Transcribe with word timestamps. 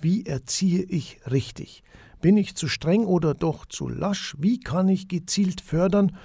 Wie 0.00 0.26
erziehe 0.26 0.82
ich 0.82 1.20
richtig? 1.30 1.82
Bin 2.20 2.36
ich 2.36 2.54
zu 2.54 2.68
streng 2.68 3.04
oder 3.04 3.34
doch 3.34 3.66
zu 3.66 3.88
lasch? 3.88 4.36
Wie 4.38 4.60
kann 4.60 4.88
ich 4.88 5.08
gezielt 5.08 5.60
fördern, 5.60 6.16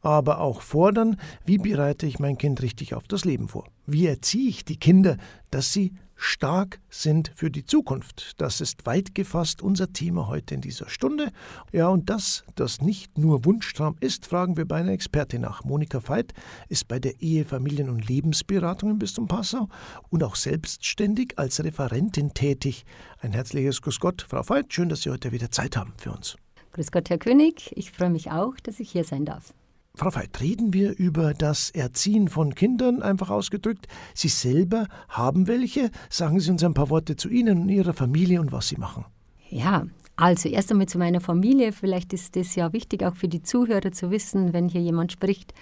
aber 0.00 0.40
auch 0.40 0.62
fordern? 0.62 1.18
Wie 1.44 1.58
bereite 1.58 2.06
ich 2.06 2.18
mein 2.18 2.38
Kind 2.38 2.62
richtig 2.62 2.94
auf 2.94 3.06
das 3.06 3.24
Leben 3.24 3.48
vor? 3.48 3.68
Wie 3.86 4.06
erziehe 4.06 4.48
ich 4.48 4.64
die 4.64 4.78
Kinder, 4.78 5.16
dass 5.50 5.72
sie 5.72 5.92
stark 6.18 6.80
sind 6.90 7.32
für 7.34 7.50
die 7.50 7.64
Zukunft. 7.64 8.40
Das 8.40 8.60
ist 8.60 8.84
weit 8.86 9.14
gefasst 9.14 9.62
unser 9.62 9.92
Thema 9.92 10.26
heute 10.26 10.54
in 10.54 10.60
dieser 10.60 10.90
Stunde. 10.90 11.30
Ja, 11.72 11.88
und 11.88 12.10
das, 12.10 12.44
das 12.56 12.82
nicht 12.82 13.16
nur 13.16 13.44
Wunschtraum 13.44 13.96
ist, 14.00 14.26
fragen 14.26 14.56
wir 14.56 14.66
bei 14.66 14.76
einer 14.76 14.92
Expertin 14.92 15.42
nach. 15.42 15.64
Monika 15.64 16.06
Veit 16.06 16.34
ist 16.68 16.88
bei 16.88 16.98
der 16.98 17.22
Ehe, 17.22 17.44
Familien- 17.44 17.88
und 17.88 18.08
Lebensberatung 18.08 18.90
im 18.90 18.98
Bistum 18.98 19.28
Passau 19.28 19.68
und 20.10 20.24
auch 20.24 20.34
selbstständig 20.34 21.38
als 21.38 21.62
Referentin 21.62 22.34
tätig. 22.34 22.84
Ein 23.20 23.32
herzliches 23.32 23.80
Grüß 23.80 24.00
Gott, 24.00 24.26
Frau 24.28 24.46
Veit. 24.48 24.74
Schön, 24.74 24.88
dass 24.88 25.02
Sie 25.02 25.10
heute 25.10 25.30
wieder 25.30 25.52
Zeit 25.52 25.76
haben 25.76 25.94
für 25.96 26.10
uns. 26.10 26.36
Grüß 26.72 26.90
Gott, 26.90 27.08
Herr 27.10 27.18
König. 27.18 27.72
Ich 27.76 27.92
freue 27.92 28.10
mich 28.10 28.30
auch, 28.30 28.54
dass 28.62 28.80
ich 28.80 28.90
hier 28.90 29.04
sein 29.04 29.24
darf. 29.24 29.54
Frau 29.98 30.14
Veit, 30.14 30.40
reden 30.40 30.72
wir 30.72 30.96
über 30.96 31.34
das 31.34 31.70
Erziehen 31.70 32.28
von 32.28 32.54
Kindern, 32.54 33.02
einfach 33.02 33.30
ausgedrückt. 33.30 33.88
Sie 34.14 34.28
selber 34.28 34.86
haben 35.08 35.48
welche. 35.48 35.90
Sagen 36.08 36.38
Sie 36.38 36.52
uns 36.52 36.62
ein 36.62 36.72
paar 36.72 36.88
Worte 36.88 37.16
zu 37.16 37.28
Ihnen 37.28 37.62
und 37.62 37.68
Ihrer 37.68 37.92
Familie 37.92 38.40
und 38.40 38.52
was 38.52 38.68
Sie 38.68 38.76
machen. 38.76 39.06
Ja, 39.50 39.86
also 40.14 40.48
erst 40.48 40.70
einmal 40.70 40.86
zu 40.86 40.98
meiner 40.98 41.20
Familie. 41.20 41.72
Vielleicht 41.72 42.12
ist 42.12 42.36
das 42.36 42.54
ja 42.54 42.72
wichtig, 42.72 43.02
auch 43.02 43.16
für 43.16 43.26
die 43.26 43.42
Zuhörer 43.42 43.90
zu 43.90 44.12
wissen, 44.12 44.52
wenn 44.52 44.68
hier 44.68 44.80
jemand 44.80 45.10
spricht, 45.10 45.52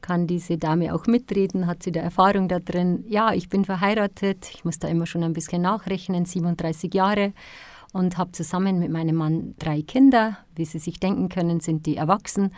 kann 0.00 0.28
diese 0.28 0.58
Dame 0.58 0.94
auch 0.94 1.06
mitreden, 1.06 1.66
hat 1.66 1.82
sie 1.82 1.90
da 1.90 2.02
Erfahrung 2.02 2.46
da 2.46 2.60
drin. 2.60 3.04
Ja, 3.08 3.32
ich 3.32 3.48
bin 3.48 3.64
verheiratet, 3.64 4.48
ich 4.54 4.64
muss 4.64 4.78
da 4.78 4.86
immer 4.86 5.06
schon 5.06 5.24
ein 5.24 5.32
bisschen 5.32 5.62
nachrechnen, 5.62 6.24
37 6.24 6.94
Jahre 6.94 7.32
und 7.92 8.16
habe 8.16 8.30
zusammen 8.30 8.78
mit 8.78 8.92
meinem 8.92 9.16
Mann 9.16 9.54
drei 9.58 9.82
Kinder. 9.82 10.38
Wie 10.54 10.66
Sie 10.66 10.78
sich 10.78 11.00
denken 11.00 11.28
können, 11.28 11.58
sind 11.58 11.86
die 11.86 11.96
erwachsen 11.96 12.52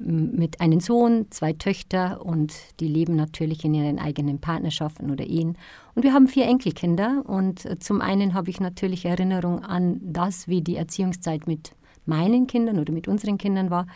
mit 0.00 0.60
einem 0.60 0.80
Sohn, 0.80 1.26
zwei 1.30 1.52
Töchter 1.52 2.24
und 2.24 2.54
die 2.80 2.88
leben 2.88 3.16
natürlich 3.16 3.64
in 3.64 3.74
ihren 3.74 3.98
eigenen 3.98 4.40
Partnerschaften 4.40 5.10
oder 5.10 5.26
Ehen. 5.26 5.58
Und 5.94 6.02
wir 6.02 6.14
haben 6.14 6.26
vier 6.26 6.46
Enkelkinder 6.46 7.22
und 7.26 7.66
äh, 7.66 7.78
zum 7.78 8.00
einen 8.00 8.34
habe 8.34 8.50
ich 8.50 8.60
natürlich 8.60 9.04
Erinnerung 9.04 9.62
an 9.62 10.00
das, 10.02 10.48
wie 10.48 10.62
die 10.62 10.76
Erziehungszeit 10.76 11.46
mit 11.46 11.72
meinen 12.06 12.46
Kindern 12.46 12.78
oder 12.78 12.92
mit 12.92 13.08
unseren 13.08 13.38
Kindern 13.38 13.70
war. 13.70 13.86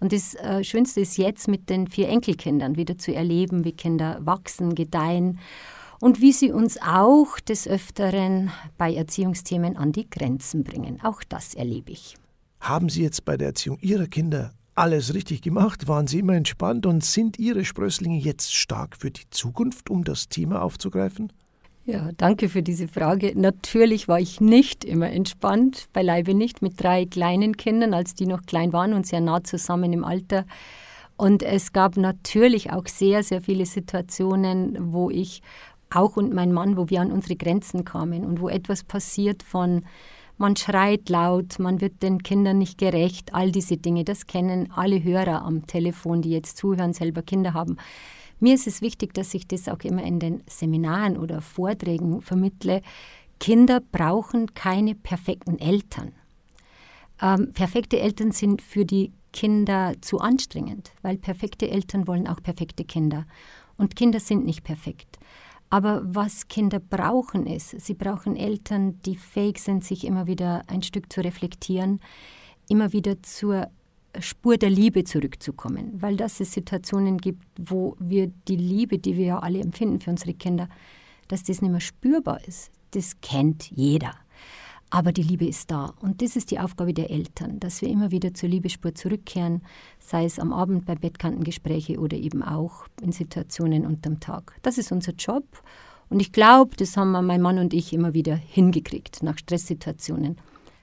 Und 0.00 0.12
das 0.12 0.34
äh, 0.34 0.64
Schönste 0.64 1.00
ist 1.00 1.16
jetzt 1.18 1.46
mit 1.48 1.68
den 1.70 1.86
vier 1.86 2.08
Enkelkindern 2.08 2.76
wieder 2.76 2.98
zu 2.98 3.14
erleben, 3.14 3.64
wie 3.64 3.72
Kinder 3.72 4.18
wachsen, 4.22 4.74
gedeihen 4.74 5.38
und 6.00 6.20
wie 6.20 6.32
sie 6.32 6.50
uns 6.50 6.80
auch 6.82 7.38
des 7.38 7.68
Öfteren 7.68 8.50
bei 8.78 8.92
Erziehungsthemen 8.92 9.76
an 9.76 9.92
die 9.92 10.08
Grenzen 10.08 10.64
bringen. 10.64 10.98
Auch 11.02 11.22
das 11.28 11.54
erlebe 11.54 11.92
ich. 11.92 12.16
Haben 12.58 12.88
Sie 12.88 13.02
jetzt 13.02 13.24
bei 13.24 13.36
der 13.36 13.48
Erziehung 13.48 13.78
Ihrer 13.80 14.06
Kinder 14.06 14.52
alles 14.74 15.14
richtig 15.14 15.42
gemacht? 15.42 15.88
Waren 15.88 16.06
Sie 16.06 16.20
immer 16.20 16.34
entspannt 16.34 16.86
und 16.86 17.04
sind 17.04 17.38
Ihre 17.38 17.64
Sprösslinge 17.64 18.18
jetzt 18.18 18.54
stark 18.54 18.96
für 18.96 19.10
die 19.10 19.28
Zukunft, 19.30 19.90
um 19.90 20.04
das 20.04 20.28
Thema 20.28 20.62
aufzugreifen? 20.62 21.32
Ja, 21.84 22.10
danke 22.16 22.48
für 22.48 22.62
diese 22.62 22.86
Frage. 22.86 23.32
Natürlich 23.34 24.06
war 24.06 24.20
ich 24.20 24.40
nicht 24.40 24.84
immer 24.84 25.10
entspannt, 25.10 25.88
beileibe 25.92 26.32
nicht, 26.32 26.62
mit 26.62 26.80
drei 26.80 27.06
kleinen 27.06 27.56
Kindern, 27.56 27.92
als 27.92 28.14
die 28.14 28.26
noch 28.26 28.42
klein 28.42 28.72
waren 28.72 28.92
und 28.92 29.04
sehr 29.04 29.20
nah 29.20 29.42
zusammen 29.42 29.92
im 29.92 30.04
Alter. 30.04 30.44
Und 31.16 31.42
es 31.42 31.72
gab 31.72 31.96
natürlich 31.96 32.72
auch 32.72 32.86
sehr, 32.86 33.24
sehr 33.24 33.42
viele 33.42 33.66
Situationen, 33.66 34.92
wo 34.92 35.10
ich 35.10 35.42
auch 35.90 36.16
und 36.16 36.32
mein 36.32 36.52
Mann, 36.52 36.76
wo 36.76 36.88
wir 36.88 37.00
an 37.00 37.12
unsere 37.12 37.36
Grenzen 37.36 37.84
kamen 37.84 38.24
und 38.24 38.40
wo 38.40 38.48
etwas 38.48 38.84
passiert 38.84 39.42
von 39.42 39.84
man 40.42 40.56
schreit 40.56 41.08
laut, 41.08 41.58
man 41.58 41.80
wird 41.80 42.02
den 42.02 42.22
Kindern 42.22 42.58
nicht 42.58 42.76
gerecht, 42.76 43.32
all 43.32 43.50
diese 43.50 43.78
Dinge, 43.78 44.04
das 44.04 44.26
kennen 44.26 44.70
alle 44.72 45.02
Hörer 45.02 45.42
am 45.42 45.66
Telefon, 45.66 46.20
die 46.20 46.30
jetzt 46.30 46.58
zuhören, 46.58 46.92
selber 46.92 47.22
Kinder 47.22 47.54
haben. 47.54 47.78
Mir 48.40 48.54
ist 48.54 48.66
es 48.66 48.82
wichtig, 48.82 49.14
dass 49.14 49.32
ich 49.34 49.46
das 49.46 49.68
auch 49.68 49.78
immer 49.84 50.02
in 50.02 50.18
den 50.18 50.42
Seminaren 50.48 51.16
oder 51.16 51.40
Vorträgen 51.40 52.20
vermittle. 52.20 52.82
Kinder 53.38 53.80
brauchen 53.80 54.52
keine 54.52 54.96
perfekten 54.96 55.60
Eltern. 55.60 56.12
Ähm, 57.22 57.52
perfekte 57.52 58.00
Eltern 58.00 58.32
sind 58.32 58.60
für 58.60 58.84
die 58.84 59.12
Kinder 59.32 59.94
zu 60.00 60.18
anstrengend, 60.18 60.90
weil 61.02 61.18
perfekte 61.18 61.70
Eltern 61.70 62.08
wollen 62.08 62.26
auch 62.26 62.42
perfekte 62.42 62.84
Kinder. 62.84 63.26
Und 63.78 63.94
Kinder 63.94 64.18
sind 64.18 64.44
nicht 64.44 64.64
perfekt. 64.64 65.18
Aber 65.72 66.02
was 66.04 66.48
Kinder 66.48 66.80
brauchen 66.80 67.46
ist, 67.46 67.80
sie 67.80 67.94
brauchen 67.94 68.36
Eltern, 68.36 69.00
die 69.06 69.16
fähig 69.16 69.58
sind, 69.58 69.82
sich 69.82 70.04
immer 70.04 70.26
wieder 70.26 70.64
ein 70.66 70.82
Stück 70.82 71.10
zu 71.10 71.22
reflektieren, 71.22 71.98
immer 72.68 72.92
wieder 72.92 73.22
zur 73.22 73.68
Spur 74.20 74.58
der 74.58 74.68
Liebe 74.68 75.04
zurückzukommen, 75.04 75.94
weil 75.94 76.18
das 76.18 76.40
es 76.40 76.52
Situationen 76.52 77.16
gibt, 77.16 77.42
wo 77.56 77.96
wir 77.98 78.30
die 78.48 78.56
Liebe, 78.56 78.98
die 78.98 79.16
wir 79.16 79.24
ja 79.24 79.38
alle 79.38 79.60
empfinden 79.60 79.98
für 79.98 80.10
unsere 80.10 80.34
Kinder, 80.34 80.68
dass 81.28 81.42
das 81.42 81.62
nicht 81.62 81.70
mehr 81.70 81.80
spürbar 81.80 82.46
ist. 82.46 82.70
Das 82.90 83.18
kennt 83.22 83.70
jeder. 83.70 84.14
Aber 84.94 85.10
die 85.12 85.22
Liebe 85.22 85.46
ist 85.46 85.70
da. 85.70 85.94
Und 86.02 86.20
das 86.20 86.36
ist 86.36 86.50
die 86.50 86.58
Aufgabe 86.58 86.92
der 86.92 87.10
Eltern, 87.10 87.58
dass 87.58 87.80
wir 87.80 87.88
immer 87.88 88.10
wieder 88.10 88.34
zur 88.34 88.50
Liebespur 88.50 88.94
zurückkehren, 88.94 89.62
sei 89.98 90.26
es 90.26 90.38
am 90.38 90.52
Abend 90.52 90.84
bei 90.84 90.94
Bettkantengespräche 90.94 91.98
oder 91.98 92.18
eben 92.18 92.42
auch 92.42 92.86
in 93.00 93.10
Situationen 93.10 93.86
unterm 93.86 94.20
Tag. 94.20 94.54
Das 94.60 94.76
ist 94.76 94.92
unser 94.92 95.12
Job. 95.12 95.44
Und 96.10 96.20
ich 96.20 96.30
glaube, 96.30 96.76
das 96.76 96.98
haben 96.98 97.12
mein 97.12 97.40
Mann 97.40 97.58
und 97.58 97.72
ich 97.72 97.94
immer 97.94 98.12
wieder 98.12 98.36
hingekriegt, 98.36 99.22
nach 99.22 99.38
Stresssituationen 99.38 100.36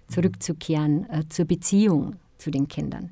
zurückzukehren 0.08 1.08
äh, 1.12 1.30
zur 1.30 1.46
Beziehung 1.46 2.16
zu 2.40 2.50
den 2.50 2.68
Kindern. 2.68 3.12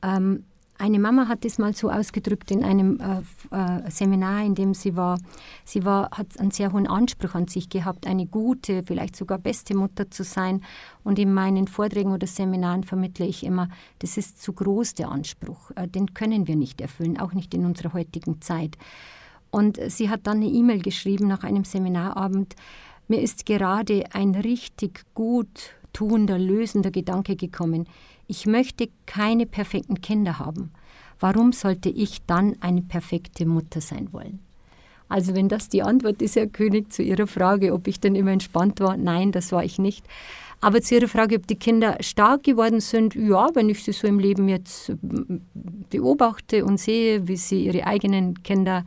Ähm, 0.00 0.44
eine 0.80 0.98
Mama 0.98 1.28
hat 1.28 1.44
es 1.44 1.58
mal 1.58 1.74
so 1.74 1.90
ausgedrückt 1.90 2.50
in 2.50 2.64
einem 2.64 2.98
äh, 3.00 3.20
äh, 3.54 3.90
Seminar, 3.90 4.44
in 4.44 4.54
dem 4.54 4.72
sie 4.72 4.96
war. 4.96 5.18
Sie 5.64 5.84
war, 5.84 6.10
hat 6.10 6.40
einen 6.40 6.50
sehr 6.50 6.72
hohen 6.72 6.86
Anspruch 6.86 7.34
an 7.34 7.48
sich 7.48 7.68
gehabt, 7.68 8.06
eine 8.06 8.26
gute, 8.26 8.82
vielleicht 8.82 9.14
sogar 9.14 9.38
beste 9.38 9.76
Mutter 9.76 10.10
zu 10.10 10.24
sein. 10.24 10.62
Und 11.04 11.18
in 11.18 11.34
meinen 11.34 11.68
Vorträgen 11.68 12.12
oder 12.12 12.26
Seminaren 12.26 12.84
vermittle 12.84 13.26
ich 13.26 13.44
immer, 13.44 13.68
das 13.98 14.16
ist 14.16 14.42
zu 14.42 14.54
groß 14.54 14.94
der 14.94 15.10
Anspruch. 15.10 15.70
Äh, 15.76 15.86
den 15.86 16.14
können 16.14 16.48
wir 16.48 16.56
nicht 16.56 16.80
erfüllen, 16.80 17.20
auch 17.20 17.34
nicht 17.34 17.52
in 17.52 17.66
unserer 17.66 17.92
heutigen 17.92 18.40
Zeit. 18.40 18.78
Und 19.50 19.78
sie 19.88 20.08
hat 20.08 20.26
dann 20.26 20.38
eine 20.38 20.46
E-Mail 20.46 20.80
geschrieben 20.80 21.28
nach 21.28 21.42
einem 21.42 21.64
Seminarabend. 21.64 22.54
Mir 23.06 23.20
ist 23.20 23.44
gerade 23.44 24.04
ein 24.12 24.34
richtig 24.34 25.04
gut 25.12 25.74
tuender, 25.92 26.38
lösender 26.38 26.90
Gedanke 26.90 27.36
gekommen 27.36 27.86
ich 28.30 28.46
möchte 28.46 28.88
keine 29.06 29.44
perfekten 29.44 30.00
Kinder 30.00 30.38
haben. 30.38 30.70
Warum 31.18 31.52
sollte 31.52 31.88
ich 31.88 32.24
dann 32.26 32.56
eine 32.60 32.80
perfekte 32.80 33.44
Mutter 33.44 33.80
sein 33.80 34.12
wollen? 34.12 34.38
Also 35.08 35.34
wenn 35.34 35.48
das 35.48 35.68
die 35.68 35.82
Antwort 35.82 36.22
ist, 36.22 36.36
Herr 36.36 36.46
König, 36.46 36.92
zu 36.92 37.02
Ihrer 37.02 37.26
Frage, 37.26 37.74
ob 37.74 37.88
ich 37.88 37.98
denn 37.98 38.14
immer 38.14 38.30
entspannt 38.30 38.78
war, 38.78 38.96
nein, 38.96 39.32
das 39.32 39.50
war 39.50 39.64
ich 39.64 39.80
nicht. 39.80 40.06
Aber 40.60 40.80
zu 40.80 40.94
Ihrer 40.94 41.08
Frage, 41.08 41.36
ob 41.36 41.48
die 41.48 41.56
Kinder 41.56 41.96
stark 42.00 42.44
geworden 42.44 42.80
sind, 42.80 43.16
ja, 43.16 43.48
wenn 43.54 43.68
ich 43.68 43.82
sie 43.82 43.92
so 43.92 44.06
im 44.06 44.20
Leben 44.20 44.48
jetzt 44.48 44.92
beobachte 45.90 46.64
und 46.64 46.78
sehe, 46.78 47.26
wie 47.26 47.36
sie 47.36 47.64
ihre 47.64 47.84
eigenen 47.84 48.42
Kinder 48.44 48.84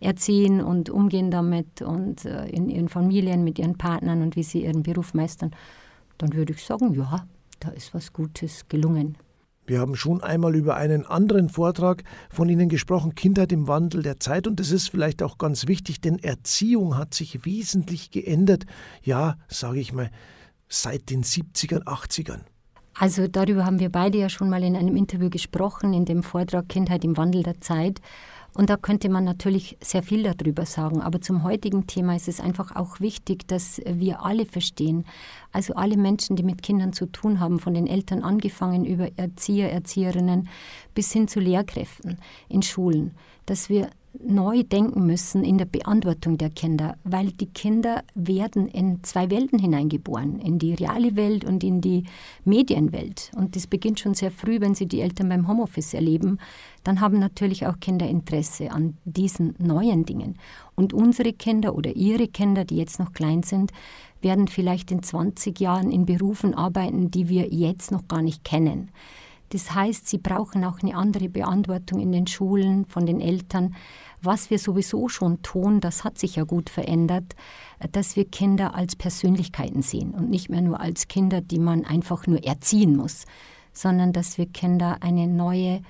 erziehen 0.00 0.60
und 0.60 0.90
umgehen 0.90 1.30
damit 1.30 1.82
und 1.82 2.24
äh, 2.24 2.48
in 2.48 2.68
ihren 2.68 2.88
Familien 2.88 3.44
mit 3.44 3.58
ihren 3.58 3.78
Partnern 3.78 4.22
und 4.22 4.34
wie 4.34 4.42
sie 4.42 4.64
ihren 4.64 4.82
Beruf 4.82 5.14
meistern, 5.14 5.52
dann 6.18 6.32
würde 6.32 6.54
ich 6.54 6.64
sagen, 6.64 6.94
ja, 6.94 7.26
da 7.60 7.70
ist 7.70 7.94
was 7.94 8.12
Gutes 8.12 8.66
gelungen. 8.68 9.16
Wir 9.66 9.78
haben 9.78 9.94
schon 9.94 10.20
einmal 10.20 10.56
über 10.56 10.74
einen 10.74 11.06
anderen 11.06 11.48
Vortrag 11.48 12.02
von 12.28 12.48
Ihnen 12.48 12.68
gesprochen, 12.68 13.14
Kindheit 13.14 13.52
im 13.52 13.68
Wandel 13.68 14.02
der 14.02 14.18
Zeit. 14.18 14.48
Und 14.48 14.58
das 14.58 14.72
ist 14.72 14.88
vielleicht 14.88 15.22
auch 15.22 15.38
ganz 15.38 15.68
wichtig, 15.68 16.00
denn 16.00 16.18
Erziehung 16.18 16.98
hat 16.98 17.14
sich 17.14 17.44
wesentlich 17.44 18.10
geändert. 18.10 18.64
Ja, 19.02 19.36
sage 19.46 19.78
ich 19.78 19.92
mal, 19.92 20.10
seit 20.68 21.10
den 21.10 21.22
70ern, 21.22 21.84
80ern. 21.84 22.40
Also 22.94 23.28
darüber 23.28 23.64
haben 23.64 23.78
wir 23.78 23.90
beide 23.90 24.18
ja 24.18 24.28
schon 24.28 24.50
mal 24.50 24.64
in 24.64 24.76
einem 24.76 24.96
Interview 24.96 25.30
gesprochen, 25.30 25.92
in 25.92 26.04
dem 26.04 26.22
Vortrag 26.22 26.68
Kindheit 26.68 27.04
im 27.04 27.16
Wandel 27.16 27.44
der 27.44 27.60
Zeit. 27.60 28.00
Und 28.54 28.68
da 28.68 28.76
könnte 28.76 29.08
man 29.08 29.24
natürlich 29.24 29.76
sehr 29.80 30.02
viel 30.02 30.22
darüber 30.22 30.66
sagen. 30.66 31.00
Aber 31.00 31.20
zum 31.20 31.42
heutigen 31.44 31.86
Thema 31.86 32.16
ist 32.16 32.28
es 32.28 32.40
einfach 32.40 32.74
auch 32.74 33.00
wichtig, 33.00 33.46
dass 33.46 33.80
wir 33.86 34.24
alle 34.24 34.44
verstehen, 34.44 35.04
also 35.52 35.74
alle 35.74 35.96
Menschen, 35.96 36.36
die 36.36 36.42
mit 36.42 36.62
Kindern 36.62 36.92
zu 36.92 37.06
tun 37.06 37.40
haben, 37.40 37.58
von 37.58 37.74
den 37.74 37.86
Eltern 37.86 38.22
angefangen 38.22 38.84
über 38.84 39.08
Erzieher, 39.16 39.72
Erzieherinnen 39.72 40.48
bis 40.94 41.12
hin 41.12 41.28
zu 41.28 41.40
Lehrkräften 41.40 42.18
in 42.48 42.62
Schulen, 42.62 43.12
dass 43.46 43.68
wir 43.68 43.90
neu 44.18 44.62
denken 44.64 45.06
müssen 45.06 45.44
in 45.44 45.58
der 45.58 45.64
Beantwortung 45.64 46.36
der 46.36 46.50
Kinder, 46.50 46.96
weil 47.04 47.30
die 47.32 47.46
Kinder 47.46 48.02
werden 48.14 48.68
in 48.68 49.02
zwei 49.04 49.30
Welten 49.30 49.58
hineingeboren, 49.58 50.40
in 50.40 50.58
die 50.58 50.74
reale 50.74 51.16
Welt 51.16 51.44
und 51.44 51.62
in 51.62 51.80
die 51.80 52.04
Medienwelt. 52.44 53.30
Und 53.36 53.56
das 53.56 53.66
beginnt 53.66 54.00
schon 54.00 54.14
sehr 54.14 54.30
früh, 54.30 54.60
wenn 54.60 54.74
sie 54.74 54.86
die 54.86 55.00
Eltern 55.00 55.28
beim 55.28 55.46
Homeoffice 55.46 55.94
erleben. 55.94 56.38
Dann 56.82 57.00
haben 57.00 57.18
natürlich 57.18 57.66
auch 57.66 57.78
Kinder 57.80 58.08
Interesse 58.08 58.70
an 58.72 58.96
diesen 59.04 59.54
neuen 59.58 60.04
Dingen. 60.04 60.38
Und 60.74 60.92
unsere 60.92 61.32
Kinder 61.32 61.74
oder 61.74 61.94
ihre 61.94 62.26
Kinder, 62.26 62.64
die 62.64 62.76
jetzt 62.76 62.98
noch 62.98 63.12
klein 63.12 63.42
sind, 63.42 63.72
werden 64.22 64.48
vielleicht 64.48 64.90
in 64.90 65.02
20 65.02 65.60
Jahren 65.60 65.90
in 65.90 66.04
Berufen 66.04 66.54
arbeiten, 66.54 67.10
die 67.10 67.28
wir 67.28 67.48
jetzt 67.48 67.90
noch 67.90 68.06
gar 68.08 68.22
nicht 68.22 68.44
kennen. 68.44 68.90
Das 69.50 69.74
heißt, 69.74 70.06
sie 70.06 70.18
brauchen 70.18 70.64
auch 70.64 70.80
eine 70.80 70.94
andere 70.94 71.28
Beantwortung 71.28 72.00
in 72.00 72.12
den 72.12 72.26
Schulen 72.26 72.86
von 72.86 73.04
den 73.04 73.20
Eltern. 73.20 73.74
Was 74.22 74.50
wir 74.50 74.58
sowieso 74.58 75.08
schon 75.08 75.42
tun, 75.42 75.80
das 75.80 76.04
hat 76.04 76.18
sich 76.18 76.36
ja 76.36 76.44
gut 76.44 76.70
verändert, 76.70 77.34
dass 77.92 78.16
wir 78.16 78.26
Kinder 78.26 78.74
als 78.74 78.94
Persönlichkeiten 78.94 79.82
sehen 79.82 80.12
und 80.12 80.30
nicht 80.30 80.50
mehr 80.50 80.62
nur 80.62 80.80
als 80.80 81.08
Kinder, 81.08 81.40
die 81.40 81.58
man 81.58 81.84
einfach 81.84 82.26
nur 82.26 82.44
erziehen 82.44 82.96
muss, 82.96 83.24
sondern 83.72 84.12
dass 84.12 84.38
wir 84.38 84.46
Kinder 84.46 84.98
eine 85.00 85.26
neue 85.26 85.80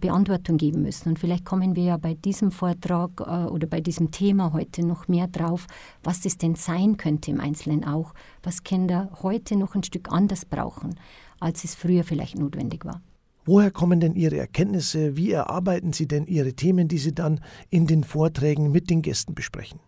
Beantwortung 0.00 0.58
geben 0.58 0.82
müssen. 0.82 1.10
Und 1.10 1.18
vielleicht 1.18 1.46
kommen 1.46 1.74
wir 1.74 1.84
ja 1.84 1.96
bei 1.96 2.12
diesem 2.12 2.50
Vortrag 2.50 3.20
äh, 3.20 3.46
oder 3.46 3.66
bei 3.66 3.80
diesem 3.80 4.10
Thema 4.10 4.52
heute 4.52 4.84
noch 4.84 5.08
mehr 5.08 5.28
drauf, 5.28 5.66
was 6.02 6.20
das 6.20 6.36
denn 6.36 6.56
sein 6.56 6.98
könnte 6.98 7.30
im 7.30 7.40
Einzelnen 7.40 7.86
auch, 7.86 8.12
was 8.42 8.64
Kinder 8.64 9.08
heute 9.22 9.56
noch 9.56 9.74
ein 9.74 9.82
Stück 9.82 10.12
anders 10.12 10.44
brauchen 10.44 10.94
als 11.40 11.64
es 11.64 11.74
früher 11.74 12.04
vielleicht 12.04 12.38
notwendig 12.38 12.84
war. 12.84 13.00
Woher 13.44 13.70
kommen 13.70 13.98
denn 13.98 14.14
Ihre 14.14 14.36
Erkenntnisse? 14.36 15.16
Wie 15.16 15.32
erarbeiten 15.32 15.94
Sie 15.94 16.06
denn 16.06 16.26
Ihre 16.26 16.52
Themen, 16.52 16.86
die 16.86 16.98
Sie 16.98 17.14
dann 17.14 17.40
in 17.70 17.86
den 17.86 18.04
Vorträgen 18.04 18.70
mit 18.70 18.90
den 18.90 19.00
Gästen 19.00 19.34
besprechen? 19.34 19.80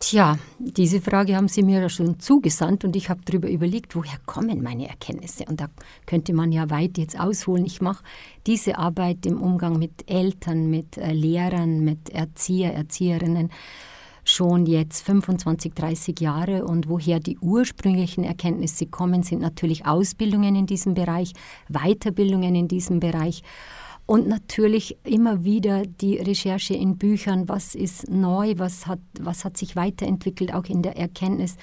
Tja, 0.00 0.38
diese 0.58 1.00
Frage 1.00 1.34
haben 1.34 1.48
Sie 1.48 1.64
mir 1.64 1.80
ja 1.80 1.88
schon 1.88 2.20
zugesandt 2.20 2.84
und 2.84 2.94
ich 2.94 3.10
habe 3.10 3.20
darüber 3.24 3.50
überlegt, 3.50 3.96
woher 3.96 4.18
kommen 4.26 4.62
meine 4.62 4.88
Erkenntnisse? 4.88 5.44
Und 5.46 5.60
da 5.60 5.68
könnte 6.06 6.32
man 6.32 6.52
ja 6.52 6.70
weit 6.70 6.98
jetzt 6.98 7.18
ausholen. 7.18 7.66
Ich 7.66 7.80
mache 7.80 8.04
diese 8.46 8.78
Arbeit 8.78 9.26
im 9.26 9.42
Umgang 9.42 9.76
mit 9.78 10.08
Eltern, 10.08 10.70
mit 10.70 10.96
äh, 10.98 11.12
Lehrern, 11.12 11.84
mit 11.84 12.10
Erzieher, 12.10 12.74
Erzieherinnen 12.74 13.50
schon 14.30 14.66
jetzt 14.66 15.02
25, 15.02 15.74
30 15.74 16.20
Jahre 16.20 16.64
und 16.64 16.88
woher 16.88 17.20
die 17.20 17.38
ursprünglichen 17.38 18.24
Erkenntnisse 18.24 18.86
kommen, 18.86 19.22
sind 19.22 19.40
natürlich 19.40 19.86
Ausbildungen 19.86 20.54
in 20.54 20.66
diesem 20.66 20.94
Bereich, 20.94 21.32
Weiterbildungen 21.68 22.54
in 22.54 22.68
diesem 22.68 23.00
Bereich 23.00 23.42
und 24.08 24.26
natürlich 24.26 24.96
immer 25.04 25.44
wieder 25.44 25.82
die 25.82 26.16
Recherche 26.16 26.72
in 26.72 26.96
Büchern, 26.96 27.46
was 27.46 27.74
ist 27.74 28.08
neu, 28.08 28.54
was 28.56 28.86
hat, 28.86 29.00
was 29.20 29.44
hat 29.44 29.58
sich 29.58 29.76
weiterentwickelt, 29.76 30.54
auch 30.54 30.64
in 30.64 30.80
der 30.80 30.96
Erkenntnis, 30.96 31.56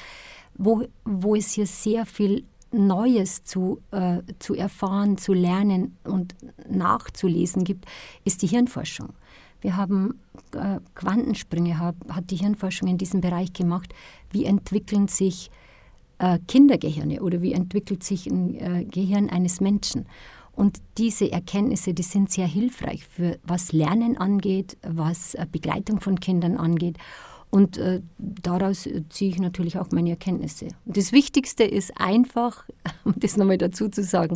wo, 0.56 0.84
wo 1.04 1.36
es 1.36 1.54
hier 1.54 1.66
sehr 1.66 2.06
viel 2.06 2.46
Neues 2.72 3.44
zu, 3.44 3.82
äh, 3.90 4.22
zu 4.38 4.54
erfahren, 4.54 5.18
zu 5.18 5.34
lernen 5.34 5.98
und 6.04 6.36
nachzulesen 6.70 7.64
gibt, 7.64 7.86
ist 8.26 8.44
die 8.44 8.48
Hirnforschung. 8.48 9.14
Wir 9.62 9.78
haben 9.78 10.20
äh, 10.54 10.80
Quantensprünge, 10.94 11.80
hat, 11.80 11.96
hat 12.10 12.30
die 12.32 12.36
Hirnforschung 12.36 12.88
in 12.88 12.98
diesem 12.98 13.22
Bereich 13.22 13.54
gemacht. 13.54 13.94
Wie 14.32 14.46
entwickeln 14.46 15.08
sich 15.08 15.50
äh, 16.20 16.40
Kindergehirne 16.48 17.22
oder 17.22 17.42
wie 17.42 17.54
entwickelt 17.54 18.04
sich 18.04 18.28
ein 18.28 18.56
äh, 18.56 18.86
Gehirn 18.86 19.30
eines 19.30 19.62
Menschen? 19.62 20.06
Und 20.56 20.78
diese 20.98 21.32
Erkenntnisse, 21.32 21.94
die 21.94 22.04
sind 22.04 22.32
sehr 22.32 22.48
hilfreich 22.48 23.06
für 23.06 23.38
was 23.44 23.74
Lernen 23.74 24.18
angeht, 24.18 24.78
was 24.82 25.36
äh, 25.36 25.46
Begleitung 25.52 26.00
von 26.00 26.20
Kindern 26.20 26.58
angeht. 26.58 26.98
Und 27.56 27.78
äh, 27.78 28.02
daraus 28.18 28.90
ziehe 29.08 29.32
ich 29.32 29.40
natürlich 29.40 29.80
auch 29.80 29.90
meine 29.92 30.10
Erkenntnisse. 30.10 30.68
Und 30.84 30.98
das 30.98 31.14
Wichtigste 31.14 31.64
ist 31.64 31.94
einfach, 31.96 32.66
um 33.06 33.14
das 33.16 33.38
nochmal 33.38 33.58
dazu 33.58 33.88
zu 33.88 34.04
sagen, 34.04 34.36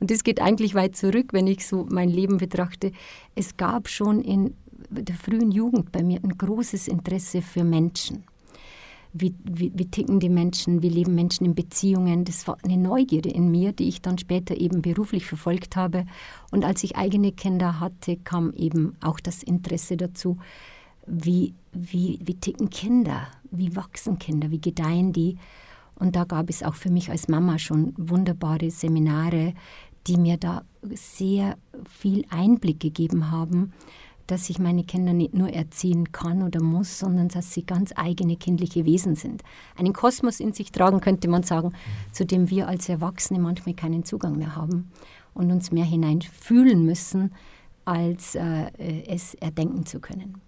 und 0.00 0.10
das 0.10 0.24
geht 0.24 0.40
eigentlich 0.40 0.74
weit 0.74 0.96
zurück, 0.96 1.32
wenn 1.32 1.46
ich 1.46 1.64
so 1.64 1.86
mein 1.88 2.10
Leben 2.10 2.38
betrachte, 2.38 2.90
es 3.36 3.56
gab 3.56 3.88
schon 3.88 4.20
in 4.20 4.54
der 4.90 5.14
frühen 5.14 5.52
Jugend 5.52 5.92
bei 5.92 6.02
mir 6.02 6.18
ein 6.24 6.36
großes 6.36 6.88
Interesse 6.88 7.40
für 7.40 7.62
Menschen. 7.62 8.24
Wie, 9.12 9.32
wie, 9.44 9.70
wie, 9.76 9.86
ticken 9.86 10.18
die 10.18 10.28
Menschen, 10.28 10.82
wie 10.82 10.88
leben 10.88 11.14
Menschen 11.14 11.46
in 11.46 11.54
Beziehungen. 11.54 12.24
Das 12.24 12.48
war 12.48 12.58
eine 12.64 12.76
Neugierde 12.76 13.28
in 13.30 13.48
mir, 13.48 13.70
die 13.70 13.86
ich 13.86 14.02
dann 14.02 14.18
später 14.18 14.60
eben 14.60 14.82
beruflich 14.82 15.24
verfolgt 15.24 15.76
habe. 15.76 16.04
Und 16.50 16.64
als 16.64 16.82
ich 16.82 16.96
eigene 16.96 17.30
Kinder 17.30 17.78
hatte, 17.78 18.16
kam 18.16 18.52
eben 18.54 18.96
auch 19.00 19.20
das 19.20 19.44
Interesse 19.44 19.96
dazu, 19.96 20.38
wie, 21.06 21.54
wie, 21.72 22.18
wie 22.22 22.34
ticken 22.34 22.70
Kinder, 22.70 23.28
wie 23.50 23.76
wachsen 23.76 24.18
Kinder, 24.18 24.50
wie 24.50 24.60
gedeihen 24.60 25.12
die. 25.12 25.38
Und 25.94 26.16
da 26.16 26.24
gab 26.24 26.50
es 26.50 26.62
auch 26.62 26.74
für 26.74 26.90
mich 26.90 27.10
als 27.10 27.28
Mama 27.28 27.58
schon 27.58 27.94
wunderbare 27.96 28.70
Seminare, 28.70 29.54
die 30.06 30.18
mir 30.18 30.36
da 30.36 30.62
sehr 30.82 31.56
viel 31.88 32.24
Einblick 32.30 32.80
gegeben 32.80 33.30
haben 33.30 33.72
dass 34.26 34.50
ich 34.50 34.58
meine 34.58 34.84
Kinder 34.84 35.12
nicht 35.12 35.34
nur 35.34 35.50
erziehen 35.50 36.12
kann 36.12 36.42
oder 36.42 36.62
muss, 36.62 36.98
sondern 36.98 37.28
dass 37.28 37.52
sie 37.52 37.64
ganz 37.64 37.92
eigene 37.94 38.36
kindliche 38.36 38.84
Wesen 38.84 39.14
sind. 39.14 39.42
Einen 39.76 39.92
Kosmos 39.92 40.40
in 40.40 40.52
sich 40.52 40.72
tragen, 40.72 41.00
könnte 41.00 41.28
man 41.28 41.42
sagen, 41.42 41.72
zu 42.12 42.26
dem 42.26 42.50
wir 42.50 42.68
als 42.68 42.88
Erwachsene 42.88 43.38
manchmal 43.38 43.74
keinen 43.74 44.04
Zugang 44.04 44.36
mehr 44.36 44.56
haben 44.56 44.90
und 45.34 45.50
uns 45.52 45.70
mehr 45.70 45.84
hineinfühlen 45.84 46.84
müssen, 46.84 47.32
als 47.84 48.34
äh, 48.34 48.70
es 49.06 49.34
erdenken 49.34 49.86
zu 49.86 50.00
können. 50.00 50.40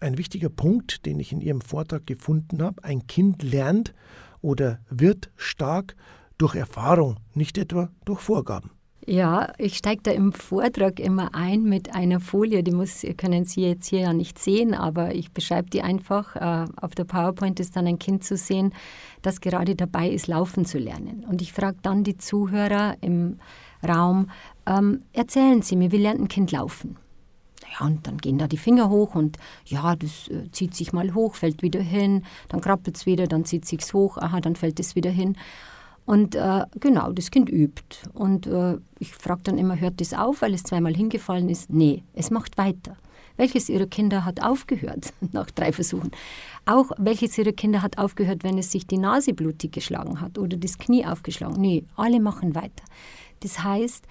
Ein 0.00 0.16
wichtiger 0.16 0.48
Punkt, 0.48 1.04
den 1.04 1.20
ich 1.20 1.30
in 1.30 1.42
Ihrem 1.42 1.60
Vortrag 1.60 2.06
gefunden 2.06 2.62
habe, 2.62 2.82
ein 2.84 3.06
Kind 3.06 3.42
lernt 3.42 3.94
oder 4.40 4.80
wird 4.88 5.30
stark 5.36 5.94
durch 6.38 6.54
Erfahrung, 6.54 7.16
nicht 7.34 7.58
etwa 7.58 7.90
durch 8.06 8.20
Vorgaben. 8.20 8.70
Ja, 9.06 9.52
ich 9.58 9.76
steige 9.76 10.02
da 10.02 10.10
im 10.10 10.32
Vortrag 10.32 11.00
immer 11.00 11.34
ein 11.34 11.64
mit 11.64 11.94
einer 11.94 12.20
Folie, 12.20 12.62
die 12.62 12.70
muss, 12.70 13.04
können 13.16 13.44
Sie 13.44 13.62
jetzt 13.62 13.88
hier 13.88 14.00
ja 14.00 14.12
nicht 14.12 14.38
sehen, 14.38 14.72
aber 14.72 15.14
ich 15.14 15.32
beschreibe 15.32 15.68
die 15.68 15.82
einfach. 15.82 16.36
Äh, 16.36 16.66
auf 16.80 16.94
der 16.94 17.04
PowerPoint 17.04 17.60
ist 17.60 17.76
dann 17.76 17.86
ein 17.86 17.98
Kind 17.98 18.24
zu 18.24 18.36
sehen, 18.36 18.72
das 19.22 19.40
gerade 19.40 19.74
dabei 19.74 20.08
ist, 20.08 20.28
laufen 20.28 20.64
zu 20.64 20.78
lernen. 20.78 21.24
Und 21.28 21.42
ich 21.42 21.52
frage 21.52 21.78
dann 21.82 22.04
die 22.04 22.18
Zuhörer 22.18 22.96
im 23.00 23.38
Raum, 23.86 24.30
ähm, 24.66 25.02
erzählen 25.12 25.62
Sie 25.62 25.76
mir, 25.76 25.92
wie 25.92 25.98
lernt 25.98 26.20
ein 26.20 26.28
Kind 26.28 26.52
laufen? 26.52 26.96
Ja, 27.72 27.86
und 27.86 28.06
dann 28.06 28.18
gehen 28.18 28.38
da 28.38 28.48
die 28.48 28.56
Finger 28.56 28.88
hoch 28.88 29.14
und 29.14 29.38
ja, 29.64 29.94
das 29.94 30.28
äh, 30.28 30.50
zieht 30.50 30.74
sich 30.74 30.92
mal 30.92 31.14
hoch, 31.14 31.34
fällt 31.34 31.62
wieder 31.62 31.80
hin, 31.80 32.24
dann 32.48 32.60
krabbelt 32.60 32.96
es 32.96 33.06
wieder, 33.06 33.26
dann 33.26 33.44
zieht 33.44 33.64
es 33.64 33.70
sich 33.70 33.92
hoch, 33.92 34.18
aha, 34.18 34.40
dann 34.40 34.56
fällt 34.56 34.80
es 34.80 34.96
wieder 34.96 35.10
hin. 35.10 35.36
Und 36.06 36.34
äh, 36.34 36.64
genau, 36.80 37.12
das 37.12 37.30
Kind 37.30 37.48
übt. 37.48 38.08
Und 38.14 38.46
äh, 38.46 38.78
ich 38.98 39.12
frage 39.12 39.42
dann 39.44 39.58
immer, 39.58 39.78
hört 39.78 40.00
das 40.00 40.12
auf, 40.12 40.42
weil 40.42 40.54
es 40.54 40.64
zweimal 40.64 40.94
hingefallen 40.94 41.48
ist? 41.48 41.70
Nee, 41.70 42.02
es 42.14 42.30
macht 42.30 42.58
weiter. 42.58 42.96
Welches 43.36 43.68
ihrer 43.68 43.86
Kinder 43.86 44.24
hat 44.24 44.42
aufgehört 44.42 45.12
nach 45.32 45.50
drei 45.50 45.72
Versuchen? 45.72 46.10
Auch 46.66 46.90
welches 46.98 47.38
ihrer 47.38 47.52
Kinder 47.52 47.82
hat 47.82 47.98
aufgehört, 47.98 48.42
wenn 48.42 48.58
es 48.58 48.72
sich 48.72 48.86
die 48.86 48.98
Nase 48.98 49.34
blutig 49.34 49.72
geschlagen 49.72 50.20
hat 50.20 50.36
oder 50.36 50.56
das 50.56 50.78
Knie 50.78 51.06
aufgeschlagen? 51.06 51.60
Nee, 51.60 51.84
alle 51.96 52.20
machen 52.20 52.54
weiter. 52.54 52.84
Das 53.40 53.62
heißt, 53.62 54.04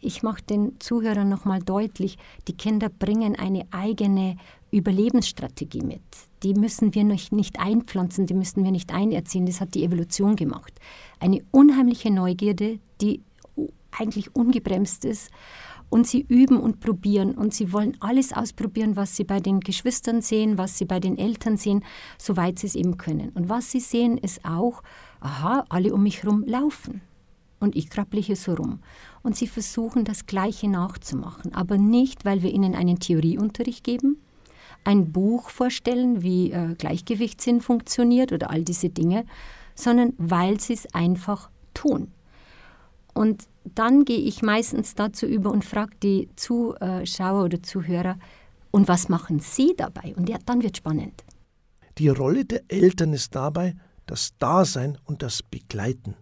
ich 0.00 0.22
mache 0.22 0.42
den 0.42 0.78
Zuhörern 0.80 1.28
nochmal 1.28 1.60
deutlich, 1.60 2.18
die 2.46 2.56
Kinder 2.56 2.90
bringen 2.90 3.36
eine 3.36 3.66
eigene 3.70 4.36
Überlebensstrategie 4.70 5.82
mit. 5.82 6.02
Die 6.42 6.52
müssen 6.52 6.94
wir 6.94 7.04
nicht 7.04 7.58
einpflanzen, 7.58 8.26
die 8.26 8.34
müssen 8.34 8.64
wir 8.64 8.70
nicht 8.70 8.92
einerziehen, 8.92 9.46
das 9.46 9.60
hat 9.60 9.74
die 9.74 9.84
Evolution 9.84 10.36
gemacht. 10.36 10.78
Eine 11.20 11.42
unheimliche 11.52 12.10
Neugierde, 12.10 12.78
die 13.00 13.22
eigentlich 13.98 14.34
ungebremst 14.36 15.04
ist. 15.04 15.30
Und 15.88 16.06
sie 16.06 16.26
üben 16.28 16.58
und 16.58 16.80
probieren 16.80 17.36
und 17.36 17.54
sie 17.54 17.72
wollen 17.72 17.96
alles 18.00 18.32
ausprobieren, 18.32 18.96
was 18.96 19.14
sie 19.14 19.22
bei 19.22 19.38
den 19.38 19.60
Geschwistern 19.60 20.20
sehen, 20.20 20.58
was 20.58 20.76
sie 20.76 20.84
bei 20.84 20.98
den 20.98 21.16
Eltern 21.16 21.56
sehen, 21.56 21.84
soweit 22.18 22.58
sie 22.58 22.66
es 22.66 22.74
eben 22.74 22.96
können. 22.96 23.30
Und 23.30 23.48
was 23.48 23.70
sie 23.70 23.78
sehen, 23.78 24.18
ist 24.18 24.44
auch, 24.44 24.82
aha, 25.20 25.64
alle 25.68 25.94
um 25.94 26.02
mich 26.02 26.24
herum 26.24 26.42
laufen 26.44 27.02
und 27.60 27.76
ich 27.76 27.88
krabble 27.88 28.20
hier 28.20 28.36
so 28.36 28.54
rum. 28.54 28.80
Und 29.26 29.34
sie 29.34 29.48
versuchen 29.48 30.04
das 30.04 30.26
Gleiche 30.26 30.68
nachzumachen, 30.68 31.52
aber 31.52 31.78
nicht, 31.78 32.24
weil 32.24 32.44
wir 32.44 32.52
ihnen 32.52 32.76
einen 32.76 33.00
Theorieunterricht 33.00 33.82
geben, 33.82 34.22
ein 34.84 35.10
Buch 35.10 35.50
vorstellen, 35.50 36.22
wie 36.22 36.52
äh, 36.52 36.76
Gleichgewichtssinn 36.78 37.60
funktioniert 37.60 38.30
oder 38.30 38.50
all 38.50 38.62
diese 38.62 38.88
Dinge, 38.88 39.24
sondern 39.74 40.12
weil 40.16 40.60
sie 40.60 40.74
es 40.74 40.94
einfach 40.94 41.50
tun. 41.74 42.12
Und 43.14 43.48
dann 43.64 44.04
gehe 44.04 44.20
ich 44.20 44.42
meistens 44.42 44.94
dazu 44.94 45.26
über 45.26 45.50
und 45.50 45.64
frage 45.64 45.96
die 46.04 46.28
Zuschauer 46.36 47.42
oder 47.46 47.60
Zuhörer, 47.60 48.20
und 48.70 48.86
was 48.86 49.08
machen 49.08 49.40
Sie 49.40 49.74
dabei? 49.76 50.14
Und 50.14 50.28
ja, 50.28 50.38
dann 50.46 50.62
wird 50.62 50.76
spannend. 50.76 51.24
Die 51.98 52.10
Rolle 52.10 52.44
der 52.44 52.62
Eltern 52.68 53.12
ist 53.12 53.34
dabei 53.34 53.74
das 54.06 54.38
Dasein 54.38 54.98
und 55.04 55.22
das 55.22 55.42
Begleiten. 55.42 56.14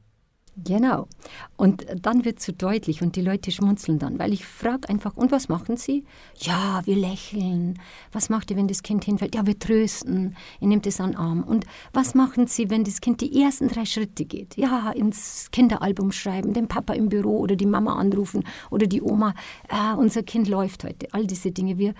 Genau. 0.56 1.08
Und 1.56 1.84
dann 2.00 2.24
wird 2.24 2.38
es 2.38 2.46
so 2.46 2.52
deutlich 2.52 3.02
und 3.02 3.16
die 3.16 3.22
Leute 3.22 3.50
schmunzeln 3.50 3.98
dann, 3.98 4.20
weil 4.20 4.32
ich 4.32 4.46
frage 4.46 4.88
einfach, 4.88 5.16
und 5.16 5.32
was 5.32 5.48
machen 5.48 5.76
Sie? 5.76 6.04
Ja, 6.38 6.82
wir 6.84 6.94
lächeln. 6.94 7.80
Was 8.12 8.28
macht 8.28 8.50
ihr, 8.50 8.56
wenn 8.56 8.68
das 8.68 8.84
Kind 8.84 9.04
hinfällt? 9.04 9.34
Ja, 9.34 9.46
wir 9.46 9.58
trösten. 9.58 10.36
Ihr 10.60 10.68
nehmt 10.68 10.86
es 10.86 11.00
an 11.00 11.10
den 11.10 11.16
Arm. 11.16 11.42
Und 11.42 11.64
was 11.92 12.14
machen 12.14 12.46
Sie, 12.46 12.70
wenn 12.70 12.84
das 12.84 13.00
Kind 13.00 13.20
die 13.20 13.42
ersten 13.42 13.66
drei 13.68 13.84
Schritte 13.84 14.24
geht? 14.24 14.56
Ja, 14.56 14.92
ins 14.92 15.48
Kinderalbum 15.50 16.12
schreiben, 16.12 16.52
den 16.52 16.68
Papa 16.68 16.92
im 16.94 17.08
Büro 17.08 17.38
oder 17.38 17.56
die 17.56 17.66
Mama 17.66 17.96
anrufen 17.96 18.44
oder 18.70 18.86
die 18.86 19.02
Oma. 19.02 19.34
Ah, 19.68 19.94
unser 19.94 20.22
Kind 20.22 20.46
läuft 20.46 20.84
heute. 20.84 21.08
All 21.12 21.26
diese 21.26 21.50
Dinge. 21.50 21.78
Wir, 21.78 21.94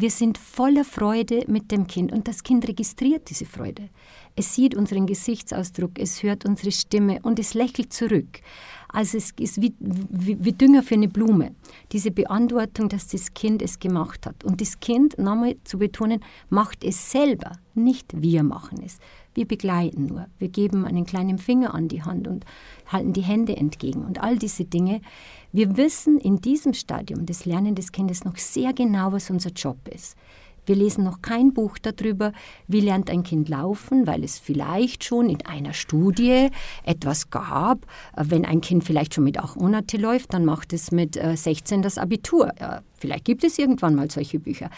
Wir 0.00 0.12
sind 0.12 0.38
voller 0.38 0.84
Freude 0.84 1.42
mit 1.48 1.72
dem 1.72 1.88
Kind 1.88 2.12
und 2.12 2.28
das 2.28 2.44
Kind 2.44 2.68
registriert 2.68 3.28
diese 3.30 3.46
Freude. 3.46 3.88
Es 4.36 4.54
sieht 4.54 4.76
unseren 4.76 5.06
Gesichtsausdruck, 5.06 5.98
es 5.98 6.22
hört 6.22 6.44
unsere 6.44 6.70
Stimme 6.70 7.18
und 7.24 7.40
es 7.40 7.54
lächelt 7.54 7.92
zurück. 7.92 8.40
Also 8.88 9.18
es 9.18 9.32
ist 9.40 9.60
wie, 9.60 9.74
wie, 9.80 10.36
wie, 10.38 10.52
Dünger 10.52 10.84
für 10.84 10.94
eine 10.94 11.08
Blume. 11.08 11.56
Diese 11.90 12.12
Beantwortung, 12.12 12.88
dass 12.88 13.08
das 13.08 13.34
Kind 13.34 13.60
es 13.60 13.80
gemacht 13.80 14.24
hat. 14.24 14.44
Und 14.44 14.60
das 14.60 14.78
Kind, 14.78 15.18
nochmal 15.18 15.56
zu 15.64 15.78
betonen, 15.78 16.20
macht 16.48 16.84
es 16.84 17.10
selber, 17.10 17.58
nicht 17.74 18.12
wir 18.14 18.44
machen 18.44 18.80
es. 18.86 18.98
Wir 19.34 19.46
begleiten 19.46 20.06
nur. 20.06 20.26
Wir 20.38 20.48
geben 20.48 20.84
einen 20.84 21.06
kleinen 21.06 21.38
Finger 21.38 21.74
an 21.74 21.88
die 21.88 22.02
Hand 22.02 22.28
und 22.28 22.44
halten 22.86 23.12
die 23.12 23.22
Hände 23.22 23.56
entgegen 23.56 24.04
und 24.04 24.22
all 24.22 24.38
diese 24.38 24.64
Dinge. 24.64 25.00
Wir 25.50 25.78
wissen 25.78 26.18
in 26.18 26.42
diesem 26.42 26.74
Stadium 26.74 27.24
des 27.24 27.46
Lernens 27.46 27.76
des 27.76 27.92
Kindes 27.92 28.24
noch 28.24 28.36
sehr 28.36 28.74
genau, 28.74 29.12
was 29.12 29.30
unser 29.30 29.50
Job 29.50 29.78
ist. 29.88 30.14
Wir 30.66 30.76
lesen 30.76 31.04
noch 31.04 31.22
kein 31.22 31.54
Buch 31.54 31.78
darüber, 31.78 32.34
wie 32.66 32.80
lernt 32.80 33.08
ein 33.08 33.22
Kind 33.22 33.48
laufen, 33.48 34.06
weil 34.06 34.22
es 34.22 34.38
vielleicht 34.38 35.02
schon 35.02 35.30
in 35.30 35.46
einer 35.46 35.72
Studie 35.72 36.50
etwas 36.84 37.30
gab. 37.30 37.86
Wenn 38.14 38.44
ein 38.44 38.60
Kind 38.60 38.84
vielleicht 38.84 39.14
schon 39.14 39.24
mit 39.24 39.38
acht 39.38 39.58
Monaten 39.58 39.98
läuft, 39.98 40.34
dann 40.34 40.44
macht 40.44 40.74
es 40.74 40.92
mit 40.92 41.14
16 41.14 41.80
äh, 41.80 41.82
das 41.82 41.96
Abitur. 41.96 42.52
Ja, 42.60 42.82
vielleicht 42.98 43.24
gibt 43.24 43.44
es 43.44 43.58
irgendwann 43.58 43.94
mal 43.94 44.10
solche 44.10 44.38
Bücher. 44.38 44.68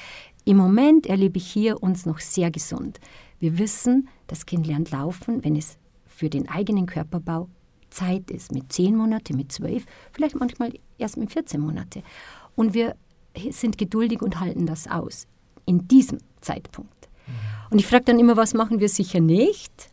Im 0.44 0.58
Moment 0.58 1.08
erlebe 1.08 1.38
ich 1.38 1.50
hier 1.50 1.82
uns 1.82 2.06
noch 2.06 2.20
sehr 2.20 2.52
gesund. 2.52 3.00
Wir 3.40 3.58
wissen, 3.58 4.08
das 4.28 4.46
Kind 4.46 4.68
lernt 4.68 4.92
laufen, 4.92 5.42
wenn 5.42 5.56
es 5.56 5.76
für 6.06 6.30
den 6.30 6.48
eigenen 6.48 6.86
Körperbau 6.86 7.48
Zeit 7.90 8.30
ist, 8.30 8.52
mit 8.52 8.72
zehn 8.72 8.96
Monaten, 8.96 9.36
mit 9.36 9.52
zwölf, 9.52 9.84
vielleicht 10.12 10.36
manchmal 10.36 10.72
erst 10.98 11.16
mit 11.16 11.32
14 11.32 11.60
Monaten. 11.60 12.02
Und 12.56 12.74
wir 12.74 12.96
sind 13.50 13.78
geduldig 13.78 14.22
und 14.22 14.40
halten 14.40 14.66
das 14.66 14.86
aus 14.88 15.26
in 15.66 15.86
diesem 15.88 16.18
Zeitpunkt. 16.40 17.08
Und 17.70 17.78
ich 17.78 17.86
frage 17.86 18.04
dann 18.04 18.18
immer, 18.18 18.36
was 18.36 18.54
machen 18.54 18.80
wir 18.80 18.88
sicher 18.88 19.20
nicht? 19.20 19.90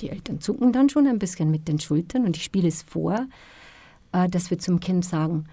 Die 0.00 0.08
Eltern 0.08 0.40
zucken 0.40 0.72
dann 0.72 0.88
schon 0.88 1.06
ein 1.06 1.18
bisschen 1.18 1.50
mit 1.50 1.68
den 1.68 1.78
Schultern 1.78 2.24
und 2.24 2.36
ich 2.36 2.44
spiele 2.44 2.68
es 2.68 2.82
vor, 2.82 3.26
äh, 4.12 4.28
dass 4.28 4.50
wir 4.50 4.58
zum 4.58 4.80
Kind 4.80 5.04
sagen, 5.04 5.44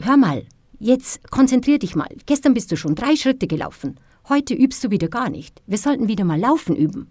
hör 0.00 0.16
mal, 0.16 0.44
jetzt 0.78 1.30
konzentrier 1.30 1.78
dich 1.78 1.94
mal. 1.94 2.08
Gestern 2.26 2.54
bist 2.54 2.70
du 2.70 2.76
schon 2.76 2.94
drei 2.94 3.16
Schritte 3.16 3.46
gelaufen. 3.46 3.98
Heute 4.28 4.54
übst 4.54 4.84
du 4.84 4.90
wieder 4.90 5.08
gar 5.08 5.30
nicht. 5.30 5.62
Wir 5.66 5.78
sollten 5.78 6.08
wieder 6.08 6.24
mal 6.24 6.38
laufen 6.38 6.76
üben. 6.76 7.10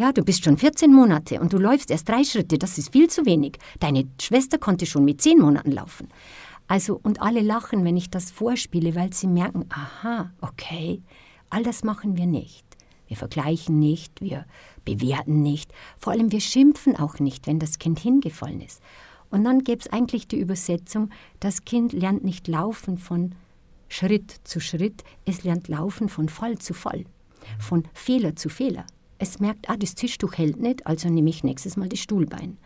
Ja, 0.00 0.12
du 0.12 0.24
bist 0.24 0.44
schon 0.44 0.56
14 0.56 0.94
Monate 0.94 1.42
und 1.42 1.52
du 1.52 1.58
läufst 1.58 1.90
erst 1.90 2.08
drei 2.08 2.24
Schritte, 2.24 2.56
das 2.56 2.78
ist 2.78 2.90
viel 2.90 3.10
zu 3.10 3.26
wenig. 3.26 3.58
Deine 3.80 4.08
Schwester 4.18 4.56
konnte 4.56 4.86
schon 4.86 5.04
mit 5.04 5.20
zehn 5.20 5.38
Monaten 5.38 5.72
laufen. 5.72 6.08
Also, 6.68 6.98
und 7.02 7.20
alle 7.20 7.42
lachen, 7.42 7.84
wenn 7.84 7.98
ich 7.98 8.08
das 8.08 8.30
vorspiele, 8.30 8.94
weil 8.94 9.12
sie 9.12 9.26
merken, 9.26 9.66
aha, 9.68 10.32
okay, 10.40 11.02
all 11.50 11.64
das 11.64 11.84
machen 11.84 12.16
wir 12.16 12.24
nicht. 12.24 12.64
Wir 13.08 13.18
vergleichen 13.18 13.78
nicht, 13.78 14.22
wir 14.22 14.46
bewerten 14.86 15.42
nicht, 15.42 15.70
vor 15.98 16.14
allem 16.14 16.32
wir 16.32 16.40
schimpfen 16.40 16.96
auch 16.96 17.18
nicht, 17.18 17.46
wenn 17.46 17.58
das 17.58 17.78
Kind 17.78 17.98
hingefallen 17.98 18.62
ist. 18.62 18.80
Und 19.28 19.44
dann 19.44 19.64
gäbe 19.64 19.82
es 19.82 19.92
eigentlich 19.92 20.26
die 20.26 20.40
Übersetzung, 20.40 21.10
das 21.40 21.66
Kind 21.66 21.92
lernt 21.92 22.24
nicht 22.24 22.48
laufen 22.48 22.96
von 22.96 23.34
Schritt 23.90 24.34
zu 24.44 24.60
Schritt, 24.60 25.04
es 25.26 25.44
lernt 25.44 25.68
laufen 25.68 26.08
von 26.08 26.30
Fall 26.30 26.56
zu 26.56 26.72
Fall, 26.72 27.04
von 27.58 27.84
Fehler 27.92 28.34
zu 28.34 28.48
Fehler. 28.48 28.86
Es 29.20 29.38
merkt, 29.38 29.68
ah, 29.68 29.76
das 29.76 29.94
Tischtuch 29.94 30.38
hält 30.38 30.58
nicht, 30.58 30.86
also 30.86 31.10
nehme 31.10 31.28
ich 31.28 31.44
nächstes 31.44 31.76
Mal 31.76 31.90
das 31.90 31.98
Stuhlbein. 31.98 32.56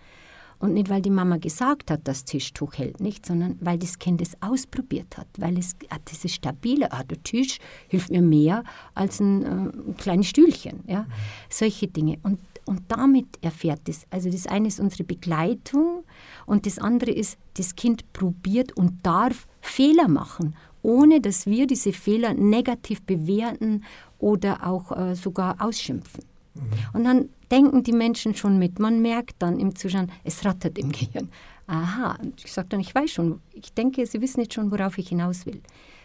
Und 0.61 0.75
nicht, 0.75 0.89
weil 0.89 1.03
die 1.03 1.11
Mama 1.11 1.39
gesagt 1.39 1.91
hat, 1.91 2.03
das 2.05 2.25
Tischtuch 2.25 2.75
hält 2.75 3.01
nicht, 3.01 3.27
sondern 3.27 3.59
weil 3.61 3.77
das 3.77 3.99
Kind 3.99 4.23
es 4.23 4.41
ausprobiert 4.41 5.19
hat, 5.19 5.27
weil 5.37 5.59
es 5.59 5.75
ah, 5.91 5.97
das 6.05 6.25
ist 6.25 6.37
stabiler, 6.37 6.89
ah, 6.93 7.03
der 7.03 7.21
Tisch 7.25 7.59
hilft 7.89 8.11
mir 8.11 8.23
mehr 8.23 8.63
als 8.95 9.19
ein, 9.19 9.43
äh, 9.43 9.49
ein 9.49 9.97
kleines 9.97 10.29
Stühlchen. 10.29 10.85
Ja? 10.87 11.01
Mhm. 11.01 11.07
Solche 11.51 11.89
Dinge. 11.89 12.19
Und, 12.23 12.39
und 12.67 12.83
damit 12.87 13.27
erfährt 13.43 13.89
es, 13.89 14.07
also 14.11 14.31
das 14.31 14.47
eine 14.47 14.69
ist 14.69 14.79
unsere 14.79 15.03
Begleitung 15.03 16.05
und 16.47 16.67
das 16.67 16.79
andere 16.79 17.11
ist, 17.11 17.37
das 17.55 17.75
Kind 17.75 18.13
probiert 18.13 18.77
und 18.77 19.05
darf 19.05 19.49
Fehler 19.61 20.07
machen, 20.07 20.55
ohne 20.83 21.21
dass 21.21 21.47
wir 21.47 21.67
diese 21.67 21.93
Fehler 21.93 22.33
negativ 22.33 23.03
bewerten 23.03 23.83
oder 24.19 24.65
auch 24.65 24.97
äh, 24.97 25.17
sogar 25.17 25.57
ausschimpfen. 25.59 26.23
Mhm. 26.55 26.63
Und 26.93 27.05
dann 27.05 27.29
denken 27.51 27.83
die 27.83 27.93
Menschen 27.93 28.35
schon 28.35 28.59
mit. 28.59 28.79
Man 28.79 29.03
merkt 29.03 29.37
dann 29.41 29.59
im 29.59 29.75
Zustand, 29.75 30.11
es 30.25 30.45
rattert 30.45 30.79
im 30.79 30.93
Gehirn. 30.93 31.31
Aha, 31.67 32.19
ich 32.45 32.53
sage 32.53 32.69
dann, 32.71 32.81
ich 32.81 32.95
weiß 32.95 33.11
schon, 33.11 33.41
ich 33.53 33.73
denke, 33.73 34.05
Sie 34.07 34.21
wissen 34.21 34.41
jetzt 34.41 34.55
schon, 34.55 34.71
worauf 34.71 34.99
ich 34.99 35.09
hinaus 35.09 35.47
will. 35.47 35.63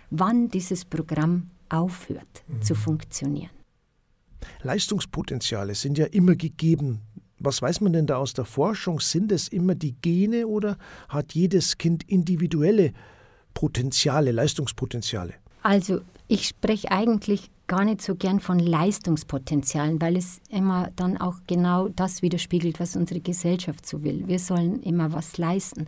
Wann 0.10 0.50
dieses 0.50 0.86
Programm 0.86 1.50
aufhört 1.70 2.44
mhm. 2.48 2.62
zu 2.62 2.76
funktionieren. 2.76 3.52
Leistungspotenziale 4.64 5.76
sind 5.76 5.98
ja 5.98 6.06
immer 6.06 6.36
gegeben. 6.36 7.02
Was 7.40 7.62
weiß 7.62 7.82
man 7.82 7.94
denn 7.94 8.08
da 8.08 8.18
aus 8.18 8.34
der 8.34 8.46
Forschung? 8.46 9.00
Sind 9.00 9.32
es 9.32 9.48
immer 9.48 9.76
die 9.76 9.94
Gene 10.02 10.48
oder 10.48 10.78
hat 11.08 11.34
jedes 11.34 11.78
Kind 11.78 12.04
individuelle 12.10 12.94
Potenziale, 13.54 14.32
Leistungspotenziale? 14.32 15.36
Also 15.62 16.02
ich 16.28 16.48
spreche 16.48 16.92
eigentlich 16.92 17.50
gar 17.70 17.86
nicht 17.86 18.02
so 18.02 18.16
gern 18.16 18.40
von 18.40 18.60
Leistungspotenzialen, 18.60 20.02
weil 20.02 20.18
es 20.18 20.42
immer 20.50 20.90
dann 20.96 21.18
auch 21.18 21.36
genau 21.48 21.88
das 21.88 22.22
widerspiegelt, 22.22 22.80
was 22.80 22.96
unsere 22.96 23.22
Gesellschaft 23.22 23.86
so 23.86 24.04
will. 24.04 24.28
Wir 24.28 24.40
sollen 24.40 24.82
immer 24.82 25.14
was 25.14 25.38
leisten. 25.38 25.88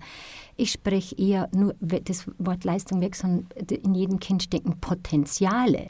Ich 0.56 0.72
spreche 0.72 1.16
eher 1.18 1.50
nur 1.52 1.76
das 1.80 2.28
Wort 2.38 2.64
Leistung 2.64 3.02
weg, 3.02 3.16
sondern 3.16 3.48
in 3.68 3.96
jedem 3.96 4.20
Kind 4.20 4.44
stecken 4.44 4.80
Potenziale. 4.80 5.90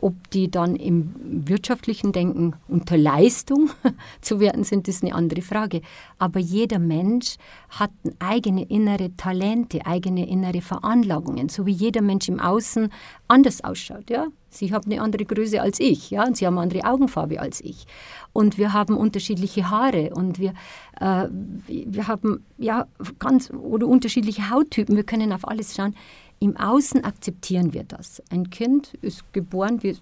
Ob 0.00 0.30
die 0.30 0.50
dann 0.50 0.76
im 0.76 1.14
wirtschaftlichen 1.48 2.12
Denken 2.12 2.54
unter 2.68 2.96
Leistung 2.96 3.70
zu 4.20 4.40
werten 4.40 4.64
sind, 4.64 4.88
ist 4.88 5.02
eine 5.02 5.14
andere 5.14 5.42
Frage. 5.42 5.82
Aber 6.18 6.40
jeder 6.40 6.78
Mensch 6.78 7.36
hat 7.68 7.90
eigene 8.18 8.64
innere 8.64 9.14
Talente, 9.16 9.84
eigene 9.86 10.28
innere 10.28 10.60
Veranlagungen, 10.60 11.48
so 11.48 11.66
wie 11.66 11.72
jeder 11.72 12.02
Mensch 12.02 12.28
im 12.28 12.40
Außen 12.40 12.90
anders 13.26 13.64
ausschaut. 13.64 14.08
Ja? 14.10 14.28
Sie 14.50 14.72
haben 14.72 14.90
eine 14.90 15.02
andere 15.02 15.24
Größe 15.24 15.60
als 15.60 15.78
ich, 15.78 16.10
ja, 16.10 16.26
und 16.26 16.36
sie 16.36 16.46
haben 16.46 16.56
eine 16.56 16.62
andere 16.62 16.90
Augenfarbe 16.90 17.38
als 17.38 17.60
ich. 17.60 17.86
Und 18.32 18.56
wir 18.56 18.72
haben 18.72 18.96
unterschiedliche 18.96 19.68
Haare 19.68 20.10
und 20.14 20.38
wir, 20.38 20.54
äh, 21.00 21.28
wir 21.66 22.08
haben 22.08 22.44
ja 22.56 22.86
ganz 23.18 23.50
oder 23.50 23.86
unterschiedliche 23.86 24.50
Hauttypen. 24.50 24.96
Wir 24.96 25.04
können 25.04 25.32
auf 25.32 25.46
alles 25.46 25.74
schauen. 25.74 25.94
Im 26.40 26.56
Außen 26.56 27.04
akzeptieren 27.04 27.72
wir 27.72 27.84
das. 27.84 28.22
Ein 28.30 28.50
Kind 28.50 28.94
ist 29.02 29.24
geboren, 29.32 29.82
wir, 29.82 29.96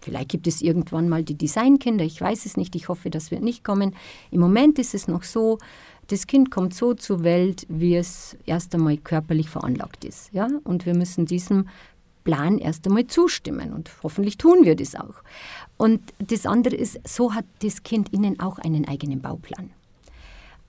vielleicht 0.00 0.30
gibt 0.30 0.46
es 0.46 0.62
irgendwann 0.62 1.08
mal 1.08 1.22
die 1.22 1.34
Designkinder, 1.34 2.04
ich 2.04 2.20
weiß 2.20 2.46
es 2.46 2.56
nicht, 2.56 2.74
ich 2.74 2.88
hoffe, 2.88 3.10
das 3.10 3.30
wird 3.30 3.42
nicht 3.42 3.62
kommen. 3.62 3.94
Im 4.30 4.40
Moment 4.40 4.78
ist 4.78 4.94
es 4.94 5.06
noch 5.06 5.22
so, 5.22 5.58
das 6.08 6.26
Kind 6.26 6.50
kommt 6.50 6.74
so 6.74 6.94
zur 6.94 7.24
Welt, 7.24 7.66
wie 7.68 7.96
es 7.96 8.36
erst 8.46 8.74
einmal 8.74 8.96
körperlich 8.96 9.50
veranlagt 9.50 10.04
ist. 10.04 10.32
Ja? 10.32 10.48
Und 10.64 10.86
wir 10.86 10.96
müssen 10.96 11.26
diesem 11.26 11.68
Plan 12.24 12.58
erst 12.58 12.86
einmal 12.86 13.06
zustimmen 13.06 13.72
und 13.72 13.90
hoffentlich 14.02 14.38
tun 14.38 14.64
wir 14.64 14.76
das 14.76 14.94
auch. 14.94 15.22
Und 15.76 16.00
das 16.18 16.46
andere 16.46 16.76
ist, 16.76 17.00
so 17.06 17.34
hat 17.34 17.44
das 17.62 17.82
Kind 17.82 18.12
ihnen 18.12 18.40
auch 18.40 18.58
einen 18.58 18.86
eigenen 18.86 19.20
Bauplan 19.20 19.70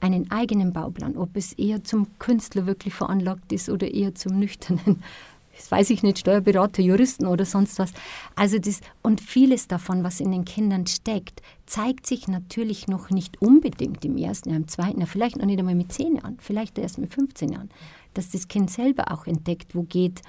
einen 0.04 0.30
eigenen 0.32 0.74
Bauplan, 0.74 1.16
ob 1.16 1.38
es 1.38 1.54
eher 1.54 1.84
zum 1.84 2.08
Künstler 2.20 2.66
wirklich 2.66 2.94
veranlagt 2.94 3.54
ist 3.54 3.70
oder 3.70 3.90
eher 3.92 4.14
zum 4.14 4.38
nüchternen, 4.38 5.02
das 5.56 5.72
weiß 5.72 5.92
ich 5.92 6.04
nicht, 6.04 6.20
Steuerberater, 6.20 6.82
Juristen 6.82 7.26
oder 7.26 7.46
sonst 7.46 7.80
was. 7.80 7.94
Also 8.36 8.60
das, 8.60 8.82
und 9.02 9.22
vieles 9.22 9.68
davon, 9.68 10.04
was 10.04 10.20
in 10.20 10.32
den 10.32 10.44
Kindern 10.44 10.88
steckt, 10.88 11.42
zeigt 11.66 12.06
sich 12.06 12.28
natürlich 12.28 12.88
noch 12.88 13.12
nicht 13.12 13.42
unbedingt 13.42 14.04
im 14.04 14.18
ersten 14.18 14.50
Jahr, 14.50 14.58
im 14.58 14.68
zweiten 14.68 15.00
Jahr, 15.00 15.08
vielleicht 15.08 15.38
noch 15.38 15.46
nicht 15.46 15.60
einmal 15.60 15.76
mit 15.76 15.94
zehn 15.94 16.18
Jahren, 16.18 16.38
vielleicht 16.40 16.78
erst 16.78 16.98
mit 16.98 17.14
15 17.14 17.54
Jahren, 17.54 17.70
dass 18.14 18.30
das 18.30 18.50
Kind 18.50 18.70
selber 18.72 19.10
auch 19.12 19.26
entdeckt, 19.26 19.74
wo 19.74 19.84
geht 19.84 20.22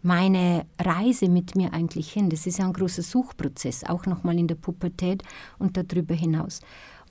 meine 0.00 0.64
Reise 0.80 1.28
mit 1.28 1.54
mir 1.54 1.72
eigentlich 1.74 2.10
hin. 2.10 2.30
Das 2.30 2.46
ist 2.46 2.58
ja 2.58 2.66
ein 2.66 2.72
großer 2.72 3.02
Suchprozess, 3.02 3.84
auch 3.84 4.06
nochmal 4.06 4.38
in 4.38 4.48
der 4.48 4.56
Pubertät 4.56 5.22
und 5.58 5.76
darüber 5.76 6.14
hinaus. 6.14 6.60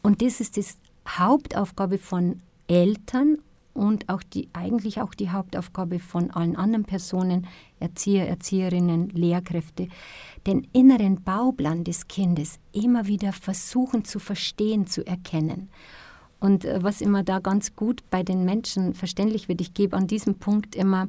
Und 0.01 0.22
das 0.22 0.41
ist 0.41 0.58
das 0.58 0.77
Hauptaufgabe 1.08 1.98
von 1.98 2.41
Eltern 2.67 3.38
und 3.74 4.10
auch 4.10 4.24
die, 4.24 4.50
eigentlich 4.53 5.01
auch 5.01 5.13
die 5.13 5.29
Hauptaufgabe 5.29 6.00
von 6.00 6.31
allen 6.31 6.55
anderen 6.55 6.86
Personen, 6.86 7.48
Erzieher, 7.79 8.27
Erzieherinnen, 8.27 9.10
Lehrkräfte, 9.10 9.88
den 10.46 10.67
inneren 10.74 11.24
Bauplan 11.24 11.84
des 11.84 12.08
Kindes 12.08 12.60
immer 12.74 13.08
wieder 13.08 13.34
versuchen 13.34 14.05
zu 14.05 14.20
verstehen, 14.20 14.88
zu 14.88 15.05
erkennen. 15.05 15.70
Und 16.39 16.65
äh, 16.65 16.84
was 16.84 17.01
immer 17.01 17.24
da 17.24 17.39
ganz 17.39 17.75
gut 17.75 18.03
bei 18.10 18.24
den 18.24 18.43
Menschen 18.43 18.93
verständlich 18.93 19.48
wird, 19.48 19.62
ich 19.62 19.74
gebe 19.74 19.96
an 19.96 20.08
diesem 20.08 20.36
Punkt 20.36 20.75
immer 20.75 21.08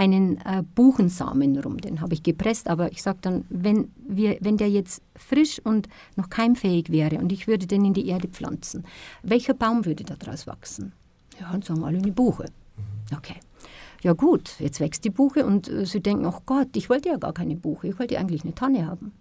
einen 0.00 0.38
äh, 0.38 0.62
Buchensamen 0.74 1.58
rum, 1.58 1.76
den 1.76 2.00
habe 2.00 2.14
ich 2.14 2.22
gepresst, 2.22 2.68
aber 2.68 2.90
ich 2.90 3.02
sage 3.02 3.18
dann, 3.20 3.44
wenn, 3.50 3.92
wir, 4.08 4.38
wenn 4.40 4.56
der 4.56 4.70
jetzt 4.70 5.02
frisch 5.14 5.60
und 5.62 5.90
noch 6.16 6.30
keimfähig 6.30 6.88
wäre 6.90 7.18
und 7.18 7.30
ich 7.32 7.46
würde 7.46 7.66
den 7.66 7.84
in 7.84 7.92
die 7.92 8.08
Erde 8.08 8.26
pflanzen, 8.26 8.84
welcher 9.22 9.52
Baum 9.52 9.84
würde 9.84 10.04
daraus 10.04 10.46
wachsen? 10.46 10.92
Ja, 11.38 11.50
und 11.50 11.66
sagen 11.66 11.84
alle 11.84 11.98
eine 11.98 12.12
Buche. 12.12 12.46
Mhm. 12.76 13.16
Okay. 13.18 13.36
ja 14.02 14.14
gut, 14.14 14.54
jetzt 14.58 14.80
wächst 14.80 15.04
die 15.04 15.10
Buche 15.10 15.44
und 15.44 15.68
äh, 15.68 15.84
sie 15.84 16.00
denken, 16.00 16.24
oh 16.24 16.40
Gott, 16.46 16.74
ich 16.76 16.88
wollte 16.88 17.10
ja 17.10 17.18
gar 17.18 17.34
keine 17.34 17.56
Buche, 17.56 17.88
ich 17.88 17.98
wollte 17.98 18.18
eigentlich 18.18 18.42
eine 18.42 18.54
Tanne 18.54 18.86
haben. 18.86 19.12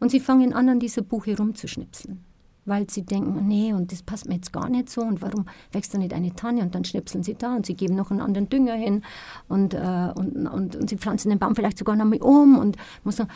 Und 0.00 0.10
sie 0.10 0.20
fangen 0.20 0.54
an, 0.54 0.70
an 0.70 0.80
dieser 0.80 1.02
Buche 1.02 1.36
rumzuschnipseln, 1.36 2.24
weil 2.68 2.88
sie 2.90 3.02
denken, 3.02 3.46
nee, 3.46 3.72
und 3.72 3.92
das 3.92 4.02
passt 4.02 4.28
mir 4.28 4.34
jetzt 4.34 4.52
gar 4.52 4.68
nicht 4.68 4.90
so 4.90 5.02
und 5.02 5.22
warum 5.22 5.46
wächst 5.72 5.94
da 5.94 5.98
nicht 5.98 6.12
eine 6.12 6.34
Tanne? 6.34 6.62
Und 6.62 6.74
dann 6.74 6.84
schnipseln 6.84 7.22
sie 7.22 7.34
da 7.34 7.56
und 7.56 7.66
sie 7.66 7.74
geben 7.74 7.96
noch 7.96 8.10
einen 8.10 8.20
anderen 8.20 8.48
Dünger 8.48 8.74
hin 8.74 9.02
und, 9.48 9.74
äh, 9.74 10.12
und, 10.14 10.46
und, 10.46 10.76
und, 10.76 10.90
sie 10.90 10.96
pflanzen 10.96 11.30
den 11.30 11.38
Baum 11.38 11.56
vielleicht 11.56 11.78
sogar 11.78 11.96
noch 11.96 12.04
mal 12.04 12.20
um 12.20 12.58
und 12.58 12.76
muss 13.04 13.18
noch... 13.18 13.28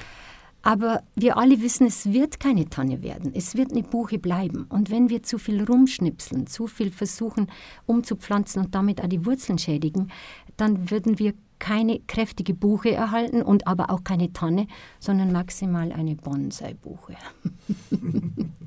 Aber 0.64 1.02
wir 1.16 1.38
alle 1.38 1.60
wissen, 1.60 1.88
es 1.88 2.12
wird 2.12 2.38
keine 2.38 2.68
Tanne 2.68 3.02
werden. 3.02 3.32
Es 3.34 3.56
wird 3.56 3.72
eine 3.72 3.82
Buche 3.82 4.20
bleiben. 4.20 4.66
Und 4.68 4.92
wenn 4.92 5.10
wir 5.10 5.24
zu 5.24 5.38
viel 5.38 5.64
rumschnipseln, 5.64 6.46
zu 6.46 6.68
viel 6.68 6.92
versuchen 6.92 7.48
umzupflanzen 7.86 8.62
und 8.62 8.72
damit 8.72 9.02
auch 9.02 9.08
die 9.08 9.26
Wurzeln 9.26 9.58
schädigen, 9.58 10.12
dann 10.56 10.88
würden 10.88 11.18
wir 11.18 11.34
keine 11.62 12.00
kräftige 12.00 12.54
Buche 12.54 12.92
erhalten 12.92 13.40
und 13.40 13.68
aber 13.68 13.90
auch 13.90 14.02
keine 14.02 14.32
Tanne, 14.32 14.66
sondern 14.98 15.30
maximal 15.30 15.92
eine 15.92 16.16
Bonsai-Buche. 16.16 17.16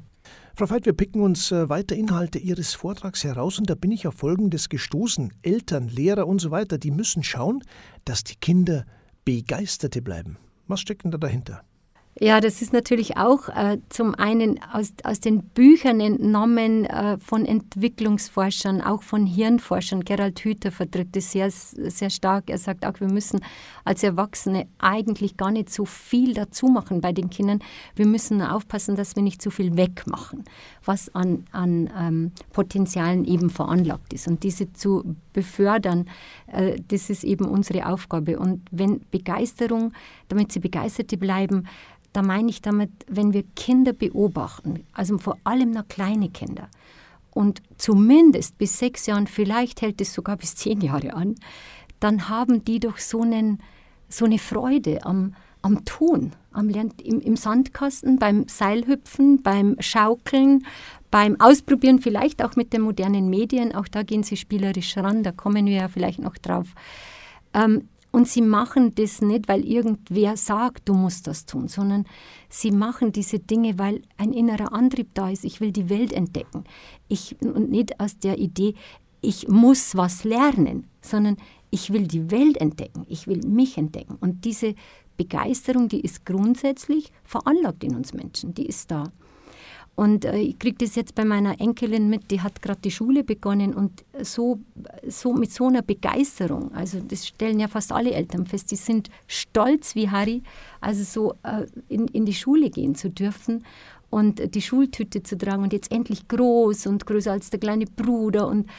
Frau 0.57 0.69
Veit, 0.69 0.85
wir 0.85 0.93
picken 0.93 1.21
uns 1.21 1.51
äh, 1.51 1.67
weiter 1.67 1.97
Inhalte 1.97 2.39
Ihres 2.39 2.75
Vortrags 2.75 3.25
heraus 3.25 3.59
und 3.59 3.69
da 3.69 3.75
bin 3.75 3.91
ich 3.91 4.07
auf 4.07 4.13
Folgendes 4.15 4.69
gestoßen. 4.69 5.33
Eltern, 5.41 5.89
Lehrer 5.89 6.27
und 6.27 6.39
so 6.39 6.49
weiter, 6.49 6.77
die 6.77 6.91
müssen 6.91 7.23
schauen, 7.23 7.61
dass 8.05 8.23
die 8.23 8.37
Kinder 8.37 8.85
Begeisterte 9.25 10.01
bleiben. 10.01 10.37
Was 10.67 10.79
steckt 10.79 11.03
denn 11.03 11.11
da 11.11 11.17
dahinter? 11.17 11.65
Ja, 12.17 12.39
das 12.39 12.61
ist 12.61 12.71
natürlich 12.71 13.17
auch 13.17 13.49
äh, 13.49 13.77
zum 13.89 14.15
einen 14.15 14.57
aus, 14.71 14.93
aus 15.03 15.19
den 15.19 15.43
Büchern 15.49 15.99
entnommen 15.99 16.85
äh, 16.85 17.17
von 17.17 17.43
Entwicklungsforschern, 17.43 18.79
auch 18.79 19.03
von 19.03 19.25
Hirnforschern. 19.25 20.05
Gerald 20.05 20.39
Hüther 20.39 20.71
vertritt 20.71 21.13
das 21.13 21.33
sehr, 21.33 21.51
sehr 21.51 22.09
stark. 22.09 22.49
Er 22.49 22.57
sagt 22.57 22.85
auch, 22.85 23.01
wir 23.01 23.09
müssen 23.09 23.41
als 23.83 24.01
Erwachsene 24.01 24.65
eigentlich 24.77 25.35
gar 25.35 25.51
nicht 25.51 25.69
so 25.69 25.83
viel 25.83 26.33
dazu 26.33 26.67
machen 26.67 27.01
bei 27.01 27.11
den 27.11 27.29
Kindern. 27.29 27.59
Wir 27.97 28.07
müssen 28.07 28.41
aufpassen, 28.41 28.95
dass 28.95 29.17
wir 29.17 29.23
nicht 29.23 29.41
zu 29.41 29.51
viel 29.51 29.75
wegmachen, 29.75 30.45
was 30.85 31.13
an, 31.13 31.43
an 31.51 31.89
ähm, 31.99 32.31
Potenzialen 32.53 33.25
eben 33.25 33.49
veranlagt 33.49 34.13
ist. 34.13 34.29
Und 34.29 34.43
diese 34.43 34.71
zu 34.71 35.17
befördern, 35.35 36.09
äh, 36.47 36.79
das 36.87 37.11
ist 37.11 37.23
eben 37.23 37.45
unsere 37.45 37.85
Aufgabe. 37.85 38.39
Und 38.39 38.61
wenn 38.71 39.01
Begeisterung, 39.11 39.93
damit 40.29 40.51
sie 40.51 40.59
Begeisterte 40.59 41.17
bleiben, 41.17 41.67
da 42.13 42.23
meine 42.23 42.49
ich 42.49 42.61
damit, 42.61 42.91
wenn 43.07 43.33
wir 43.33 43.43
Kinder 43.55 43.93
beobachten, 43.93 44.85
also 44.93 45.17
vor 45.17 45.37
allem 45.43 45.71
noch 45.71 45.87
kleine 45.87 46.29
Kinder, 46.29 46.69
und 47.31 47.61
zumindest 47.77 48.57
bis 48.57 48.79
sechs 48.79 49.05
Jahren, 49.07 49.27
vielleicht 49.27 49.81
hält 49.81 49.99
es 49.99 50.13
sogar 50.13 50.37
bis 50.37 50.55
zehn 50.55 50.79
Jahre 50.79 51.13
an, 51.13 51.35
dann 51.99 52.29
haben 52.29 52.63
die 52.63 52.79
doch 52.79 52.97
so, 52.97 53.23
einen, 53.23 53.59
so 54.07 54.23
eine 54.23 54.39
Freude 54.39 55.05
am, 55.05 55.35
am 55.61 55.83
Tun, 55.83 56.31
im, 56.55 57.19
im 57.19 57.35
Sandkasten, 57.35 58.19
beim 58.19 58.47
Seilhüpfen, 58.47 59.43
beim 59.43 59.75
Schaukeln, 59.81 60.65
beim 61.15 61.39
Ausprobieren, 61.39 61.99
vielleicht 61.99 62.43
auch 62.43 62.57
mit 62.57 62.73
den 62.73 62.81
modernen 62.81 63.29
Medien. 63.29 63.73
Auch 63.73 63.87
da 63.87 64.03
gehen 64.03 64.23
sie 64.23 64.35
spielerisch 64.35 64.97
ran, 64.97 65.23
da 65.23 65.31
kommen 65.31 65.65
wir 65.65 65.75
ja 65.75 65.87
vielleicht 65.87 66.19
noch 66.19 66.37
drauf. 66.37 66.67
Ähm, 67.53 67.87
und 68.11 68.27
sie 68.27 68.41
machen 68.41 68.93
das 68.95 69.21
nicht, 69.21 69.47
weil 69.47 69.63
irgendwer 69.63 70.35
sagt, 70.35 70.89
du 70.89 70.93
musst 70.93 71.27
das 71.27 71.45
tun, 71.45 71.69
sondern 71.69 72.03
sie 72.49 72.71
machen 72.71 73.13
diese 73.13 73.39
Dinge, 73.39 73.79
weil 73.79 74.01
ein 74.17 74.33
innerer 74.33 74.73
Antrieb 74.73 75.07
da 75.13 75.29
ist. 75.29 75.45
Ich 75.45 75.61
will 75.61 75.71
die 75.71 75.87
Welt 75.87 76.11
entdecken. 76.11 76.65
Ich, 77.07 77.37
und 77.39 77.71
nicht 77.71 77.97
aus 78.01 78.19
der 78.19 78.37
Idee, 78.37 78.73
ich 79.21 79.47
muss 79.47 79.95
was 79.95 80.25
lernen, 80.25 80.87
sondern 80.99 81.37
ich 81.71 81.93
will 81.93 82.07
die 82.07 82.29
Welt 82.29 82.57
entdecken. 82.57 83.05
Ich 83.07 83.25
will 83.25 83.39
mich 83.47 83.77
entdecken. 83.77 84.17
Und 84.19 84.43
diese 84.43 84.75
Begeisterung, 85.15 85.87
die 85.87 86.01
ist 86.01 86.25
grundsätzlich 86.25 87.13
veranlagt 87.23 87.85
in 87.85 87.95
uns 87.95 88.13
Menschen. 88.13 88.53
Die 88.53 88.65
ist 88.65 88.91
da. 88.91 89.13
Und 89.95 90.25
äh, 90.25 90.37
ich 90.37 90.59
kriege 90.59 90.77
das 90.79 90.95
jetzt 90.95 91.15
bei 91.15 91.23
meiner 91.23 91.59
Enkelin 91.61 92.09
mit, 92.09 92.29
die 92.29 92.41
hat 92.41 92.61
gerade 92.61 92.81
die 92.81 92.91
Schule 92.91 93.23
begonnen 93.23 93.73
und 93.73 94.03
so, 94.21 94.59
so 95.07 95.33
mit 95.33 95.51
so 95.51 95.67
einer 95.67 95.81
Begeisterung, 95.81 96.73
also 96.73 96.99
das 96.99 97.25
stellen 97.25 97.59
ja 97.59 97.67
fast 97.67 97.91
alle 97.91 98.11
Eltern 98.11 98.45
fest, 98.45 98.71
die 98.71 98.75
sind 98.75 99.09
stolz 99.27 99.95
wie 99.95 100.09
Harry, 100.09 100.43
also 100.81 101.03
so 101.03 101.33
äh, 101.43 101.65
in, 101.87 102.07
in 102.09 102.25
die 102.25 102.33
Schule 102.33 102.69
gehen 102.69 102.95
zu 102.95 103.09
dürfen 103.09 103.63
und 104.09 104.53
die 104.53 104.61
Schultüte 104.61 105.23
zu 105.23 105.37
tragen 105.37 105.63
und 105.63 105.73
jetzt 105.73 105.91
endlich 105.91 106.27
groß 106.27 106.87
und 106.87 107.05
größer 107.05 107.31
als 107.31 107.49
der 107.49 107.59
kleine 107.59 107.85
Bruder 107.85 108.47
und 108.47 108.69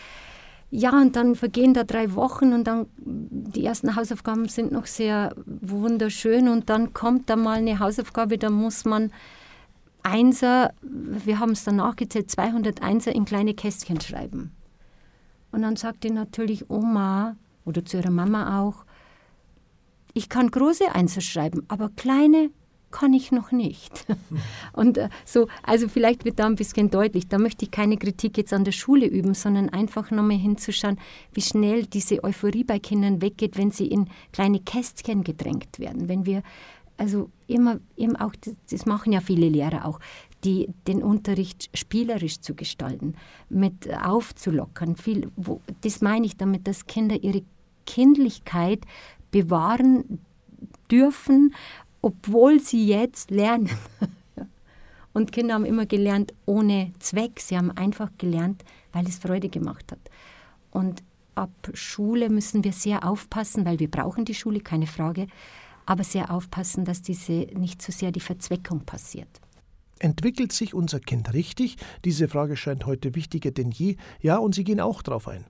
ja, 0.70 0.90
und 1.00 1.14
dann 1.14 1.37
vergehen 1.37 1.74
da 1.74 1.85
drei 1.85 2.14
Wochen 2.14 2.52
und 2.52 2.64
dann 2.64 2.87
die 2.96 3.64
ersten 3.64 3.94
Hausaufgaben 3.94 4.48
sind 4.48 4.72
noch 4.72 4.87
sehr 4.87 5.33
wunderschön 5.46 6.48
und 6.48 6.68
dann 6.68 6.92
kommt 6.92 7.31
da 7.31 7.37
mal 7.37 7.59
eine 7.59 7.79
Hausaufgabe, 7.79 8.37
da 8.37 8.50
muss 8.50 8.85
man 8.85 9.12
Einser, 10.06 10.72
wir 10.82 11.40
haben 11.40 11.50
es 11.50 11.64
dann 11.64 11.76
nachgezählt, 11.76 12.30
200 12.30 12.80
Einser 12.80 13.14
in 13.14 13.24
kleine 13.24 13.54
Kästchen 13.54 14.00
schreiben. 14.00 14.52
Und 15.50 15.62
dann 15.62 15.74
sagt 15.74 16.04
die 16.04 16.10
natürlich 16.10 16.70
Oma 16.70 17.36
oder 17.64 17.84
zu 17.84 17.96
ihrer 17.96 18.10
Mama 18.10 18.60
auch, 18.60 18.84
ich 20.14 20.28
kann 20.28 20.50
große 20.50 20.94
Einser 20.94 21.20
schreiben, 21.20 21.64
aber 21.68 21.90
kleine 21.96 22.50
kann 22.90 23.12
ich 23.12 23.32
noch 23.32 23.52
nicht. 23.52 24.06
Und 24.72 24.96
äh, 24.96 25.08
so, 25.24 25.48
also 25.62 25.88
vielleicht 25.88 26.24
wird 26.24 26.38
da 26.38 26.46
ein 26.46 26.54
bisschen 26.54 26.88
deutlich, 26.88 27.28
da 27.28 27.38
möchte 27.38 27.64
ich 27.64 27.70
keine 27.70 27.96
Kritik 27.98 28.38
jetzt 28.38 28.52
an 28.52 28.64
der 28.64 28.72
Schule 28.72 29.06
üben, 29.06 29.34
sondern 29.34 29.68
einfach 29.68 30.10
nochmal 30.10 30.38
hinzuschauen, 30.38 30.98
wie 31.32 31.42
schnell 31.42 31.84
diese 31.84 32.22
Euphorie 32.24 32.64
bei 32.64 32.78
Kindern 32.78 33.20
weggeht, 33.20 33.58
wenn 33.58 33.72
sie 33.72 33.86
in 33.86 34.08
kleine 34.32 34.60
Kästchen 34.60 35.24
gedrängt 35.24 35.78
werden, 35.78 36.08
wenn 36.08 36.24
wir 36.24 36.42
also 36.96 37.30
immer, 37.46 37.80
immer 37.96 38.24
auch, 38.24 38.32
das 38.70 38.87
machen 38.87 39.12
ja 39.12 39.20
viele 39.20 39.48
Lehrer 39.48 39.85
auch, 39.85 40.00
die, 40.44 40.68
den 40.87 41.02
Unterricht 41.02 41.70
spielerisch 41.76 42.40
zu 42.40 42.54
gestalten, 42.54 43.14
mit 43.48 43.92
aufzulockern. 43.92 44.96
Viel, 44.96 45.30
wo, 45.37 45.61
das 45.82 46.00
meine 46.00 46.26
ich 46.26 46.37
damit, 46.37 46.66
dass 46.66 46.87
Kinder 46.87 47.16
ihre 47.22 47.42
Kindlichkeit 47.85 48.80
bewahren 49.30 50.20
dürfen, 50.90 51.54
obwohl 52.02 52.61
sie 52.61 52.87
jetzt 52.87 53.30
lernen. 53.30 53.70
Und 55.12 55.32
Kinder 55.32 55.54
haben 55.54 55.64
immer 55.64 55.87
gelernt 55.87 56.35
ohne 56.44 56.92
Zweck. 56.98 57.40
Sie 57.40 57.56
haben 57.56 57.70
einfach 57.70 58.11
gelernt, 58.18 58.64
weil 58.92 59.06
es 59.06 59.18
Freude 59.18 59.48
gemacht 59.48 59.90
hat. 59.90 60.11
Und 60.70 61.02
ab 61.35 61.50
Schule 61.72 62.28
müssen 62.28 62.64
wir 62.64 62.72
sehr 62.72 63.06
aufpassen, 63.06 63.64
weil 63.64 63.78
wir 63.78 63.90
brauchen 63.90 64.24
die 64.24 64.35
Schule, 64.35 64.61
keine 64.61 64.87
Frage 64.87 65.26
aber 65.87 66.05
sehr 66.05 66.31
aufpassen, 66.31 66.85
dass 66.85 67.03
diese 67.03 67.46
nicht 67.55 67.81
zu 67.81 67.92
sehr 67.92 68.12
die 68.12 68.20
Verzweckung 68.20 68.81
passiert. 68.81 69.40
Entwickelt 69.99 70.53
sich 70.53 70.75
unser 70.75 71.01
Kind 71.01 71.33
richtig? 71.33 71.77
Diese 72.05 72.29
Frage 72.29 72.57
scheint 72.57 72.85
heute 72.85 73.14
wichtiger 73.14 73.51
denn 73.51 73.70
je. 73.70 73.96
Ja, 74.20 74.37
und 74.37 74.55
Sie 74.55 74.64
gehen 74.64 74.81
auch 74.81 75.01
darauf 75.01 75.27
ein. 75.27 75.46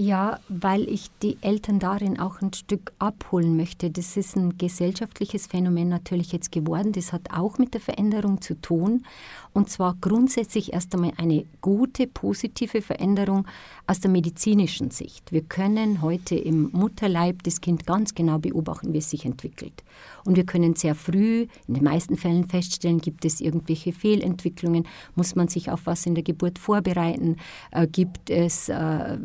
Ja, 0.00 0.38
weil 0.48 0.88
ich 0.88 1.10
die 1.22 1.38
Eltern 1.40 1.80
darin 1.80 2.20
auch 2.20 2.40
ein 2.40 2.52
Stück 2.52 2.92
abholen 3.00 3.56
möchte. 3.56 3.90
Das 3.90 4.16
ist 4.16 4.36
ein 4.36 4.56
gesellschaftliches 4.56 5.48
Phänomen 5.48 5.88
natürlich 5.88 6.30
jetzt 6.30 6.52
geworden. 6.52 6.92
Das 6.92 7.12
hat 7.12 7.32
auch 7.32 7.58
mit 7.58 7.74
der 7.74 7.80
Veränderung 7.80 8.40
zu 8.40 8.54
tun. 8.54 9.04
Und 9.52 9.70
zwar 9.70 9.96
grundsätzlich 10.00 10.72
erst 10.72 10.94
einmal 10.94 11.14
eine 11.16 11.44
gute, 11.62 12.06
positive 12.06 12.80
Veränderung 12.80 13.48
aus 13.88 14.00
der 14.00 14.10
medizinischen 14.10 14.90
Sicht. 14.90 15.32
Wir 15.32 15.40
können 15.40 16.02
heute 16.02 16.36
im 16.36 16.70
Mutterleib 16.72 17.42
das 17.44 17.62
Kind 17.62 17.86
ganz 17.86 18.14
genau 18.14 18.38
beobachten, 18.38 18.92
wie 18.92 18.98
es 18.98 19.08
sich 19.08 19.24
entwickelt. 19.24 19.82
Und 20.26 20.36
wir 20.36 20.44
können 20.44 20.76
sehr 20.76 20.94
früh, 20.94 21.46
in 21.66 21.74
den 21.74 21.84
meisten 21.84 22.18
Fällen 22.18 22.46
feststellen, 22.46 23.00
gibt 23.00 23.24
es 23.24 23.40
irgendwelche 23.40 23.94
Fehlentwicklungen, 23.94 24.86
muss 25.14 25.34
man 25.36 25.48
sich 25.48 25.70
auf 25.70 25.86
was 25.86 26.04
in 26.04 26.14
der 26.14 26.22
Geburt 26.22 26.58
vorbereiten, 26.58 27.36
äh, 27.70 27.86
gibt 27.86 28.28
es 28.28 28.68
äh, 28.68 29.16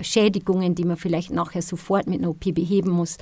Schädigungen, 0.00 0.74
die 0.74 0.84
man 0.84 0.96
vielleicht 0.96 1.30
nachher 1.30 1.62
sofort 1.62 2.08
mit 2.08 2.18
einer 2.18 2.30
OP 2.30 2.52
beheben 2.52 2.90
muss. 2.90 3.18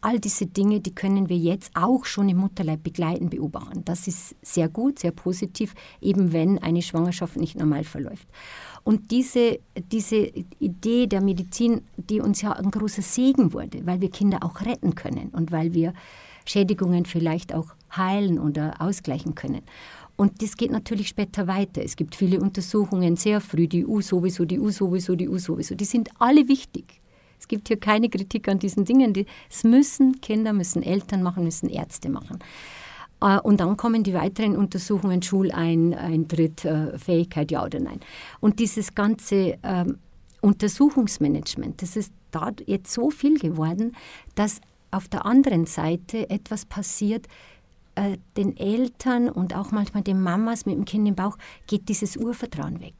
All 0.00 0.18
diese 0.18 0.46
Dinge, 0.46 0.80
die 0.80 0.94
können 0.94 1.28
wir 1.28 1.36
jetzt 1.36 1.72
auch 1.74 2.06
schon 2.06 2.28
im 2.30 2.38
Mutterleib 2.38 2.82
begleiten, 2.84 3.28
beobachten. 3.28 3.84
Das 3.84 4.06
ist 4.06 4.34
sehr 4.40 4.70
gut, 4.70 5.00
sehr 5.00 5.10
positiv, 5.10 5.74
eben 6.00 6.32
wenn 6.32 6.58
eine 6.58 6.80
Schwangerschaft 6.80 7.36
nicht 7.36 7.58
normal 7.58 7.84
verläuft. 7.84 8.28
Und 8.84 9.10
diese, 9.10 9.58
diese 9.92 10.32
Idee 10.58 11.06
der 11.06 11.20
Medizin, 11.20 11.82
die 11.96 12.20
uns 12.20 12.42
ja 12.42 12.52
ein 12.52 12.70
großer 12.70 13.02
Segen 13.02 13.52
wurde, 13.52 13.84
weil 13.86 14.00
wir 14.00 14.10
Kinder 14.10 14.38
auch 14.42 14.60
retten 14.62 14.94
können 14.94 15.30
und 15.32 15.52
weil 15.52 15.74
wir 15.74 15.92
Schädigungen 16.46 17.04
vielleicht 17.04 17.54
auch 17.54 17.66
heilen 17.94 18.38
oder 18.38 18.80
ausgleichen 18.80 19.34
können. 19.34 19.62
Und 20.16 20.42
das 20.42 20.56
geht 20.56 20.72
natürlich 20.72 21.08
später 21.08 21.46
weiter. 21.46 21.82
Es 21.84 21.94
gibt 21.94 22.16
viele 22.16 22.40
Untersuchungen 22.40 23.16
sehr 23.16 23.40
früh, 23.40 23.68
die 23.68 23.86
U 23.86 24.00
sowieso, 24.00 24.44
die 24.44 24.58
U 24.58 24.70
sowieso, 24.70 25.14
die 25.14 25.28
U 25.28 25.38
sowieso. 25.38 25.76
Die 25.76 25.84
sind 25.84 26.10
alle 26.18 26.48
wichtig. 26.48 27.00
Es 27.38 27.46
gibt 27.46 27.68
hier 27.68 27.78
keine 27.78 28.08
Kritik 28.08 28.48
an 28.48 28.58
diesen 28.58 28.84
Dingen. 28.84 29.14
Es 29.48 29.62
müssen 29.62 30.20
Kinder, 30.20 30.52
müssen 30.52 30.82
Eltern 30.82 31.22
machen, 31.22 31.44
müssen 31.44 31.68
Ärzte 31.68 32.08
machen. 32.08 32.40
Äh, 33.20 33.38
und 33.40 33.60
dann 33.60 33.76
kommen 33.76 34.02
die 34.02 34.14
weiteren 34.14 34.56
Untersuchungen, 34.56 35.22
Schuleintritt, 35.22 36.64
äh, 36.64 36.98
Fähigkeit, 36.98 37.50
ja 37.50 37.64
oder 37.64 37.80
nein. 37.80 38.00
Und 38.40 38.58
dieses 38.58 38.94
ganze 38.94 39.58
ähm, 39.62 39.98
Untersuchungsmanagement, 40.40 41.82
das 41.82 41.96
ist 41.96 42.12
da 42.30 42.52
jetzt 42.66 42.92
so 42.92 43.10
viel 43.10 43.38
geworden, 43.38 43.96
dass 44.34 44.60
auf 44.90 45.08
der 45.08 45.26
anderen 45.26 45.66
Seite 45.66 46.30
etwas 46.30 46.64
passiert, 46.64 47.26
äh, 47.94 48.16
den 48.36 48.56
Eltern 48.56 49.28
und 49.28 49.54
auch 49.54 49.72
manchmal 49.72 50.02
den 50.02 50.20
Mamas 50.20 50.66
mit 50.66 50.76
dem 50.76 50.84
Kind 50.84 51.08
im 51.08 51.14
Bauch 51.14 51.36
geht 51.66 51.88
dieses 51.88 52.16
Urvertrauen 52.16 52.80
weg. 52.80 52.94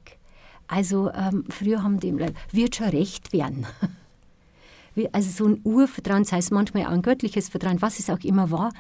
Also 0.66 1.10
ähm, 1.12 1.44
früher 1.48 1.82
haben 1.82 1.98
die, 2.00 2.14
wird 2.52 2.76
schon 2.76 2.88
recht 2.88 3.32
werden. 3.32 3.66
also 5.12 5.30
so 5.30 5.46
ein 5.46 5.60
Urvertrauen, 5.64 6.24
das 6.24 6.32
heißt 6.32 6.52
manchmal 6.52 6.86
auch 6.86 6.90
ein 6.90 7.02
göttliches 7.02 7.48
Vertrauen, 7.48 7.80
was 7.80 7.98
es 7.98 8.10
auch 8.10 8.20
immer 8.20 8.50
war. 8.50 8.70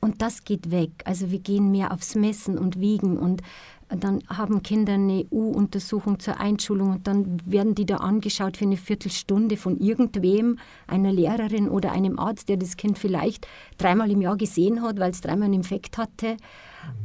Und 0.00 0.22
das 0.22 0.44
geht 0.44 0.70
weg. 0.70 0.90
Also 1.04 1.30
wir 1.30 1.40
gehen 1.40 1.70
mehr 1.70 1.92
aufs 1.92 2.14
Messen 2.14 2.56
und 2.56 2.80
Wiegen 2.80 3.16
und 3.16 3.42
dann 3.88 4.22
haben 4.28 4.62
Kinder 4.62 4.94
eine 4.94 5.24
EU-Untersuchung 5.32 6.20
zur 6.20 6.38
Einschulung 6.38 6.90
und 6.90 7.06
dann 7.06 7.40
werden 7.46 7.74
die 7.74 7.86
da 7.86 7.96
angeschaut 7.96 8.58
für 8.58 8.66
eine 8.66 8.76
Viertelstunde 8.76 9.56
von 9.56 9.78
irgendwem, 9.78 10.58
einer 10.86 11.10
Lehrerin 11.10 11.68
oder 11.68 11.92
einem 11.92 12.18
Arzt, 12.18 12.50
der 12.50 12.58
das 12.58 12.76
Kind 12.76 12.98
vielleicht 12.98 13.48
dreimal 13.78 14.10
im 14.10 14.20
Jahr 14.20 14.36
gesehen 14.36 14.82
hat, 14.82 15.00
weil 15.00 15.10
es 15.10 15.22
dreimal 15.22 15.46
einen 15.46 15.54
Infekt 15.54 15.96
hatte. 15.96 16.36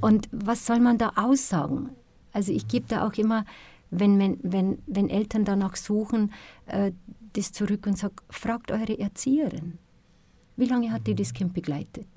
Und 0.02 0.28
was 0.32 0.66
soll 0.66 0.80
man 0.80 0.98
da 0.98 1.14
aussagen? 1.16 1.90
Also 2.34 2.52
ich 2.52 2.68
gebe 2.68 2.86
da 2.88 3.08
auch 3.08 3.14
immer, 3.14 3.46
wenn, 3.90 4.20
wenn, 4.20 4.40
wenn, 4.44 4.78
wenn 4.88 5.10
Eltern 5.10 5.46
danach 5.46 5.78
suchen, 5.78 6.34
äh, 6.66 6.92
das 7.34 7.52
zurück 7.52 7.88
und 7.88 7.98
sage, 7.98 8.16
fragt 8.30 8.72
eure 8.72 9.00
Erzieherin. 9.00 9.78
Wie 10.58 10.66
lange 10.66 10.92
hat 10.92 11.08
die 11.08 11.16
das 11.16 11.34
Kind 11.34 11.54
begleitet? 11.54 12.08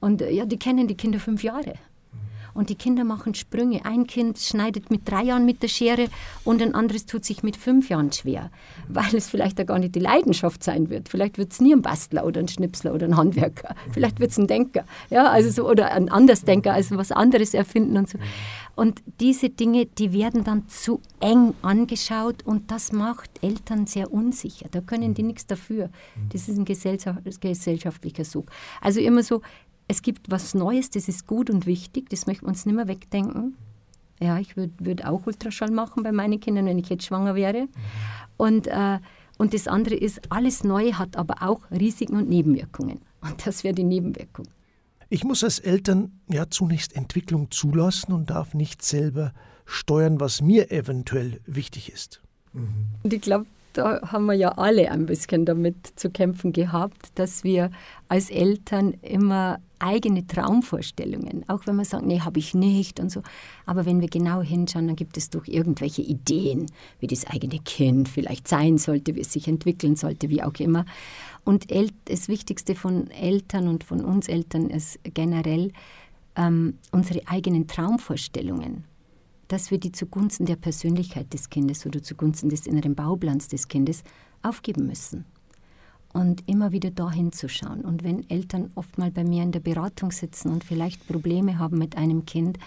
Und 0.00 0.22
äh, 0.22 0.30
ja, 0.30 0.44
die 0.46 0.58
kennen 0.58 0.88
die 0.88 0.96
Kinder 0.96 1.20
fünf 1.20 1.42
Jahre. 1.42 1.74
Und 2.52 2.68
die 2.68 2.74
Kinder 2.74 3.04
machen 3.04 3.34
Sprünge. 3.34 3.84
Ein 3.84 4.06
Kind 4.06 4.38
schneidet 4.38 4.90
mit 4.90 5.08
drei 5.08 5.22
Jahren 5.22 5.44
mit 5.44 5.62
der 5.62 5.68
Schere 5.68 6.08
und 6.44 6.60
ein 6.60 6.74
anderes 6.74 7.06
tut 7.06 7.24
sich 7.24 7.42
mit 7.42 7.56
fünf 7.56 7.88
Jahren 7.88 8.12
schwer, 8.12 8.50
weil 8.88 9.14
es 9.14 9.28
vielleicht 9.28 9.58
ja 9.58 9.64
gar 9.64 9.78
nicht 9.78 9.94
die 9.94 10.00
Leidenschaft 10.00 10.64
sein 10.64 10.90
wird. 10.90 11.08
Vielleicht 11.08 11.38
wird 11.38 11.52
es 11.52 11.60
nie 11.60 11.72
ein 11.72 11.82
Bastler 11.82 12.26
oder 12.26 12.40
ein 12.40 12.48
Schnipsler 12.48 12.92
oder 12.92 13.06
ein 13.06 13.16
Handwerker. 13.16 13.74
Vielleicht 13.92 14.20
wird 14.20 14.32
es 14.32 14.38
ein 14.38 14.46
Denker, 14.46 14.84
ja, 15.10 15.30
also 15.30 15.50
so, 15.50 15.68
oder 15.68 15.92
ein 15.92 16.08
Andersdenker, 16.08 16.72
also 16.72 16.96
was 16.96 17.12
anderes 17.12 17.54
erfinden 17.54 17.96
und 17.96 18.08
so. 18.08 18.18
Und 18.74 19.02
diese 19.20 19.50
Dinge, 19.50 19.86
die 19.86 20.12
werden 20.12 20.42
dann 20.42 20.68
zu 20.68 21.00
eng 21.20 21.54
angeschaut 21.60 22.44
und 22.44 22.70
das 22.70 22.92
macht 22.92 23.30
Eltern 23.42 23.86
sehr 23.86 24.12
unsicher. 24.12 24.68
Da 24.70 24.80
können 24.80 25.12
die 25.14 25.22
nichts 25.22 25.46
dafür. 25.46 25.90
Das 26.32 26.48
ist 26.48 26.56
ein 26.56 26.64
gesellschaftlicher 26.64 28.24
Sog. 28.24 28.50
Also 28.80 29.00
immer 29.00 29.22
so, 29.22 29.42
es 29.90 30.02
gibt 30.02 30.30
was 30.30 30.54
Neues, 30.54 30.90
das 30.90 31.08
ist 31.08 31.26
gut 31.26 31.50
und 31.50 31.66
wichtig, 31.66 32.08
das 32.10 32.28
möchten 32.28 32.44
wir 32.44 32.50
uns 32.50 32.64
nicht 32.64 32.76
mehr 32.76 32.86
wegdenken. 32.86 33.56
Ja, 34.20 34.38
ich 34.38 34.56
würde 34.56 34.72
würd 34.78 35.04
auch 35.04 35.26
Ultraschall 35.26 35.72
machen 35.72 36.04
bei 36.04 36.12
meinen 36.12 36.38
Kindern, 36.38 36.66
wenn 36.66 36.78
ich 36.78 36.88
jetzt 36.88 37.06
schwanger 37.06 37.34
wäre. 37.34 37.66
Und, 38.36 38.68
äh, 38.68 39.00
und 39.36 39.52
das 39.52 39.66
andere 39.66 39.96
ist, 39.96 40.20
alles 40.30 40.62
Neue 40.62 40.96
hat 40.96 41.16
aber 41.16 41.42
auch 41.42 41.68
Risiken 41.72 42.16
und 42.16 42.28
Nebenwirkungen. 42.28 43.00
Und 43.20 43.44
das 43.44 43.64
wäre 43.64 43.74
die 43.74 43.82
Nebenwirkung. 43.82 44.46
Ich 45.08 45.24
muss 45.24 45.42
als 45.42 45.58
Eltern 45.58 46.20
ja 46.28 46.48
zunächst 46.48 46.94
Entwicklung 46.94 47.50
zulassen 47.50 48.12
und 48.12 48.30
darf 48.30 48.54
nicht 48.54 48.82
selber 48.82 49.32
steuern, 49.64 50.20
was 50.20 50.40
mir 50.40 50.70
eventuell 50.70 51.40
wichtig 51.46 51.90
ist. 51.92 52.22
Und 52.52 53.12
ich 53.12 53.22
glaube, 53.22 53.46
da 53.72 54.00
haben 54.12 54.26
wir 54.26 54.34
ja 54.34 54.50
alle 54.50 54.90
ein 54.90 55.06
bisschen 55.06 55.44
damit 55.44 55.76
zu 55.96 56.10
kämpfen 56.10 56.52
gehabt, 56.52 57.10
dass 57.14 57.44
wir 57.44 57.70
als 58.08 58.30
Eltern 58.30 58.94
immer 59.02 59.58
eigene 59.78 60.26
Traumvorstellungen, 60.26 61.44
auch 61.48 61.66
wenn 61.66 61.76
wir 61.76 61.84
sagen, 61.84 62.06
nee, 62.06 62.20
habe 62.20 62.38
ich 62.38 62.54
nicht 62.54 63.00
und 63.00 63.10
so. 63.10 63.22
Aber 63.66 63.86
wenn 63.86 64.00
wir 64.00 64.08
genau 64.08 64.42
hinschauen, 64.42 64.86
dann 64.86 64.96
gibt 64.96 65.16
es 65.16 65.30
doch 65.30 65.46
irgendwelche 65.46 66.02
Ideen, 66.02 66.66
wie 66.98 67.06
das 67.06 67.26
eigene 67.26 67.58
Kind 67.60 68.08
vielleicht 68.08 68.46
sein 68.46 68.78
sollte, 68.78 69.14
wie 69.14 69.20
es 69.20 69.32
sich 69.32 69.48
entwickeln 69.48 69.96
sollte, 69.96 70.28
wie 70.28 70.42
auch 70.42 70.54
immer. 70.58 70.84
Und 71.44 71.66
das 72.04 72.28
Wichtigste 72.28 72.74
von 72.74 73.10
Eltern 73.10 73.68
und 73.68 73.84
von 73.84 74.04
uns 74.04 74.28
Eltern 74.28 74.68
ist 74.68 74.98
generell 75.14 75.72
ähm, 76.36 76.74
unsere 76.92 77.26
eigenen 77.26 77.66
Traumvorstellungen 77.66 78.84
dass 79.50 79.72
wir 79.72 79.78
die 79.78 79.90
zugunsten 79.90 80.46
der 80.46 80.54
Persönlichkeit 80.54 81.32
des 81.34 81.50
Kindes 81.50 81.84
oder 81.84 82.02
zugunsten 82.02 82.48
des 82.48 82.66
inneren 82.66 82.94
Bauplans 82.94 83.48
des 83.48 83.66
Kindes 83.66 84.04
aufgeben 84.42 84.86
müssen. 84.86 85.24
Und 86.12 86.48
immer 86.48 86.70
wieder 86.72 86.90
dahin 86.90 87.32
zu 87.32 87.48
schauen. 87.48 87.82
Und 87.82 88.04
wenn 88.04 88.28
Eltern 88.30 88.70
oft 88.76 88.96
mal 88.96 89.10
bei 89.10 89.24
mir 89.24 89.42
in 89.42 89.52
der 89.52 89.60
Beratung 89.60 90.12
sitzen 90.12 90.50
und 90.50 90.64
vielleicht 90.64 91.06
Probleme 91.06 91.58
haben 91.58 91.78
mit 91.78 91.96
einem 91.96 92.26
Kind, 92.26 92.58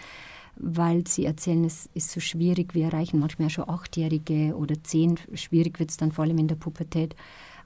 weil 0.58 1.08
sie 1.08 1.26
erzählen, 1.26 1.64
es 1.64 1.90
ist 1.94 2.12
so 2.12 2.20
schwierig, 2.20 2.74
wir 2.74 2.86
erreichen 2.86 3.20
manchmal 3.20 3.50
schon 3.50 3.70
Achtjährige 3.70 4.56
oder 4.56 4.76
Zehn, 4.84 5.18
schwierig 5.34 5.80
wird 5.80 5.90
es 5.90 5.98
dann 5.98 6.12
vor 6.12 6.26
allem 6.26 6.38
in 6.38 6.48
der 6.48 6.56
Pubertät, 6.56 7.16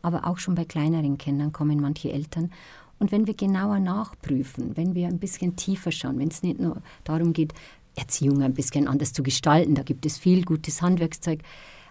aber 0.04 0.28
auch 0.28 0.38
schon 0.38 0.56
bei 0.56 0.66
kleineren 0.66 1.18
Kindern 1.18 1.52
kommen 1.52 1.82
manche 1.82 2.12
Eltern. 2.12 2.52
Und 3.00 3.12
wenn 3.12 3.28
wir 3.28 3.36
genauer 3.36 3.80
nachprüfen, 3.80 4.76
wenn 4.76 4.96
wir 4.96 5.08
ein 5.08 5.20
bisschen 5.20 5.56
tiefer 5.56 5.92
schauen, 5.92 6.18
wenn 6.18 6.30
es 6.30 6.42
nicht 6.42 6.60
nur 6.60 6.82
darum 7.04 7.34
geht, 7.34 7.54
Erziehung 7.98 8.42
ein 8.42 8.54
bisschen 8.54 8.88
anders 8.88 9.14
zu 9.14 9.24
gestalten. 9.24 9.76
Da 9.76 9.84
gibt 9.84 10.06
es 10.06 10.18
viel 10.18 10.46
gutes 10.46 10.82
Handwerkszeug. 10.82 11.40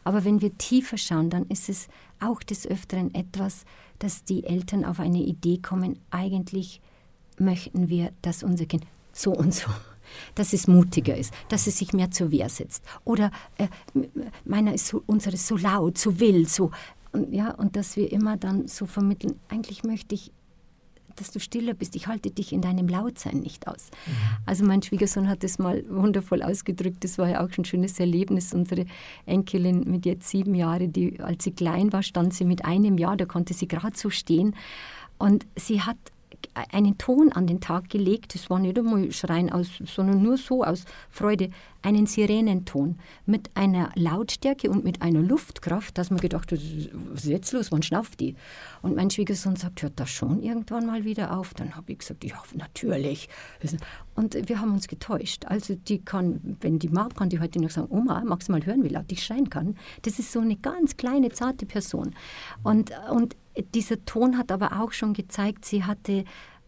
Aber 0.05 0.25
wenn 0.25 0.41
wir 0.41 0.57
tiefer 0.57 0.97
schauen, 0.97 1.31
dann 1.31 1.47
ist 1.47 1.69
es 1.69 1.89
auch 2.21 2.43
des 2.43 2.67
Öfteren 2.67 3.13
etwas, 3.15 3.65
dass 3.99 4.25
die 4.25 4.45
Eltern 4.45 4.85
auf 4.85 5.01
eine 5.01 5.19
Idee 5.19 5.59
kommen, 5.59 5.99
eigentlich 6.11 6.81
möchten 7.39 7.89
wir, 7.89 8.13
dass 8.23 8.43
unser 8.43 8.67
Kind 8.67 8.87
so 9.13 9.33
und 9.33 9.53
so, 9.53 9.69
dass 10.35 10.53
es 10.53 10.69
mutiger 10.69 11.17
ist, 11.17 11.35
dass 11.49 11.67
es 11.67 11.79
sich 11.79 11.93
mehr 11.93 12.11
zur 12.11 12.31
Wehr 12.31 12.49
setzt. 12.49 12.85
Oder 13.05 13.31
äh, 13.59 13.69
meiner 14.45 14.75
ist 14.75 14.87
so, 14.87 15.03
unseres 15.07 15.47
so 15.47 15.57
laut, 15.57 15.99
so 15.99 16.21
wild, 16.21 16.49
so. 16.49 16.71
Und, 17.13 17.33
ja, 17.33 17.51
und 17.53 17.77
dass 17.77 17.97
wir 17.97 18.13
immer 18.13 18.37
dann 18.37 18.69
so 18.69 18.87
vermitteln, 18.87 19.41
eigentlich 19.49 19.83
möchte 19.83 20.15
ich 20.15 20.31
dass 21.17 21.31
du 21.31 21.41
stiller 21.41 21.75
bist. 21.75 21.97
Ich 21.97 22.07
halte 22.07 22.31
dich 22.31 22.53
in 22.53 22.61
deinem 22.61 22.89
Lautsein 22.89 23.39
nicht 23.39 23.67
aus. 23.69 23.91
Mhm. 24.07 24.13
Also 24.47 24.65
mein 24.65 24.83
Schwiegersohn 24.83 25.29
hat 25.29 25.43
das 25.43 25.59
mal 25.59 25.85
wundervoll 25.89 26.43
ausgedrückt. 26.43 27.05
Das 27.05 27.19
war 27.19 27.29
ja 27.29 27.45
auch 27.45 27.49
ein 27.57 27.65
schönes 27.65 27.99
Erlebnis. 27.99 28.55
Unsere 28.55 28.87
Enkelin 29.27 29.85
mit 29.91 30.07
jetzt 30.07 30.29
sieben 30.29 30.55
Jahren, 30.55 30.93
die, 30.93 31.21
als 31.21 31.45
sie 31.45 31.53
klein 31.53 31.93
war, 31.93 32.03
stand 32.03 32.35
sie 32.35 32.45
mit 32.45 32.65
einem 32.65 32.99
Jahr, 32.99 33.17
da 33.17 33.25
konnte 33.25 33.55
sie 33.55 33.69
gerade 33.69 33.97
so 33.97 34.11
stehen. 34.11 34.55
Und 35.19 35.47
sie 35.57 35.81
hat 35.81 35.97
einen 36.55 36.99
Ton 36.99 37.33
an 37.33 37.47
den 37.47 37.61
Tag 37.61 37.91
gelegt. 37.91 38.35
Das 38.35 38.51
war 38.51 38.59
nicht 38.59 38.79
einmal 38.79 39.11
Schreien 39.13 39.51
aus, 39.53 39.69
sondern 39.85 40.23
nur 40.23 40.37
so 40.37 40.65
aus 40.65 40.85
Freude. 41.11 41.51
Einen 41.83 42.07
Sirenenton 42.07 42.99
mit 43.27 43.51
einer 43.55 43.93
Lautstärke 43.95 44.69
und 44.69 44.83
mit 44.83 45.03
einer 45.03 45.21
Luftkraft, 45.21 45.97
dass 45.97 46.11
man 46.11 46.19
gedacht 46.19 46.51
hat, 46.51 46.59
was 46.59 47.25
ist 47.25 47.31
jetzt 47.31 47.53
los, 47.53 47.71
wann 47.71 47.83
schnauft 47.83 48.19
die? 48.19 48.35
Und 48.83 48.97
mein 48.97 49.09
Schwiegersohn 49.09 49.55
sagt, 49.55 49.83
hört 49.83 50.01
das 50.01 50.11
schon 50.11 50.43
irgendwann 50.43 50.87
mal 50.87 51.05
wieder 51.05 51.39
auf? 51.39 51.55
Dann 51.55 51.77
habe 51.77 51.93
ich 51.93 51.99
gesagt, 51.99 52.25
ja, 52.25 52.43
natürlich. 52.55 53.29
Und 54.17 54.35
wir 54.49 54.61
haben 54.61 54.73
uns 54.73 54.89
getäuscht. 54.89 55.45
Also 55.47 55.77
die 55.77 56.01
kann, 56.01 56.57
wenn 56.61 56.81
die 56.81 56.89
mag, 56.89 57.15
kann 57.15 57.29
die 57.29 57.39
heute 57.39 57.61
noch 57.61 57.71
sagen, 57.71 57.89
Oma, 57.91 58.25
magst 58.25 58.49
du 58.49 58.53
mal 58.53 58.67
hören, 58.67 58.83
wie 58.83 58.89
laut 58.89 59.13
ich 59.13 59.23
schreien 59.23 59.49
kann? 59.49 59.77
Das 60.03 60.19
ist 60.19 60.33
so 60.33 60.41
eine 60.41 60.57
ganz 60.57 60.97
kleine, 60.97 61.31
zarte 61.31 61.67
Person. 61.67 62.17
Und, 62.65 62.91
und 63.11 63.37
dieser 63.75 64.05
Ton 64.05 64.39
hat 64.39 64.53
aber 64.53 64.81
auch 64.81 64.93
schon 64.93 65.13
gezeigt, 65.13 65.65
sie 65.65 65.85
hatte 65.85 66.25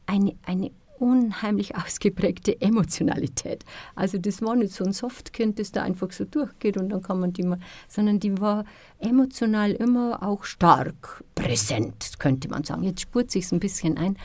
eine, 0.07 0.35
eine 0.45 0.71
unheimlich 0.99 1.77
ausgeprägte 1.77 2.61
Emotionalität. 2.61 3.65
Also 3.95 4.19
das 4.19 4.43
war 4.43 4.57
nicht 4.57 4.73
so 4.73 4.85
ein 4.85 4.93
Softkind, 4.93 5.59
das 5.59 5.73
da 5.73 5.83
einfach 5.83 6.13
so 6.13 6.25
durchgeht 6.25 6.77
und 6.77 6.91
dann 6.91 7.03
kann 7.03 7.21
man 7.21 7.33
die 7.33 7.45
mal, 7.45 7.59
sondern 7.89 8.21
die 8.21 8.41
war 8.41 8.65
emotional 8.99 9.73
immer 9.73 10.23
auch 10.23 10.45
stark 10.45 11.25
präsent, 11.35 12.19
könnte 12.19 12.49
man 12.49 12.65
sagen. 12.65 12.83
Jetzt 12.83 13.03
spurt 13.03 13.31
sich 13.31 13.51
ein 13.53 13.61
bisschen 13.61 13.97
ein. 13.97 14.17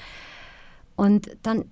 Und 0.96 1.36
dann 1.44 1.66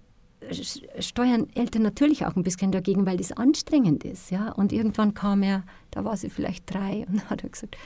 steuern 1.00 1.48
Eltern 1.54 1.84
natürlich 1.84 2.26
auch 2.26 2.36
ein 2.36 2.44
bisschen 2.44 2.72
dagegen, 2.72 3.06
weil 3.06 3.18
das 3.18 3.32
anstrengend 3.32 4.04
ist. 4.04 4.32
Ja? 4.32 4.52
Und 4.52 4.74
irgendwann 4.74 5.14
kam 5.14 5.44
er, 5.44 5.64
da 5.92 6.04
war 6.04 6.18
sie 6.18 6.30
vielleicht 6.30 6.74
drei, 6.74 7.06
und 7.12 7.30
hat 7.30 7.44
er 7.44 7.50
gesagt, 7.50 7.78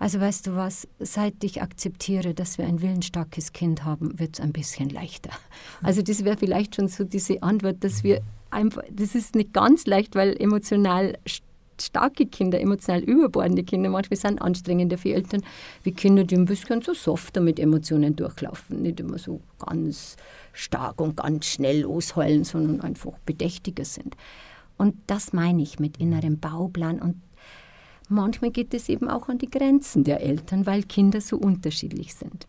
also 0.00 0.18
weißt 0.18 0.46
du 0.46 0.56
was, 0.56 0.88
seit 0.98 1.44
ich 1.44 1.60
akzeptiere, 1.60 2.32
dass 2.32 2.56
wir 2.56 2.66
ein 2.66 2.80
willensstarkes 2.80 3.52
Kind 3.52 3.84
haben, 3.84 4.18
wird 4.18 4.36
es 4.36 4.40
ein 4.40 4.50
bisschen 4.52 4.88
leichter. 4.88 5.30
Also 5.82 6.00
das 6.00 6.24
wäre 6.24 6.38
vielleicht 6.38 6.74
schon 6.74 6.88
so 6.88 7.04
diese 7.04 7.42
Antwort, 7.42 7.84
dass 7.84 8.02
wir 8.02 8.22
einfach, 8.50 8.82
das 8.90 9.14
ist 9.14 9.34
nicht 9.34 9.52
ganz 9.52 9.86
leicht, 9.86 10.14
weil 10.14 10.34
emotional 10.40 11.18
starke 11.78 12.26
Kinder, 12.26 12.60
emotional 12.60 13.02
überbordende 13.02 13.62
Kinder 13.62 13.90
manchmal 13.90 14.16
sind 14.16 14.40
anstrengender 14.40 14.96
für 14.96 15.12
Eltern, 15.12 15.42
wie 15.82 15.92
Kinder, 15.92 16.24
die 16.24 16.36
ein 16.36 16.46
bisschen 16.46 16.80
so 16.80 16.94
softer 16.94 17.42
mit 17.42 17.60
Emotionen 17.60 18.16
durchlaufen, 18.16 18.80
nicht 18.80 19.00
immer 19.00 19.18
so 19.18 19.42
ganz 19.58 20.16
stark 20.54 20.98
und 21.00 21.18
ganz 21.18 21.44
schnell 21.44 21.82
losheulen, 21.82 22.44
sondern 22.44 22.80
einfach 22.80 23.18
bedächtiger 23.26 23.84
sind. 23.84 24.16
Und 24.78 24.94
das 25.08 25.34
meine 25.34 25.62
ich 25.62 25.78
mit 25.78 25.98
innerem 25.98 26.38
Bauplan 26.38 27.00
und 27.00 27.16
manchmal 28.10 28.50
geht 28.50 28.74
es 28.74 28.88
eben 28.88 29.08
auch 29.08 29.28
an 29.28 29.38
die 29.38 29.50
Grenzen 29.50 30.04
der 30.04 30.20
Eltern, 30.20 30.66
weil 30.66 30.82
Kinder 30.82 31.20
so 31.20 31.36
unterschiedlich 31.36 32.14
sind. 32.14 32.46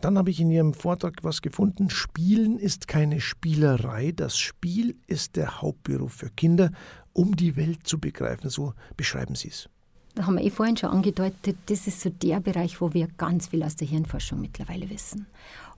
Dann 0.00 0.16
habe 0.16 0.30
ich 0.30 0.40
in 0.40 0.50
Ihrem 0.50 0.72
Vortrag 0.72 1.22
was 1.22 1.42
gefunden. 1.42 1.90
Spielen 1.90 2.58
ist 2.58 2.88
keine 2.88 3.20
Spielerei. 3.20 4.12
Das 4.12 4.38
Spiel 4.38 4.96
ist 5.06 5.36
der 5.36 5.60
Hauptberuf 5.60 6.12
für 6.12 6.30
Kinder, 6.30 6.70
um 7.12 7.36
die 7.36 7.56
Welt 7.56 7.86
zu 7.86 7.98
begreifen. 7.98 8.48
So 8.48 8.72
beschreiben 8.96 9.34
Sie 9.34 9.48
es. 9.48 9.68
da 10.14 10.26
haben 10.26 10.36
wir 10.36 10.44
eh 10.44 10.50
vorhin 10.50 10.76
schon 10.76 10.90
angedeutet, 10.90 11.56
das 11.66 11.86
ist 11.86 12.00
so 12.00 12.10
der 12.10 12.40
Bereich, 12.40 12.80
wo 12.80 12.94
wir 12.94 13.08
ganz 13.18 13.48
viel 13.48 13.62
aus 13.62 13.76
der 13.76 13.88
Hirnforschung 13.88 14.40
mittlerweile 14.40 14.88
wissen. 14.88 15.26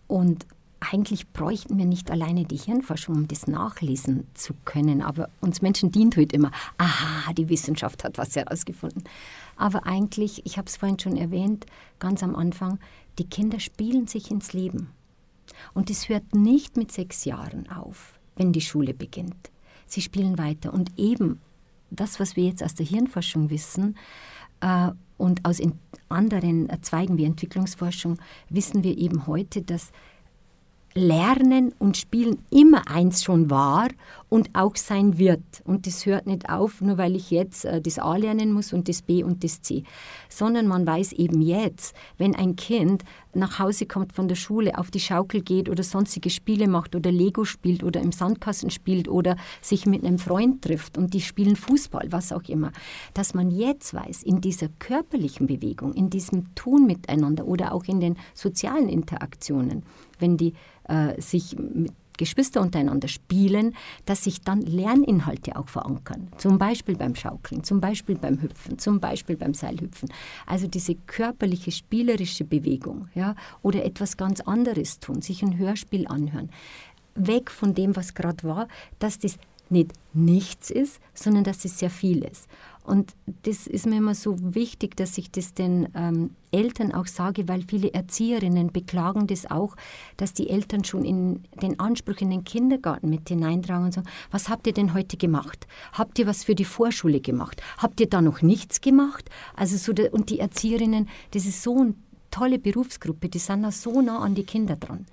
Und 0.07 0.47
eigentlich 0.91 1.29
bräuchten 1.29 1.79
wir 1.79 1.85
nicht 1.85 2.11
alleine 2.11 2.45
die 2.45 2.57
Hirnforschung, 2.57 3.15
um 3.15 3.29
das 3.29 3.47
nachlesen 3.47 4.27
zu 4.35 4.55
können. 4.65 5.03
Aber 5.03 5.29
uns 5.41 5.63
Menschen 5.63 5.93
dient 5.93 6.17
heute 6.17 6.35
immer, 6.35 6.51
aha, 6.79 7.33
die 7.33 7.49
Wissenschaft 7.49 8.05
hat 8.05 8.19
was 8.19 8.35
herausgefunden. 8.35 9.05
Aber 9.57 9.87
eigentlich, 9.87 10.45
ich 10.45 10.59
habe 10.59 10.67
es 10.67 10.77
vorhin 10.77 10.99
schon 10.99 11.17
erwähnt, 11.17 11.67
ganz 11.99 12.23
am 12.23 12.35
Anfang, 12.35 12.79
die 13.19 13.29
Kinder 13.29 13.61
spielen 13.61 14.07
sich 14.07 14.31
ins 14.31 14.53
Leben. 14.53 14.89
Und 15.75 15.91
es 15.91 16.09
hört 16.09 16.35
nicht 16.35 16.77
mit 16.77 16.91
sechs 16.91 17.25
Jahren 17.25 17.71
auf, 17.71 18.19
wenn 18.37 18.53
die 18.53 18.61
Schule 18.61 18.95
beginnt. 18.95 19.51
Sie 19.87 20.01
spielen 20.01 20.39
weiter. 20.39 20.73
Und 20.73 20.99
eben 20.99 21.41
das, 21.91 22.19
was 22.19 22.37
wir 22.37 22.45
jetzt 22.45 22.63
aus 22.63 22.75
der 22.75 22.87
Hirnforschung 22.87 23.51
wissen 23.51 23.97
äh, 24.61 24.91
und 25.19 25.45
aus 25.45 25.61
anderen 26.09 26.69
Zweigen 26.83 27.19
wie 27.19 27.25
Entwicklungsforschung, 27.25 28.19
wissen 28.49 28.83
wir 28.83 28.97
eben 28.97 29.27
heute, 29.27 29.63
dass 29.63 29.93
Lernen 30.95 31.73
und 31.79 31.97
Spielen 31.97 32.39
immer 32.51 32.89
eins 32.89 33.23
schon 33.23 33.51
war 33.51 33.89
und 34.29 34.51
auch 34.55 34.77
sein 34.77 35.19
wird. 35.19 35.43
Und 35.65 35.87
das 35.87 36.07
hört 36.07 36.27
nicht 36.27 36.49
auf, 36.49 36.81
nur 36.81 36.99
weil 36.99 37.17
ich 37.17 37.31
jetzt 37.31 37.65
äh, 37.65 37.81
das 37.81 37.99
A 37.99 38.17
lernen 38.17 38.53
muss 38.53 38.73
und 38.73 38.89
das 38.89 39.03
B 39.03 39.23
und 39.23 39.45
das 39.45 39.61
C. 39.61 39.85
Sondern 40.29 40.67
man 40.67 40.87
weiß 40.87 41.13
eben 41.13 41.43
jetzt, 41.43 41.95
wenn 42.19 42.35
ein 42.35 42.57
Kind 42.57 43.05
nach 43.35 43.59
Hause 43.59 43.87
kommt 43.87 44.13
von 44.13 44.29
der 44.29 44.35
Schule, 44.35 44.79
auf 44.79 44.91
die 44.91 45.01
Schaukel 45.01 45.43
geht 45.43 45.69
oder 45.69 45.83
sonstige 45.83 46.31
Spiele 46.31 46.69
macht 46.69 46.95
oder 46.95 47.11
Lego 47.11 47.45
spielt 47.45 47.83
oder 47.83 48.01
im 48.01 48.13
Sandkasten 48.13 48.71
spielt 48.71 49.09
oder 49.09 49.37
sich 49.61 49.87
mit 49.87 50.05
einem 50.05 50.19
Freund 50.19 50.63
trifft 50.63 50.99
und 50.99 51.15
die 51.15 51.21
spielen 51.21 51.57
Fußball, 51.57 52.09
was 52.11 52.33
auch 52.33 52.49
immer, 52.49 52.73
dass 53.15 53.35
man 53.35 53.51
jetzt 53.51 53.95
weiß, 53.95 54.23
in 54.23 54.41
dieser 54.41 54.69
körperlichen 54.79 55.47
Bewegung, 55.47 55.95
in 55.95 56.11
diesem 56.11 56.55
Tun 56.55 56.87
miteinander 56.87 57.47
oder 57.47 57.73
auch 57.73 57.85
in 57.85 58.01
den 58.01 58.17
sozialen 58.35 58.89
Interaktionen, 58.89 59.83
wenn 60.23 60.37
die 60.37 60.55
äh, 60.85 61.21
sich 61.21 61.57
mit 61.57 61.93
Geschwister 62.19 62.61
untereinander 62.61 63.09
spielen, 63.09 63.75
dass 64.05 64.25
sich 64.25 64.43
dann 64.43 64.61
Lerninhalte 64.61 65.57
auch 65.57 65.69
verankern. 65.69 66.29
Zum 66.37 66.59
Beispiel 66.59 66.97
beim 66.97 67.15
Schaukeln, 67.15 67.65
zum 67.65 67.81
Beispiel 67.81 68.17
beim 68.17 68.41
Hüpfen, 68.41 68.79
zum 68.79 69.01
Beispiel 69.01 69.37
beim 69.37 69.55
Seilhüpfen. 69.55 70.09
Also 70.47 70.67
diese 70.67 70.95
körperliche, 70.95 71.73
spielerische 71.73 72.45
Bewegung 72.45 73.09
ja, 73.15 73.35
oder 73.63 73.85
etwas 73.85 74.17
ganz 74.17 74.41
anderes 74.41 75.01
tun, 75.01 75.23
sich 75.23 75.43
ein 75.43 75.59
Hörspiel 75.59 76.07
anhören. 76.07 76.51
Weg 77.15 77.51
von 77.51 77.75
dem, 77.75 77.97
was 77.97 78.15
gerade 78.15 78.45
war, 78.45 78.69
dass 78.99 79.19
das 79.19 79.37
nicht 79.69 79.93
nichts 80.13 80.71
ist, 80.71 81.01
sondern 81.15 81.45
dass 81.45 81.65
es 81.65 81.79
sehr 81.79 81.91
viel 81.91 82.25
ist. 82.25 82.47
Und 82.85 83.15
das 83.45 83.67
ist 83.67 83.87
mir 83.87 83.99
immer 83.99 84.15
so 84.15 84.37
wichtig, 84.41 84.97
dass 84.97 85.17
ich 85.17 85.31
das 85.31 85.55
den 85.55 85.89
ähm, 85.95 86.31
Eltern 86.51 86.93
auch 86.93 87.07
sage, 87.07 87.47
weil 87.47 87.63
viele 87.63 87.95
Erzieherinnen 87.95 88.73
beklagen 88.73 89.27
das 89.29 89.49
auch, 89.51 89.77
dass 90.17 90.33
die 90.33 90.51
Eltern 90.51 90.83
schon 90.83 91.05
in 91.05 91.45
den 91.63 91.79
Anspruch 91.79 92.21
in 92.21 92.31
den 92.31 92.45
Kindergarten 92.45 93.09
mit 93.09 93.29
hineintragen 93.29 93.87
und 93.87 93.95
sagen, 93.95 94.09
was 94.31 94.49
habt 94.49 94.67
ihr 94.67 94.73
denn 94.73 94.95
heute 94.95 95.17
gemacht? 95.17 95.67
Habt 95.93 96.19
ihr 96.19 96.27
was 96.27 96.43
für 96.43 96.57
die 96.57 96.65
Vorschule 96.65 97.21
gemacht? 97.21 97.63
Habt 97.79 98.01
ihr 98.01 98.09
da 98.09 98.21
noch 98.21 98.43
nichts 98.43 98.81
gemacht? 98.81 99.31
Also 99.55 99.77
so 99.77 99.93
der, 99.93 100.13
und 100.13 100.31
die 100.31 100.41
Erzieherinnen, 100.41 101.09
das 101.31 101.47
ist 101.47 101.63
so 101.63 101.79
eine 101.79 101.95
tolle 102.33 102.59
Berufsgruppe, 102.59 103.29
die 103.29 103.39
sind 103.39 103.63
da 103.63 103.71
so 103.71 104.01
nah 104.01 104.19
an 104.19 104.35
die 104.35 104.45
Kinder 104.45 104.75
dran. 104.75 105.07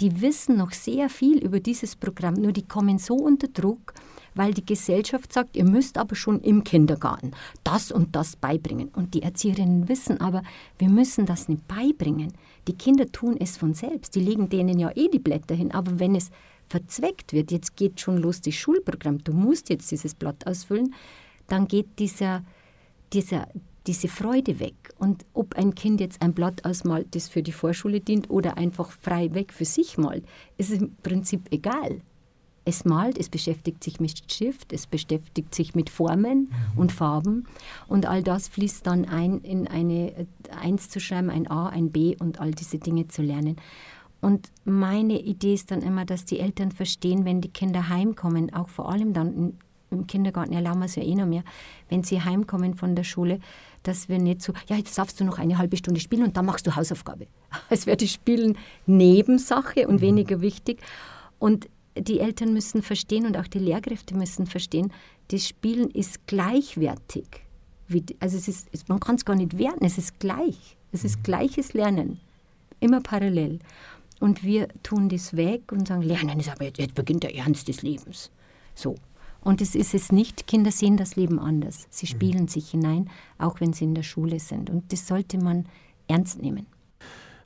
Die 0.00 0.22
wissen 0.22 0.56
noch 0.56 0.72
sehr 0.72 1.10
viel 1.10 1.38
über 1.38 1.60
dieses 1.60 1.94
Programm, 1.94 2.34
nur 2.34 2.52
die 2.52 2.66
kommen 2.66 2.98
so 2.98 3.14
unter 3.14 3.48
Druck, 3.48 3.92
weil 4.34 4.54
die 4.54 4.64
Gesellschaft 4.64 5.32
sagt, 5.32 5.56
ihr 5.56 5.64
müsst 5.64 5.98
aber 5.98 6.14
schon 6.14 6.40
im 6.40 6.64
Kindergarten 6.64 7.32
das 7.64 7.92
und 7.92 8.16
das 8.16 8.36
beibringen. 8.36 8.88
Und 8.88 9.12
die 9.12 9.22
Erzieherinnen 9.22 9.88
wissen 9.88 10.20
aber, 10.20 10.42
wir 10.78 10.88
müssen 10.88 11.26
das 11.26 11.48
nicht 11.48 11.68
beibringen. 11.68 12.32
Die 12.66 12.76
Kinder 12.76 13.10
tun 13.12 13.36
es 13.38 13.58
von 13.58 13.74
selbst. 13.74 14.14
Die 14.14 14.20
legen 14.20 14.48
denen 14.48 14.78
ja 14.78 14.90
eh 14.94 15.08
die 15.08 15.18
Blätter 15.18 15.54
hin. 15.54 15.72
Aber 15.72 15.98
wenn 15.98 16.14
es 16.14 16.30
verzweckt 16.68 17.32
wird, 17.32 17.50
jetzt 17.50 17.76
geht 17.76 18.00
schon 18.00 18.16
los 18.16 18.40
das 18.40 18.54
Schulprogramm, 18.54 19.22
du 19.22 19.32
musst 19.32 19.68
jetzt 19.68 19.90
dieses 19.90 20.14
Blatt 20.14 20.46
ausfüllen, 20.46 20.94
dann 21.48 21.66
geht 21.66 21.98
dieser, 21.98 22.44
dieser, 23.12 23.48
diese 23.86 24.08
Freude 24.08 24.60
weg. 24.60 24.74
Und 24.98 25.24
ob 25.32 25.54
ein 25.56 25.74
Kind 25.74 26.00
jetzt 26.00 26.22
ein 26.22 26.34
Blatt 26.34 26.64
ausmalt, 26.64 27.14
das 27.14 27.28
für 27.28 27.42
die 27.42 27.52
Vorschule 27.52 28.00
dient 28.00 28.30
oder 28.30 28.58
einfach 28.58 28.90
frei 28.90 29.32
weg 29.34 29.52
für 29.52 29.64
sich 29.64 29.98
malt, 29.98 30.24
ist 30.58 30.72
im 30.72 30.94
Prinzip 31.02 31.48
egal. 31.50 32.00
Es 32.66 32.84
malt, 32.84 33.18
es 33.18 33.30
beschäftigt 33.30 33.82
sich 33.82 34.00
mit 34.00 34.30
Schrift, 34.30 34.72
es 34.72 34.86
beschäftigt 34.86 35.54
sich 35.54 35.74
mit 35.74 35.88
Formen 35.88 36.50
mhm. 36.74 36.78
und 36.78 36.92
Farben 36.92 37.46
und 37.88 38.04
all 38.04 38.22
das 38.22 38.48
fließt 38.48 38.86
dann 38.86 39.06
ein 39.06 39.40
in 39.40 39.66
eine 39.66 40.26
Eins 40.60 40.90
zu 40.90 41.00
schreiben, 41.00 41.30
ein 41.30 41.50
A, 41.50 41.68
ein 41.68 41.90
B 41.90 42.16
und 42.20 42.38
all 42.38 42.50
diese 42.50 42.78
Dinge 42.78 43.08
zu 43.08 43.22
lernen. 43.22 43.56
Und 44.20 44.50
meine 44.64 45.18
Idee 45.18 45.54
ist 45.54 45.70
dann 45.70 45.80
immer, 45.80 46.04
dass 46.04 46.26
die 46.26 46.38
Eltern 46.38 46.70
verstehen, 46.70 47.24
wenn 47.24 47.40
die 47.40 47.48
Kinder 47.48 47.88
heimkommen, 47.88 48.52
auch 48.52 48.68
vor 48.68 48.90
allem 48.90 49.14
dann 49.14 49.58
im 49.90 50.06
Kindergarten 50.06 50.52
erlauben 50.52 50.80
wir 50.80 50.86
es 50.86 50.96
ja 50.96 51.02
eh 51.02 51.14
noch 51.14 51.26
mehr, 51.26 51.42
wenn 51.88 52.02
sie 52.04 52.22
heimkommen 52.22 52.74
von 52.74 52.94
der 52.94 53.04
Schule, 53.04 53.40
dass 53.82 54.08
wir 54.08 54.18
nicht 54.18 54.42
so, 54.42 54.52
ja, 54.68 54.76
jetzt 54.76 54.96
darfst 54.98 55.20
du 55.20 55.24
noch 55.24 55.38
eine 55.38 55.58
halbe 55.58 55.76
Stunde 55.76 56.00
spielen 56.00 56.24
und 56.24 56.36
dann 56.36 56.46
machst 56.46 56.66
du 56.66 56.76
Hausaufgabe. 56.76 57.26
Es 57.70 57.86
wäre 57.86 57.96
das 57.96 58.10
Spielen 58.10 58.58
Nebensache 58.86 59.88
und 59.88 59.96
mhm. 59.96 60.00
weniger 60.00 60.40
wichtig. 60.40 60.80
Und 61.38 61.68
die 61.96 62.20
Eltern 62.20 62.52
müssen 62.52 62.82
verstehen 62.82 63.26
und 63.26 63.36
auch 63.36 63.46
die 63.46 63.58
Lehrkräfte 63.58 64.14
müssen 64.14 64.46
verstehen, 64.46 64.92
das 65.28 65.46
Spielen 65.46 65.90
ist 65.90 66.26
gleichwertig. 66.26 67.26
also 68.20 68.36
es 68.36 68.48
ist, 68.48 68.88
man 68.88 69.00
kann 69.00 69.16
es 69.16 69.24
gar 69.24 69.36
nicht 69.36 69.58
werten, 69.58 69.84
es 69.84 69.98
ist 69.98 70.18
gleich. 70.18 70.76
Es 70.92 71.04
ist 71.04 71.22
gleiches 71.22 71.72
Lernen, 71.72 72.20
immer 72.80 73.00
parallel. 73.00 73.60
Und 74.18 74.42
wir 74.42 74.68
tun 74.82 75.08
das 75.08 75.36
weg 75.36 75.72
und 75.72 75.88
sagen, 75.88 76.02
Lernen 76.02 76.40
ist 76.40 76.50
aber 76.50 76.64
jetzt, 76.64 76.78
jetzt 76.78 76.94
beginnt 76.94 77.22
der 77.22 77.34
Ernst 77.34 77.68
des 77.68 77.82
Lebens. 77.82 78.30
So. 78.74 78.96
Und 79.42 79.60
es 79.60 79.74
ist 79.74 79.94
es 79.94 80.12
nicht, 80.12 80.46
Kinder 80.46 80.70
sehen 80.70 80.96
das 80.96 81.16
Leben 81.16 81.38
anders. 81.38 81.86
Sie 81.90 82.06
mhm. 82.06 82.10
spielen 82.10 82.48
sich 82.48 82.70
hinein, 82.70 83.10
auch 83.38 83.60
wenn 83.60 83.72
sie 83.72 83.84
in 83.84 83.94
der 83.94 84.02
Schule 84.02 84.38
sind. 84.38 84.70
Und 84.70 84.92
das 84.92 85.06
sollte 85.06 85.38
man 85.38 85.66
ernst 86.08 86.40
nehmen. 86.42 86.66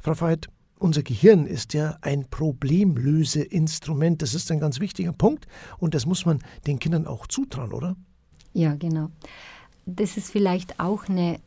Frau 0.00 0.20
Veit, 0.20 0.48
unser 0.78 1.02
Gehirn 1.02 1.46
ist 1.46 1.72
ja 1.72 1.96
ein 2.02 2.26
Problemlöseinstrument. 2.28 4.22
Das 4.22 4.34
ist 4.34 4.50
ein 4.50 4.60
ganz 4.60 4.80
wichtiger 4.80 5.12
Punkt 5.12 5.46
und 5.78 5.94
das 5.94 6.04
muss 6.04 6.26
man 6.26 6.40
den 6.66 6.78
Kindern 6.78 7.06
auch 7.06 7.26
zutrauen, 7.26 7.72
oder? 7.72 7.96
Ja, 8.52 8.74
genau. 8.74 9.08
Das 9.86 10.16
ist 10.16 10.30
vielleicht 10.30 10.80
auch 10.80 11.08
eine 11.08 11.38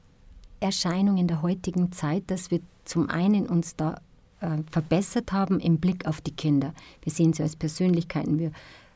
Erscheinung 0.60 1.18
in 1.18 1.28
der 1.28 1.42
heutigen 1.42 1.92
Zeit, 1.92 2.24
dass 2.28 2.52
wir 2.52 2.62
zum 2.86 3.10
einen 3.10 3.48
uns 3.48 3.76
da 3.76 4.02
äh, 4.40 4.58
verbessert 4.72 5.32
haben 5.32 5.60
im 5.60 5.78
Blick 5.80 6.08
auf 6.08 6.22
die 6.22 6.36
Kinder. 6.36 6.74
Wir 7.04 7.12
sehen 7.12 7.34
sie 7.34 7.44
als 7.44 7.56
Persönlichkeiten, 7.56 8.40
wir 8.40 8.52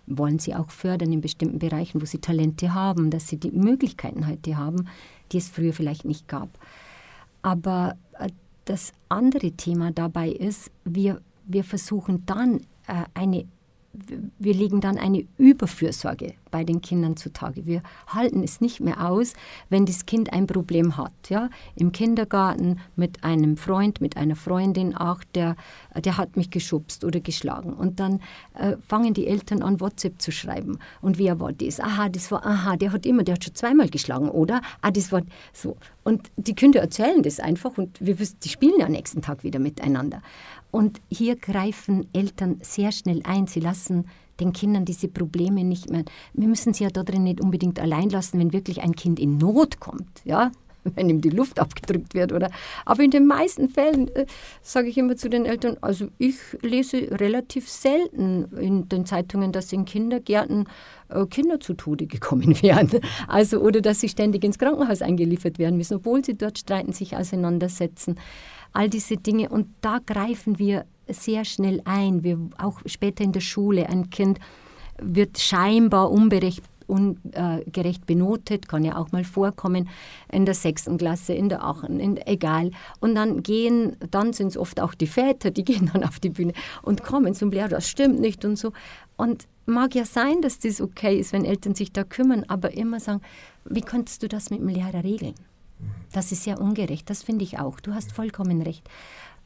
wollen 0.08 0.40
sie 0.40 0.56
auch 0.56 0.70
fördern 0.70 1.12
in 1.12 1.22
bestimmten 1.22 1.60
Bereichen, 1.60 2.02
wo 2.02 2.06
sie 2.06 2.20
Talente 2.20 2.74
haben, 2.74 3.10
dass 3.10 3.28
sie 3.28 3.38
die 3.38 3.52
Möglichkeiten 3.52 4.28
heute 4.28 4.58
haben, 4.58 4.88
die 5.32 5.38
es 5.38 5.50
früher 5.50 5.74
vielleicht 5.74 6.06
nicht 6.06 6.28
gab. 6.28 6.50
Aber 7.42 7.96
äh, 8.20 8.30
das 8.66 8.94
andere 9.10 9.52
Thema 9.52 9.92
dabei 9.92 10.30
ist, 10.30 10.72
wir, 10.84 11.22
wir 11.46 11.64
versuchen 11.64 12.26
dann 12.26 12.62
äh, 12.88 13.04
eine 13.14 13.46
wir 13.94 14.54
legen 14.54 14.80
dann 14.80 14.98
eine 14.98 15.26
Überfürsorge 15.38 16.34
bei 16.50 16.64
den 16.64 16.82
Kindern 16.82 17.18
zutage. 17.18 17.66
Wir 17.66 17.82
halten 18.08 18.44
es 18.44 18.62
nicht 18.62 18.80
mehr 18.80 19.10
aus, 19.10 19.34
wenn 19.70 19.86
das 19.86 20.06
Kind 20.06 20.32
ein 20.32 20.48
Problem 20.48 20.98
hat. 20.98 21.12
Ja? 21.30 21.50
Im 21.76 21.92
Kindergarten 21.92 22.80
mit 22.96 23.24
einem 23.24 23.58
Freund, 23.58 24.00
mit 24.00 24.18
einer 24.18 24.36
Freundin, 24.36 24.96
auch 24.96 25.24
der, 25.36 25.56
der 25.96 26.18
hat 26.18 26.38
mich 26.38 26.50
geschubst 26.50 27.04
oder 27.04 27.20
geschlagen. 27.20 27.74
Und 27.74 28.00
dann 28.00 28.22
äh, 28.54 28.78
fangen 28.88 29.14
die 29.14 29.28
Eltern 29.28 29.62
an, 29.62 29.80
WhatsApp 29.82 30.22
zu 30.22 30.32
schreiben. 30.32 30.80
Und 31.02 31.18
wer 31.18 31.40
war 31.40 31.52
das? 31.52 31.80
Aha, 31.80 32.10
das 32.10 32.32
war, 32.32 32.46
aha, 32.46 32.78
der 32.78 32.92
hat 32.94 33.06
immer, 33.06 33.24
der 33.24 33.36
hat 33.36 33.44
schon 33.44 33.56
zweimal 33.56 33.90
geschlagen, 33.90 34.30
oder? 34.30 34.62
Ah, 34.82 34.92
das 34.92 35.12
war 35.12 35.22
so. 35.54 35.78
Und 36.04 36.32
die 36.36 36.56
Kinder 36.56 36.82
erzählen 36.82 37.22
das 37.24 37.40
einfach 37.40 37.78
und 37.78 38.00
wir, 38.00 38.16
die 38.16 38.50
spielen 38.50 38.80
ja 38.80 38.86
am 38.86 38.92
nächsten 38.92 39.22
Tag 39.22 39.44
wieder 39.44 39.60
miteinander. 39.60 40.22
Und 40.72 41.02
hier 41.10 41.36
greifen 41.36 42.08
Eltern 42.14 42.60
sehr 42.62 42.92
schnell 42.92 43.22
ein. 43.26 43.48
Sie 43.48 43.60
lassen 43.60 44.06
den 44.40 44.54
Kindern 44.54 44.86
diese 44.86 45.08
Probleme 45.08 45.64
nicht 45.64 45.90
mehr. 45.90 46.04
Wir 46.34 46.48
müssen 46.48 46.74
sie 46.74 46.84
ja 46.84 46.90
da 46.90 47.04
drin 47.04 47.24
nicht 47.24 47.42
unbedingt 47.42 47.80
allein 47.80 48.10
lassen, 48.10 48.40
wenn 48.40 48.54
wirklich 48.54 48.82
ein 48.82 48.96
Kind 48.96 49.20
in 49.20 49.38
Not 49.38 49.80
kommt, 49.80 50.22
ja, 50.24 50.52
wenn 50.96 51.10
ihm 51.10 51.22
die 51.22 51.30
Luft 51.30 51.60
abgedrückt 51.60 52.14
wird 52.14 52.32
oder. 52.32 52.50
Aber 52.86 53.04
in 53.04 53.12
den 53.12 53.28
meisten 53.28 53.70
Fällen 53.70 54.08
äh, 54.16 54.26
sage 54.62 54.88
ich 54.88 54.98
immer 54.98 55.16
zu 55.16 55.30
den 55.30 55.46
Eltern, 55.46 55.78
also 55.82 56.08
ich 56.18 56.36
lese 56.62 57.20
relativ 57.20 57.70
selten 57.70 58.46
in 58.58 58.90
den 58.90 59.06
Zeitungen, 59.06 59.52
dass 59.52 59.72
in 59.72 59.86
Kindergärten 59.86 60.68
äh, 61.10 61.26
Kinder 61.28 61.60
zu 61.60 61.74
Tode 61.74 62.08
gekommen 62.08 62.56
wären. 62.64 62.90
Also 63.28 63.60
oder 63.60 63.82
dass 63.82 64.00
sie 64.00 64.10
ständig 64.10 64.44
ins 64.44 64.58
Krankenhaus 64.58 65.02
eingeliefert 65.02 65.60
werden 65.60 65.78
müssen, 65.78 65.98
obwohl 65.98 66.26
sie 66.26 66.36
dort 66.36 66.58
streiten, 66.58 66.94
sich 66.94 67.16
auseinandersetzen 67.16 68.16
all 68.74 68.90
diese 68.90 69.18
Dinge. 69.18 69.50
Und 69.50 69.68
da 69.82 70.00
greifen 70.06 70.60
wir 70.60 70.86
sehr 71.08 71.46
schnell 71.46 71.82
ein. 71.86 72.24
Wir, 72.24 72.40
auch 72.58 72.82
später 72.86 73.24
in 73.24 73.32
der 73.32 73.42
Schule, 73.42 73.90
ein 73.90 74.10
Kind 74.10 74.40
wird 75.02 75.40
scheinbar 75.40 76.12
unberecht, 76.12 76.64
ungerecht 76.88 78.06
benotet, 78.06 78.68
kann 78.68 78.84
ja 78.84 78.98
auch 78.98 79.12
mal 79.12 79.24
vorkommen, 79.24 79.90
in 80.32 80.46
der 80.46 80.54
sechsten 80.54 80.98
Klasse, 80.98 81.34
in 81.34 81.50
der 81.50 81.64
achten, 81.64 82.00
egal. 82.26 82.72
Und 83.00 83.16
dann 83.16 83.44
gehen, 83.44 83.96
dann 84.12 84.34
sind 84.34 84.48
es 84.48 84.58
oft 84.58 84.80
auch 84.80 84.94
die 84.94 85.08
Väter, 85.08 85.52
die 85.52 85.64
gehen 85.66 85.90
dann 85.94 86.04
auf 86.04 86.20
die 86.20 86.30
Bühne 86.30 86.54
und 86.82 87.04
kommen 87.04 87.34
zum 87.34 87.52
Lehrer, 87.52 87.70
das 87.70 87.90
stimmt 87.90 88.20
nicht 88.20 88.46
und 88.46 88.58
so. 88.58 88.74
Und 89.16 89.48
mag 89.66 89.96
ja 89.96 90.06
sein, 90.06 90.42
dass 90.42 90.60
das 90.60 90.82
okay 90.82 91.20
ist, 91.20 91.34
wenn 91.34 91.46
Eltern 91.46 91.76
sich 91.76 91.92
da 91.92 92.04
kümmern, 92.04 92.44
aber 92.48 92.74
immer 92.74 93.00
sagen, 93.00 93.22
wie 93.66 93.82
könntest 93.82 94.24
du 94.24 94.28
das 94.28 94.50
mit 94.50 94.60
dem 94.60 94.68
Lehrer 94.68 95.04
regeln? 95.04 95.36
Das 96.12 96.32
ist 96.32 96.46
ja 96.46 96.58
ungerecht, 96.58 97.10
das 97.10 97.24
finde 97.24 97.44
ich 97.44 97.60
auch. 97.60 97.80
Du 97.80 97.94
hast 97.94 98.12
vollkommen 98.12 98.62
recht. 98.62 98.88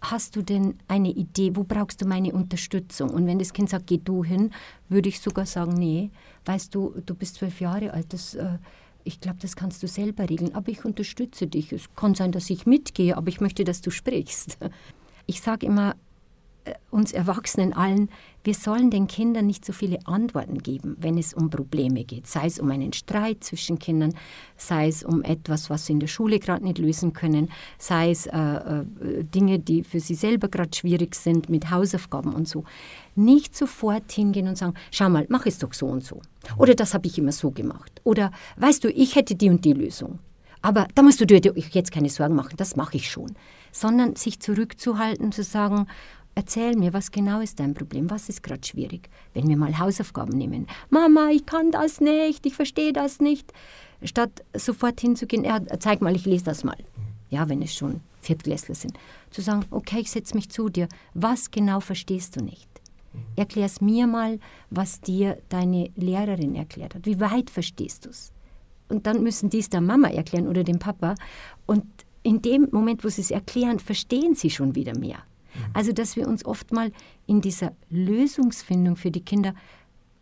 Hast 0.01 0.35
du 0.35 0.41
denn 0.41 0.77
eine 0.87 1.09
Idee, 1.09 1.55
wo 1.55 1.63
brauchst 1.63 2.01
du 2.01 2.07
meine 2.07 2.33
Unterstützung? 2.33 3.09
Und 3.09 3.25
wenn 3.27 3.39
das 3.39 3.53
Kind 3.53 3.69
sagt, 3.69 3.87
geh 3.87 3.97
du 3.97 4.23
hin, 4.23 4.51
würde 4.89 5.09
ich 5.09 5.19
sogar 5.19 5.45
sagen, 5.45 5.73
nee, 5.73 6.11
weißt 6.45 6.75
du, 6.75 6.93
du 7.05 7.15
bist 7.15 7.35
zwölf 7.35 7.59
Jahre 7.59 7.91
alt, 7.93 8.13
das, 8.13 8.35
äh, 8.35 8.57
ich 9.03 9.19
glaube, 9.19 9.37
das 9.41 9.55
kannst 9.55 9.81
du 9.83 9.87
selber 9.87 10.29
regeln, 10.29 10.53
aber 10.53 10.69
ich 10.69 10.83
unterstütze 10.83 11.47
dich. 11.47 11.71
Es 11.71 11.93
kann 11.95 12.15
sein, 12.15 12.31
dass 12.31 12.49
ich 12.49 12.65
mitgehe, 12.65 13.15
aber 13.15 13.29
ich 13.29 13.41
möchte, 13.41 13.63
dass 13.63 13.81
du 13.81 13.91
sprichst. 13.91 14.57
Ich 15.27 15.41
sage 15.41 15.65
immer, 15.65 15.95
uns 16.89 17.11
Erwachsenen 17.11 17.73
allen, 17.73 18.09
wir 18.43 18.53
sollen 18.53 18.91
den 18.91 19.07
Kindern 19.07 19.47
nicht 19.47 19.65
so 19.65 19.73
viele 19.73 20.05
Antworten 20.05 20.59
geben, 20.59 20.95
wenn 20.99 21.17
es 21.17 21.33
um 21.33 21.49
Probleme 21.49 22.03
geht, 22.03 22.27
sei 22.27 22.45
es 22.45 22.59
um 22.59 22.69
einen 22.69 22.93
Streit 22.93 23.43
zwischen 23.43 23.79
Kindern, 23.79 24.13
sei 24.55 24.87
es 24.87 25.03
um 25.03 25.23
etwas, 25.23 25.69
was 25.69 25.87
sie 25.87 25.93
in 25.93 25.99
der 25.99 26.07
Schule 26.07 26.39
gerade 26.39 26.63
nicht 26.63 26.77
lösen 26.77 27.13
können, 27.13 27.49
sei 27.79 28.11
es 28.11 28.27
äh, 28.27 28.37
äh, 28.37 28.85
Dinge, 29.23 29.59
die 29.59 29.83
für 29.83 29.99
sie 29.99 30.13
selber 30.13 30.47
gerade 30.47 30.75
schwierig 30.75 31.15
sind 31.15 31.49
mit 31.49 31.71
Hausaufgaben 31.71 32.33
und 32.33 32.47
so. 32.47 32.65
Nicht 33.15 33.55
sofort 33.55 34.11
hingehen 34.11 34.47
und 34.47 34.57
sagen, 34.57 34.75
schau 34.91 35.09
mal, 35.09 35.25
mach 35.29 35.45
es 35.47 35.57
doch 35.57 35.73
so 35.73 35.87
und 35.87 36.03
so. 36.03 36.21
Oder 36.57 36.75
das 36.75 36.93
habe 36.93 37.07
ich 37.07 37.17
immer 37.17 37.31
so 37.31 37.49
gemacht. 37.49 37.99
Oder 38.03 38.31
weißt 38.57 38.83
du, 38.83 38.89
ich 38.89 39.15
hätte 39.15 39.35
die 39.35 39.49
und 39.49 39.65
die 39.65 39.73
Lösung. 39.73 40.19
Aber 40.61 40.87
da 40.95 41.03
musst 41.03 41.21
du 41.21 41.27
dir 41.27 41.39
jetzt 41.71 41.91
keine 41.91 42.09
Sorgen 42.09 42.35
machen, 42.35 42.57
das 42.57 42.75
mache 42.75 42.97
ich 42.97 43.09
schon. 43.09 43.35
Sondern 43.71 44.15
sich 44.15 44.39
zurückzuhalten, 44.39 45.31
zu 45.31 45.43
sagen, 45.43 45.87
Erzähl 46.37 46.75
mir, 46.75 46.91
was 46.91 47.11
genau 47.11 47.39
ist 47.39 47.61
dein 47.61 47.73
Problem? 47.73 48.09
Was 48.09 48.27
ist 48.27 48.43
gerade 48.43 48.65
schwierig? 48.65 49.09
Wenn 49.33 49.47
wir 49.47 49.55
mal 49.55 49.79
Hausaufgaben 49.79 50.37
nehmen. 50.37 50.67
Mama, 50.89 51.29
ich 51.31 51.45
kann 51.45 51.71
das 51.71 52.01
nicht, 52.01 52.45
ich 52.45 52.53
verstehe 52.53 52.91
das 52.91 53.21
nicht. 53.21 53.53
Statt 54.03 54.43
sofort 54.53 54.99
hinzugehen, 54.99 55.45
ja, 55.45 55.61
zeig 55.79 56.01
mal, 56.01 56.13
ich 56.13 56.25
lese 56.25 56.43
das 56.43 56.65
mal. 56.65 56.77
Ja, 57.29 57.47
wenn 57.47 57.61
es 57.61 57.73
schon 57.73 58.01
Viertklässler 58.19 58.75
sind. 58.75 58.97
Zu 59.31 59.41
sagen, 59.41 59.65
okay, 59.71 59.99
ich 60.01 60.11
setze 60.11 60.35
mich 60.35 60.49
zu 60.49 60.67
dir. 60.67 60.89
Was 61.13 61.51
genau 61.51 61.79
verstehst 61.79 62.35
du 62.35 62.43
nicht? 62.43 62.67
Erklär 63.37 63.65
es 63.65 63.79
mir 63.79 64.05
mal, 64.05 64.39
was 64.69 64.99
dir 64.99 65.37
deine 65.47 65.89
Lehrerin 65.95 66.55
erklärt 66.55 66.95
hat. 66.95 67.05
Wie 67.05 67.21
weit 67.21 67.49
verstehst 67.49 68.05
du 68.05 68.09
es? 68.09 68.33
Und 68.89 69.07
dann 69.07 69.23
müssen 69.23 69.49
die 69.49 69.59
es 69.59 69.69
der 69.69 69.81
Mama 69.81 70.09
erklären 70.09 70.47
oder 70.49 70.65
dem 70.65 70.79
Papa. 70.79 71.15
Und 71.65 71.85
in 72.23 72.41
dem 72.41 72.67
Moment, 72.71 73.05
wo 73.05 73.09
sie 73.09 73.21
es 73.21 73.31
erklären, 73.31 73.79
verstehen 73.79 74.35
sie 74.35 74.49
schon 74.49 74.75
wieder 74.75 74.97
mehr. 74.97 75.19
Also, 75.73 75.91
dass 75.91 76.15
wir 76.15 76.27
uns 76.27 76.45
oft 76.45 76.71
mal 76.71 76.91
in 77.27 77.41
dieser 77.41 77.73
Lösungsfindung 77.89 78.95
für 78.95 79.11
die 79.11 79.21
Kinder, 79.21 79.53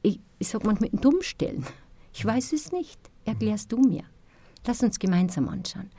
ich, 0.02 0.20
ich 0.40 0.48
sage 0.48 0.66
manchmal, 0.66 0.90
dumm 0.92 1.22
stellen. 1.22 1.66
Ich 2.14 2.26
weiß 2.26 2.54
es 2.54 2.72
nicht. 2.72 3.00
Erklärst 3.26 3.72
du 3.72 3.78
mir. 3.78 4.04
Lass 4.66 4.84
uns 4.84 5.00
gemeinsam 5.00 5.48
anschauen. 5.50 5.90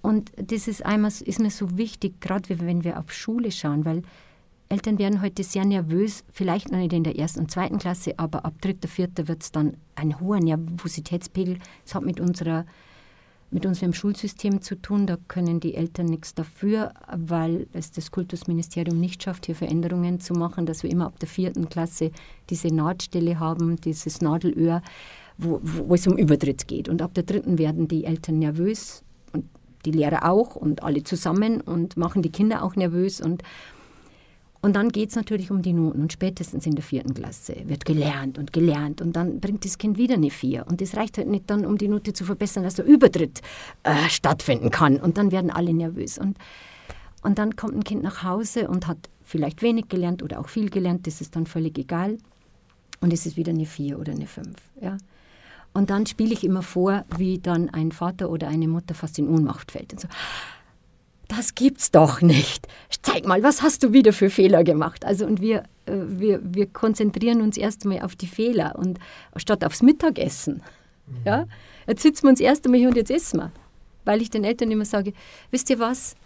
Und 0.00 0.32
das 0.36 0.68
ist 0.68 0.84
einmal 0.84 1.12
ist 1.24 1.38
mir 1.38 1.50
so 1.50 1.76
wichtig, 1.76 2.20
gerade 2.20 2.60
wenn 2.60 2.84
wir 2.84 2.98
auf 2.98 3.12
Schule 3.12 3.50
schauen, 3.52 3.84
weil 3.84 4.02
Eltern 4.68 4.98
werden 4.98 5.20
heute 5.20 5.44
sehr 5.44 5.64
nervös, 5.64 6.24
vielleicht 6.32 6.72
noch 6.72 6.78
nicht 6.78 6.94
in 6.94 7.04
der 7.04 7.18
ersten 7.18 7.40
und 7.40 7.50
zweiten 7.50 7.78
Klasse, 7.78 8.18
aber 8.18 8.44
ab 8.44 8.54
dritter, 8.60 8.88
vierter 8.88 9.28
wird 9.28 9.42
es 9.42 9.52
dann 9.52 9.76
ein 9.94 10.18
hoher 10.18 10.40
Nervositätspegel. 10.40 11.58
Das 11.84 11.94
hat 11.94 12.04
mit 12.04 12.20
unserer 12.20 12.64
mit 13.52 13.66
unserem 13.66 13.92
Schulsystem 13.92 14.62
zu 14.62 14.80
tun. 14.80 15.06
Da 15.06 15.18
können 15.28 15.60
die 15.60 15.74
Eltern 15.74 16.06
nichts 16.06 16.34
dafür, 16.34 16.92
weil 17.14 17.66
es 17.72 17.92
das 17.92 18.10
Kultusministerium 18.10 18.98
nicht 18.98 19.22
schafft, 19.22 19.46
hier 19.46 19.54
Veränderungen 19.54 20.20
zu 20.20 20.32
machen, 20.32 20.66
dass 20.66 20.82
wir 20.82 20.90
immer 20.90 21.06
ab 21.06 21.18
der 21.20 21.28
vierten 21.28 21.68
Klasse 21.68 22.10
diese 22.50 22.68
Nahtstelle 22.68 23.38
haben, 23.38 23.76
dieses 23.76 24.20
Nadelöhr, 24.22 24.82
wo, 25.36 25.60
wo 25.62 25.94
es 25.94 26.06
um 26.06 26.16
Übertritt 26.16 26.66
geht. 26.66 26.88
Und 26.88 27.02
ab 27.02 27.14
der 27.14 27.24
dritten 27.24 27.58
werden 27.58 27.88
die 27.88 28.04
Eltern 28.04 28.38
nervös 28.38 29.04
und 29.32 29.44
die 29.84 29.92
Lehrer 29.92 30.28
auch 30.28 30.56
und 30.56 30.82
alle 30.82 31.02
zusammen 31.04 31.60
und 31.60 31.96
machen 31.96 32.22
die 32.22 32.32
Kinder 32.32 32.62
auch 32.62 32.74
nervös 32.74 33.20
und 33.20 33.42
und 34.62 34.74
dann 34.76 34.90
geht 34.90 35.10
es 35.10 35.16
natürlich 35.16 35.50
um 35.50 35.60
die 35.60 35.72
Noten. 35.72 36.02
Und 36.02 36.12
spätestens 36.12 36.64
in 36.66 36.76
der 36.76 36.84
vierten 36.84 37.14
Klasse 37.14 37.56
wird 37.66 37.84
gelernt 37.84 38.38
und 38.38 38.52
gelernt. 38.52 39.02
Und 39.02 39.16
dann 39.16 39.40
bringt 39.40 39.64
das 39.64 39.76
Kind 39.76 39.98
wieder 39.98 40.14
eine 40.14 40.30
Vier. 40.30 40.64
Und 40.68 40.80
das 40.80 40.96
reicht 40.96 41.18
halt 41.18 41.26
nicht 41.26 41.50
dann, 41.50 41.66
um 41.66 41.76
die 41.76 41.88
Note 41.88 42.12
zu 42.12 42.24
verbessern, 42.24 42.62
dass 42.62 42.76
der 42.76 42.84
Übertritt 42.84 43.42
äh, 43.82 44.08
stattfinden 44.08 44.70
kann. 44.70 44.98
Und 44.98 45.18
dann 45.18 45.32
werden 45.32 45.50
alle 45.50 45.74
nervös. 45.74 46.16
Und, 46.16 46.38
und 47.22 47.38
dann 47.38 47.56
kommt 47.56 47.74
ein 47.74 47.82
Kind 47.82 48.04
nach 48.04 48.22
Hause 48.22 48.68
und 48.68 48.86
hat 48.86 49.10
vielleicht 49.22 49.62
wenig 49.62 49.88
gelernt 49.88 50.22
oder 50.22 50.38
auch 50.38 50.48
viel 50.48 50.70
gelernt. 50.70 51.08
Das 51.08 51.20
ist 51.20 51.34
dann 51.34 51.46
völlig 51.46 51.76
egal. 51.76 52.18
Und 53.00 53.12
es 53.12 53.26
ist 53.26 53.36
wieder 53.36 53.50
eine 53.50 53.66
Vier 53.66 53.98
oder 53.98 54.12
eine 54.12 54.28
Fünf. 54.28 54.58
Ja? 54.80 54.96
Und 55.72 55.90
dann 55.90 56.06
spiele 56.06 56.34
ich 56.34 56.44
immer 56.44 56.62
vor, 56.62 57.04
wie 57.16 57.40
dann 57.40 57.68
ein 57.70 57.90
Vater 57.90 58.30
oder 58.30 58.46
eine 58.46 58.68
Mutter 58.68 58.94
fast 58.94 59.18
in 59.18 59.28
Ohnmacht 59.28 59.72
fällt. 59.72 59.92
Und 59.92 60.00
so, 60.00 60.08
das 61.32 61.54
gibt's 61.54 61.90
doch 61.90 62.20
nicht. 62.20 62.68
Zeig 63.02 63.26
mal, 63.26 63.42
was 63.42 63.62
hast 63.62 63.82
du 63.82 63.92
wieder 63.92 64.12
für 64.12 64.30
Fehler 64.30 64.64
gemacht? 64.64 65.04
Also 65.04 65.26
und 65.26 65.40
wir, 65.40 65.64
äh, 65.86 65.92
wir, 65.94 66.40
wir 66.42 66.66
konzentrieren 66.66 67.40
uns 67.40 67.56
erst 67.56 67.84
einmal 67.84 68.02
auf 68.02 68.16
die 68.16 68.26
Fehler 68.26 68.76
und 68.76 68.98
statt 69.36 69.64
aufs 69.64 69.82
Mittagessen. 69.82 70.62
Mhm. 71.06 71.16
Ja? 71.24 71.46
Jetzt 71.86 72.02
sitzen 72.02 72.24
wir 72.24 72.30
uns 72.30 72.40
erst 72.40 72.64
einmal 72.64 72.80
hier 72.80 72.88
und 72.88 72.96
jetzt 72.96 73.10
essen 73.10 73.40
wir. 73.40 73.52
Weil 74.04 74.20
ich 74.20 74.30
den 74.30 74.44
Eltern 74.44 74.70
immer 74.70 74.84
sage, 74.84 75.12
wisst 75.50 75.70
ihr 75.70 75.78
was? 75.78 76.16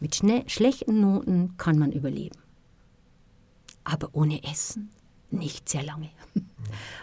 Mit 0.00 0.16
schlechten 0.16 1.00
Noten 1.00 1.54
kann 1.56 1.78
man 1.78 1.92
überleben. 1.92 2.38
Aber 3.84 4.10
ohne 4.12 4.42
Essen 4.44 4.90
nicht 5.30 5.68
sehr 5.68 5.82
lange. 5.82 6.10
Mhm. 6.34 6.42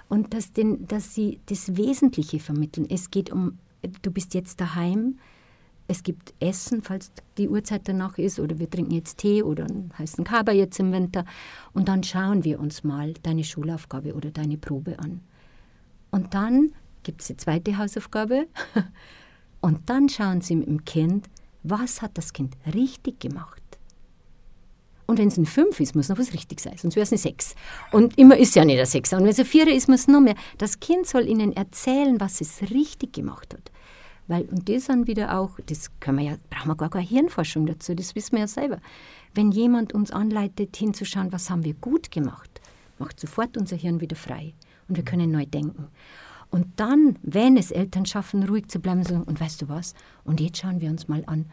Und 0.09 0.33
dass, 0.33 0.51
den, 0.51 0.87
dass 0.87 1.13
sie 1.13 1.39
das 1.45 1.77
Wesentliche 1.77 2.39
vermitteln. 2.39 2.87
Es 2.89 3.11
geht 3.11 3.31
um, 3.31 3.59
du 4.01 4.11
bist 4.11 4.33
jetzt 4.33 4.59
daheim, 4.59 5.19
es 5.87 6.03
gibt 6.03 6.33
Essen, 6.39 6.81
falls 6.81 7.11
die 7.37 7.47
Uhrzeit 7.47 7.87
danach 7.87 8.17
ist, 8.17 8.39
oder 8.39 8.57
wir 8.57 8.69
trinken 8.69 8.91
jetzt 8.91 9.17
Tee 9.17 9.43
oder 9.43 9.65
einen 9.65 9.91
heißen 9.97 10.23
Kaba 10.23 10.51
jetzt 10.51 10.79
im 10.79 10.91
Winter. 10.91 11.25
Und 11.73 11.87
dann 11.87 12.03
schauen 12.03 12.43
wir 12.43 12.59
uns 12.59 12.83
mal 12.83 13.13
deine 13.23 13.43
Schulaufgabe 13.43 14.13
oder 14.13 14.31
deine 14.31 14.57
Probe 14.57 14.97
an. 14.99 15.21
Und 16.11 16.33
dann 16.33 16.73
gibt 17.03 17.21
es 17.21 17.27
die 17.27 17.37
zweite 17.37 17.77
Hausaufgabe. 17.77 18.47
Und 19.61 19.89
dann 19.89 20.09
schauen 20.09 20.41
Sie 20.41 20.59
dem 20.59 20.85
Kind, 20.85 21.27
was 21.63 22.01
hat 22.01 22.17
das 22.17 22.33
Kind 22.33 22.55
richtig 22.73 23.19
gemacht. 23.19 23.61
Und 25.07 25.19
wenn 25.19 25.27
es 25.27 25.37
ein 25.37 25.45
Fünf 25.45 25.79
ist, 25.79 25.95
muss 25.95 26.09
noch 26.09 26.17
was 26.17 26.33
richtig 26.33 26.59
sein, 26.59 26.77
sonst 26.77 26.95
wäre 26.95 27.03
es 27.03 27.11
eine 27.11 27.19
Sechs. 27.19 27.55
Und 27.91 28.17
immer 28.17 28.37
ist 28.37 28.55
ja 28.55 28.65
nicht 28.65 28.77
eine 28.77 28.85
Sechs. 28.87 29.13
Und 29.13 29.19
wenn 29.19 29.29
es 29.29 29.39
ein 29.39 29.45
Vierer 29.45 29.71
ist, 29.71 29.87
muss 29.87 30.01
es 30.01 30.07
noch 30.07 30.19
mehr. 30.19 30.35
Das 30.57 30.79
Kind 30.79 31.05
soll 31.05 31.27
Ihnen 31.27 31.53
erzählen, 31.53 32.19
was 32.19 32.41
es 32.41 32.61
richtig 32.71 33.13
gemacht 33.13 33.53
hat. 33.53 33.71
Weil, 34.27 34.43
und 34.45 34.67
das 34.69 34.85
dann 34.85 35.07
wieder 35.07 35.37
auch, 35.37 35.59
das 35.67 35.91
können 35.99 36.17
wir 36.17 36.25
ja, 36.25 36.37
brauchen 36.49 36.69
wir 36.69 36.75
gar 36.75 36.89
keine 36.89 37.05
Hirnforschung 37.05 37.65
dazu, 37.65 37.93
das 37.93 38.15
wissen 38.15 38.33
wir 38.33 38.39
ja 38.41 38.47
selber. 38.47 38.79
Wenn 39.33 39.51
jemand 39.51 39.93
uns 39.93 40.11
anleitet, 40.11 40.75
hinzuschauen, 40.75 41.31
was 41.31 41.49
haben 41.49 41.63
wir 41.63 41.75
gut 41.75 42.11
gemacht, 42.11 42.61
macht 42.97 43.19
sofort 43.19 43.57
unser 43.57 43.75
Hirn 43.75 44.01
wieder 44.01 44.15
frei 44.15 44.53
und 44.87 44.97
wir 44.97 45.03
können 45.03 45.31
neu 45.31 45.45
denken. 45.45 45.87
Und 46.49 46.67
dann, 46.77 47.17
wenn 47.21 47.57
es 47.57 47.71
Eltern 47.71 48.05
schaffen, 48.05 48.43
ruhig 48.43 48.67
zu 48.67 48.79
bleiben, 48.79 49.03
sagen, 49.03 49.23
und 49.23 49.39
weißt 49.39 49.61
du 49.61 49.69
was, 49.69 49.93
und 50.23 50.39
jetzt 50.39 50.59
schauen 50.59 50.81
wir 50.81 50.89
uns 50.89 51.07
mal 51.07 51.23
an, 51.27 51.45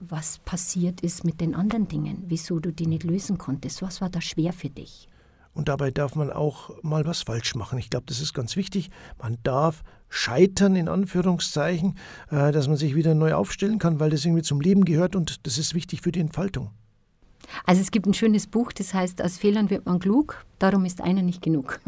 was 0.00 0.38
passiert 0.38 1.00
ist 1.00 1.24
mit 1.24 1.40
den 1.40 1.54
anderen 1.54 1.86
Dingen, 1.86 2.24
wieso 2.26 2.58
du 2.58 2.72
die 2.72 2.86
nicht 2.86 3.04
lösen 3.04 3.38
konntest, 3.38 3.82
was 3.82 4.00
war 4.00 4.10
da 4.10 4.20
schwer 4.20 4.52
für 4.52 4.68
dich? 4.68 5.08
Und 5.54 5.68
dabei 5.68 5.90
darf 5.90 6.16
man 6.16 6.30
auch 6.30 6.70
mal 6.82 7.06
was 7.06 7.22
falsch 7.22 7.54
machen. 7.54 7.78
Ich 7.78 7.88
glaube, 7.88 8.06
das 8.06 8.20
ist 8.20 8.34
ganz 8.34 8.56
wichtig. 8.56 8.90
Man 9.22 9.38
darf 9.44 9.82
scheitern, 10.08 10.76
in 10.76 10.88
Anführungszeichen, 10.88 11.96
äh, 12.30 12.52
dass 12.52 12.68
man 12.68 12.76
sich 12.76 12.94
wieder 12.94 13.14
neu 13.14 13.34
aufstellen 13.34 13.78
kann, 13.78 14.00
weil 14.00 14.10
das 14.10 14.24
irgendwie 14.24 14.42
zum 14.42 14.60
Leben 14.60 14.84
gehört 14.84 15.16
und 15.16 15.46
das 15.46 15.58
ist 15.58 15.74
wichtig 15.74 16.02
für 16.02 16.12
die 16.12 16.20
Entfaltung. 16.20 16.70
Also 17.64 17.80
es 17.80 17.90
gibt 17.90 18.06
ein 18.06 18.14
schönes 18.14 18.46
Buch, 18.46 18.72
das 18.72 18.94
heißt, 18.94 19.22
aus 19.22 19.38
Fehlern 19.38 19.70
wird 19.70 19.86
man 19.86 19.98
klug, 19.98 20.44
darum 20.58 20.84
ist 20.84 21.00
einer 21.00 21.22
nicht 21.22 21.42
genug. 21.42 21.80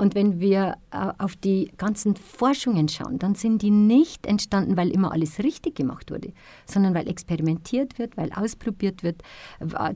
Und 0.00 0.14
wenn 0.14 0.40
wir 0.40 0.78
äh, 0.92 1.12
auf 1.18 1.36
die 1.36 1.72
ganzen 1.76 2.16
Forschungen 2.16 2.88
schauen, 2.88 3.18
dann 3.18 3.34
sind 3.34 3.60
die 3.60 3.70
nicht 3.70 4.24
entstanden, 4.24 4.78
weil 4.78 4.88
immer 4.88 5.12
alles 5.12 5.40
richtig 5.40 5.74
gemacht 5.74 6.10
wurde, 6.10 6.32
sondern 6.64 6.94
weil 6.94 7.06
experimentiert 7.06 7.98
wird, 7.98 8.16
weil 8.16 8.32
ausprobiert 8.32 9.02
wird. 9.02 9.22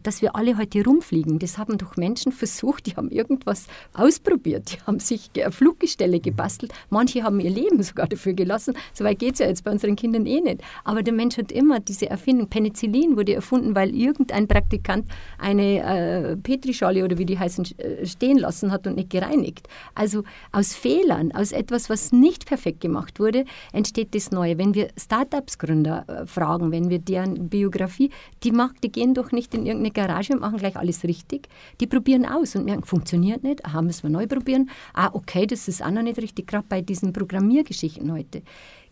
Dass 0.03 0.21
wir 0.21 0.37
alle 0.37 0.59
heute 0.59 0.85
rumfliegen, 0.85 1.39
das 1.39 1.57
haben 1.57 1.79
doch 1.79 1.97
Menschen 1.97 2.33
versucht, 2.45 2.85
die 2.85 2.97
haben 2.97 3.11
irgendwas 3.11 3.67
ausprobiert, 3.95 4.75
die 4.75 4.83
haben 4.87 4.99
sich 4.99 5.31
Fluggestelle 5.49 6.21
gebastelt, 6.21 6.75
manche 6.91 7.23
haben 7.23 7.41
ihr 7.41 7.51
Leben 7.51 7.83
sogar 7.83 8.07
dafür 8.07 8.35
gelassen. 8.35 8.75
So 8.93 9.05
weit 9.05 9.19
geht 9.21 9.35
es 9.35 9.39
ja 9.39 9.47
jetzt 9.47 9.65
bei 9.65 9.71
unseren 9.71 9.97
Kindern 9.97 10.27
eh 10.27 10.43
nicht. 10.43 10.61
Aber 10.85 11.03
der 11.03 11.15
Mensch 11.15 11.39
hat 11.39 11.51
immer 11.51 11.81
diese 11.81 12.11
Erfindung, 12.11 12.49
Penicillin 12.49 13.17
wurde 13.17 13.35
erfunden, 13.35 13.75
weil 13.75 13.97
irgendein 13.97 14.49
Praktikant 14.49 15.07
eine 15.39 15.81
äh, 15.81 16.37
Petrischale 16.37 17.03
oder 17.05 17.17
wie 17.17 17.25
die 17.25 17.39
heißen, 17.39 17.65
äh, 17.79 18.05
stehen 18.05 18.37
lassen 18.37 18.71
hat 18.71 18.87
und 18.87 18.97
nicht 18.97 19.09
gereinigt. 19.09 19.67
Also 19.95 20.25
aus 20.53 20.75
Fehlern, 20.75 21.33
aus 21.33 21.53
etwas, 21.53 21.91
was 21.91 22.13
nicht 22.13 22.47
perfekt 22.47 22.81
gemacht 22.81 23.21
wurde, 23.21 23.45
entsteht 23.73 24.15
das 24.15 24.31
Neue. 24.31 24.59
Wenn 24.59 24.75
wir 24.75 24.89
Startups-Gründer 24.99 26.05
äh, 26.09 26.27
fragen, 26.27 26.73
wenn 26.73 26.91
wir 26.91 26.99
deren 26.99 27.49
Biografie, 27.49 28.11
die, 28.43 28.53
machen, 28.53 28.77
die 28.83 28.91
gehen 28.91 29.15
doch 29.15 29.33
nicht 29.33 29.55
in 29.55 29.67
irgendeine 29.67 29.93
Garage 29.93 30.33
und 30.33 30.41
machen 30.41 30.59
gleich 30.59 30.77
alles 30.77 31.05
richtig. 31.05 31.49
Die 31.81 31.87
probieren 31.87 32.27
aus 32.27 32.57
und 32.57 32.65
merken, 32.65 32.85
funktioniert 32.85 33.43
nicht, 33.43 33.65
aha, 33.65 33.83
müssen 33.83 34.05
wir 34.05 34.11
neu 34.11 34.27
probieren. 34.27 34.71
Ah, 34.93 35.11
okay, 35.13 35.47
das 35.47 35.69
ist 35.69 35.85
auch 35.85 35.91
noch 35.91 36.03
nicht 36.03 36.19
richtig, 36.19 36.47
gerade 36.47 36.67
bei 36.69 36.81
diesen 36.81 37.13
Programmiergeschichten 37.13 38.13
heute. 38.13 38.43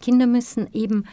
Kinder 0.00 0.26
müssen 0.26 0.68
eben 0.72 1.04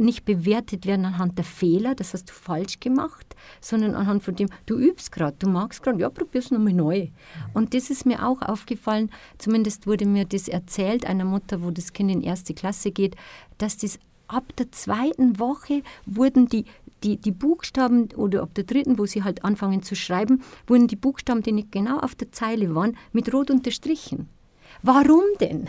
nicht 0.00 0.24
bewertet 0.24 0.86
werden 0.86 1.04
anhand 1.04 1.38
der 1.38 1.44
Fehler, 1.44 1.94
das 1.94 2.14
hast 2.14 2.30
du 2.30 2.32
falsch 2.32 2.80
gemacht, 2.80 3.34
sondern 3.60 3.94
anhand 3.94 4.22
von 4.22 4.34
dem, 4.34 4.48
du 4.66 4.78
übst 4.78 5.12
gerade, 5.12 5.36
du 5.38 5.48
magst 5.48 5.82
gerade, 5.82 6.00
ja, 6.00 6.10
probier's 6.10 6.50
nochmal 6.50 6.72
neu. 6.72 7.08
Und 7.54 7.74
das 7.74 7.90
ist 7.90 8.06
mir 8.06 8.26
auch 8.26 8.42
aufgefallen, 8.42 9.10
zumindest 9.38 9.86
wurde 9.86 10.06
mir 10.06 10.24
das 10.24 10.48
erzählt, 10.48 11.06
einer 11.06 11.24
Mutter, 11.24 11.62
wo 11.62 11.70
das 11.70 11.92
Kind 11.92 12.10
in 12.10 12.22
erste 12.22 12.54
Klasse 12.54 12.90
geht, 12.90 13.16
dass 13.58 13.76
das 13.76 13.98
ab 14.28 14.54
der 14.56 14.70
zweiten 14.72 15.38
Woche 15.38 15.82
wurden 16.06 16.46
die, 16.46 16.64
die, 17.02 17.16
die 17.16 17.32
Buchstaben 17.32 18.08
oder 18.16 18.42
ab 18.42 18.54
der 18.54 18.64
dritten, 18.64 18.98
wo 18.98 19.06
sie 19.06 19.24
halt 19.24 19.44
anfangen 19.44 19.82
zu 19.82 19.96
schreiben, 19.96 20.42
wurden 20.66 20.86
die 20.86 20.96
Buchstaben, 20.96 21.42
die 21.42 21.52
nicht 21.52 21.72
genau 21.72 21.98
auf 21.98 22.14
der 22.14 22.32
Zeile 22.32 22.74
waren, 22.74 22.96
mit 23.12 23.32
rot 23.32 23.50
unterstrichen. 23.50 24.28
Warum 24.82 25.24
denn? 25.40 25.68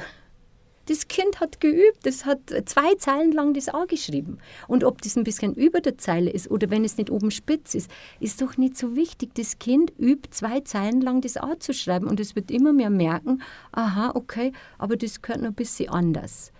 Das 0.89 1.07
Kind 1.07 1.39
hat 1.39 1.61
geübt, 1.61 2.07
es 2.07 2.25
hat 2.25 2.49
zwei 2.65 2.95
Zeilen 2.95 3.31
lang 3.31 3.53
das 3.53 3.69
A 3.69 3.85
geschrieben. 3.85 4.39
Und 4.67 4.83
ob 4.83 5.03
das 5.03 5.17
ein 5.17 5.23
bisschen 5.23 5.53
über 5.53 5.81
der 5.81 5.99
Zeile 5.99 6.31
ist 6.31 6.49
oder 6.49 6.71
wenn 6.71 6.83
es 6.83 6.97
nicht 6.97 7.11
oben 7.11 7.29
spitz 7.29 7.75
ist, 7.75 7.91
ist 8.19 8.41
doch 8.41 8.57
nicht 8.57 8.75
so 8.75 8.95
wichtig. 8.95 9.35
Das 9.35 9.59
Kind 9.59 9.93
übt 9.99 10.31
zwei 10.31 10.61
Zeilen 10.61 11.01
lang 11.01 11.21
das 11.21 11.37
A 11.37 11.59
zu 11.59 11.75
schreiben 11.75 12.07
und 12.07 12.19
es 12.19 12.35
wird 12.35 12.49
immer 12.49 12.73
mehr 12.73 12.89
merken, 12.89 13.43
aha, 13.71 14.13
okay, 14.15 14.51
aber 14.79 14.97
das 14.97 15.21
gehört 15.21 15.41
noch 15.41 15.49
ein 15.49 15.53
bisschen 15.53 15.89
anders. 15.89 16.51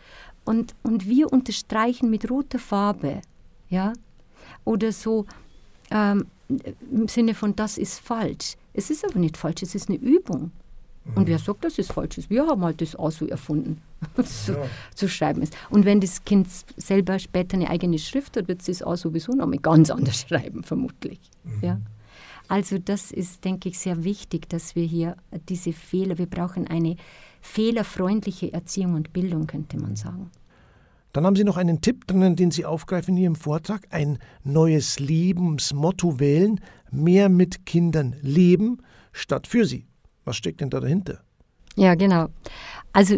Und, 0.45 0.75
und 0.83 1.07
wir 1.07 1.33
unterstreichen 1.33 2.11
mit 2.11 2.29
roter 2.29 2.59
Farbe, 2.59 3.21
ja, 3.67 3.93
oder 4.63 4.91
so 4.91 5.25
ähm, 5.89 6.27
im 6.91 7.07
Sinne 7.07 7.33
von, 7.33 7.55
das 7.55 7.79
ist 7.79 7.99
falsch. 7.99 8.57
Es 8.73 8.91
ist 8.91 9.03
aber 9.03 9.17
nicht 9.17 9.37
falsch, 9.37 9.63
es 9.63 9.73
ist 9.73 9.89
eine 9.89 9.97
Übung. 9.97 10.51
Und 11.15 11.27
wer 11.27 11.39
sagt, 11.39 11.63
dass 11.63 11.79
es 11.79 11.87
falsch 11.87 12.17
ist? 12.17 12.29
Wir 12.29 12.45
haben 12.45 12.63
halt 12.63 12.81
das 12.81 12.95
auch 12.95 13.11
so 13.11 13.27
erfunden, 13.27 13.81
so 14.23 14.53
ja. 14.53 14.65
zu 14.95 15.07
schreiben 15.07 15.41
ist. 15.41 15.55
Und 15.69 15.85
wenn 15.85 15.99
das 15.99 16.23
Kind 16.23 16.47
selber 16.77 17.19
später 17.19 17.57
eine 17.57 17.69
eigene 17.69 17.99
Schrift 17.99 18.37
hat, 18.37 18.47
wird 18.47 18.61
es 18.61 18.67
das 18.67 18.83
auch 18.83 18.95
sowieso 18.95 19.33
noch 19.33 19.47
mal 19.47 19.59
ganz 19.59 19.89
anders 19.89 20.21
schreiben, 20.27 20.63
vermutlich. 20.63 21.19
Mhm. 21.43 21.59
Ja. 21.61 21.81
Also 22.47 22.79
das 22.79 23.11
ist, 23.11 23.45
denke 23.45 23.69
ich, 23.69 23.77
sehr 23.77 24.03
wichtig, 24.03 24.49
dass 24.49 24.75
wir 24.75 24.83
hier 24.83 25.17
diese 25.49 25.71
Fehler, 25.71 26.17
wir 26.17 26.25
brauchen 26.25 26.67
eine 26.67 26.95
fehlerfreundliche 27.41 28.51
Erziehung 28.53 28.95
und 28.95 29.13
Bildung, 29.13 29.45
könnte 29.45 29.77
man 29.77 29.95
sagen. 29.95 30.31
Dann 31.13 31.25
haben 31.25 31.35
Sie 31.35 31.43
noch 31.43 31.57
einen 31.57 31.81
Tipp 31.81 32.05
drinnen, 32.07 32.35
den 32.35 32.51
Sie 32.51 32.65
aufgreifen 32.65 33.15
in 33.17 33.23
Ihrem 33.23 33.35
Vortrag, 33.35 33.87
ein 33.89 34.19
neues 34.43 34.99
Lebensmotto 34.99 36.19
wählen, 36.19 36.59
mehr 36.91 37.29
mit 37.29 37.65
Kindern 37.65 38.15
leben 38.21 38.81
statt 39.11 39.47
für 39.47 39.65
sie. 39.65 39.88
Was 40.29 40.37
steckt 40.37 40.61
denn 40.61 40.69
da 40.69 40.79
dahinter? 40.79 41.17
Ja, 41.75 41.95
genau. 41.95 42.27
Also 42.93 43.17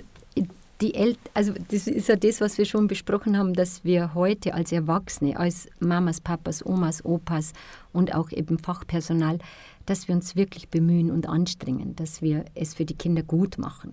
die 0.80 0.96
El 0.96 1.18
also 1.34 1.52
das 1.68 1.88
ist 1.88 2.08
ja 2.08 2.16
das, 2.16 2.40
was 2.40 2.58
wir 2.58 2.64
schon 2.64 2.88
besprochen 2.88 3.38
haben, 3.38 3.54
dass 3.54 3.84
wir 3.84 4.14
heute 4.14 4.54
als 4.54 4.72
Erwachsene, 4.72 5.38
als 5.38 5.68
Mamas, 5.82 6.22
Papas, 6.22 6.66
Omas, 6.66 7.04
Opas 7.04 7.52
und 7.92 8.16
auch 8.16 8.32
eben 8.32 8.60
Fachpersonal, 8.60 9.40
dass 9.86 10.08
wir 10.08 10.16
uns 10.16 10.38
wirklich 10.38 10.70
bemühen 10.70 11.12
und 11.12 11.28
anstrengen, 11.28 11.98
dass 11.98 12.22
wir 12.22 12.46
es 12.56 12.76
für 12.76 12.86
die 12.86 12.96
Kinder 12.96 13.24
gut 13.24 13.58
machen. 13.58 13.92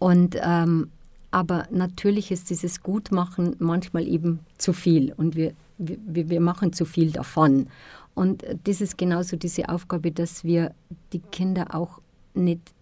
Und 0.00 0.36
ähm, 0.42 0.90
aber 1.30 1.68
natürlich 1.70 2.32
ist 2.32 2.50
dieses 2.50 2.82
Gutmachen 2.82 3.54
manchmal 3.60 4.08
eben 4.08 4.40
zu 4.58 4.72
viel 4.72 5.12
und 5.12 5.36
wir, 5.36 5.52
wir, 5.78 6.28
wir 6.28 6.40
machen 6.40 6.72
zu 6.72 6.84
viel 6.86 7.12
davon. 7.12 7.68
Und 8.14 8.44
das 8.64 8.80
ist 8.80 8.98
genauso 8.98 9.36
diese 9.36 9.68
Aufgabe, 9.68 10.12
dass 10.12 10.44
wir 10.44 10.74
die 11.12 11.20
Kinder 11.20 11.74
auch 11.74 12.00
nicht 12.34 12.74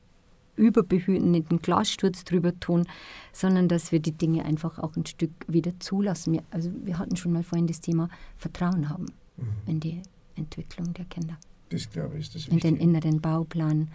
überbehüten, 0.56 1.30
nicht 1.30 1.50
einen 1.50 1.62
Glassturz 1.62 2.24
drüber 2.24 2.58
tun, 2.60 2.86
sondern 3.32 3.68
dass 3.68 3.92
wir 3.92 4.00
die 4.00 4.12
Dinge 4.12 4.44
einfach 4.44 4.78
auch 4.78 4.96
ein 4.96 5.06
Stück 5.06 5.30
wieder 5.46 5.72
zulassen. 5.80 6.34
Wir, 6.34 6.42
also 6.50 6.70
wir 6.84 6.98
hatten 6.98 7.16
schon 7.16 7.32
mal 7.32 7.42
vorhin 7.42 7.66
das 7.66 7.80
Thema 7.80 8.08
Vertrauen 8.36 8.88
haben 8.88 9.06
mhm. 9.36 9.44
in 9.66 9.80
die 9.80 10.02
Entwicklung 10.36 10.92
der 10.94 11.06
Kinder. 11.06 11.38
Das 11.70 11.88
glaube 11.88 12.16
ich 12.16 12.26
ist 12.26 12.34
das 12.34 12.50
Wichtige. 12.50 12.68
In 12.68 12.74
den 12.76 12.82
inneren 12.82 13.20
Bauplan. 13.20 13.78
Mhm. 13.78 13.88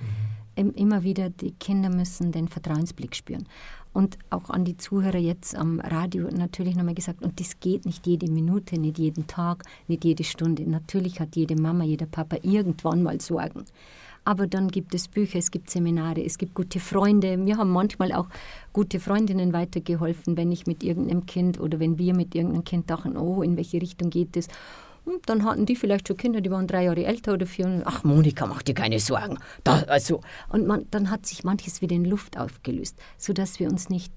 Immer 0.55 1.03
wieder, 1.03 1.29
die 1.29 1.51
Kinder 1.51 1.89
müssen 1.89 2.31
den 2.31 2.47
Vertrauensblick 2.47 3.15
spüren. 3.15 3.47
Und 3.95 4.17
auch 4.29 4.49
an 4.49 4.65
die 4.65 4.75
Zuhörer 4.75 5.17
jetzt 5.17 5.55
am 5.55 5.79
Radio 5.79 6.27
natürlich 6.29 6.75
nochmal 6.75 6.95
gesagt, 6.95 7.21
und 7.21 7.39
das 7.39 7.61
geht 7.61 7.85
nicht 7.85 8.05
jede 8.05 8.29
Minute, 8.29 8.77
nicht 8.77 8.97
jeden 8.97 9.25
Tag, 9.27 9.63
nicht 9.87 10.03
jede 10.03 10.25
Stunde. 10.25 10.69
Natürlich 10.69 11.21
hat 11.21 11.37
jede 11.37 11.55
Mama, 11.55 11.85
jeder 11.85 12.05
Papa 12.05 12.37
irgendwann 12.41 13.03
mal 13.03 13.21
Sorgen. 13.21 13.63
Aber 14.25 14.47
dann 14.47 14.69
gibt 14.69 14.93
es 14.95 15.07
Bücher, 15.07 15.37
es 15.37 15.51
gibt 15.51 15.69
Seminare, 15.69 16.25
es 16.25 16.37
gibt 16.37 16.55
gute 16.55 16.79
Freunde. 16.79 17.37
Mir 17.37 17.57
haben 17.57 17.69
manchmal 17.69 18.11
auch 18.11 18.27
gute 18.73 18.99
Freundinnen 18.99 19.53
weitergeholfen, 19.53 20.35
wenn 20.35 20.51
ich 20.51 20.65
mit 20.65 20.83
irgendeinem 20.83 21.25
Kind 21.25 21.59
oder 21.59 21.79
wenn 21.79 21.99
wir 21.99 22.15
mit 22.15 22.33
irgendeinem 22.33 22.63
Kind 22.63 22.89
dachten, 22.89 23.15
oh, 23.15 23.43
in 23.43 23.55
welche 23.55 23.79
Richtung 23.81 24.09
geht 24.09 24.35
es? 24.35 24.47
Und 25.05 25.29
dann 25.29 25.45
hatten 25.45 25.65
die 25.65 25.75
vielleicht 25.75 26.07
schon 26.07 26.17
Kinder, 26.17 26.41
die 26.41 26.49
waren 26.49 26.67
drei 26.67 26.85
Jahre 26.85 27.05
älter 27.05 27.33
oder 27.33 27.45
vier. 27.45 27.83
Ach, 27.85 28.03
Monika, 28.03 28.47
mach 28.47 28.63
dir 28.63 28.73
keine 28.73 28.99
Sorgen. 28.99 29.37
Da, 29.63 29.83
also. 29.83 30.21
Und 30.49 30.65
man, 30.65 30.87
dann 30.91 31.11
hat 31.11 31.25
sich 31.25 31.43
manches 31.43 31.81
wieder 31.81 31.95
in 31.95 32.05
Luft 32.05 32.37
aufgelöst, 32.37 32.97
sodass 33.17 33.59
wir 33.59 33.69
uns 33.69 33.89
nicht 33.89 34.11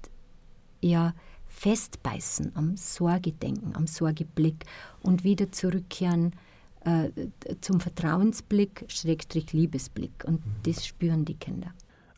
ja, 0.81 1.13
festbeißen 1.45 2.53
am 2.55 2.75
Sorgedenken, 2.75 3.75
am 3.75 3.85
Sorgeblick 3.85 4.65
und 5.03 5.23
wieder 5.23 5.51
zurückkehren 5.51 6.33
äh, 6.85 7.09
zum 7.61 7.79
Vertrauensblick, 7.79 8.85
Schrägstrich 8.87 9.53
Liebesblick. 9.53 10.23
Und 10.25 10.41
das 10.63 10.85
spüren 10.85 11.25
die 11.25 11.35
Kinder. 11.35 11.73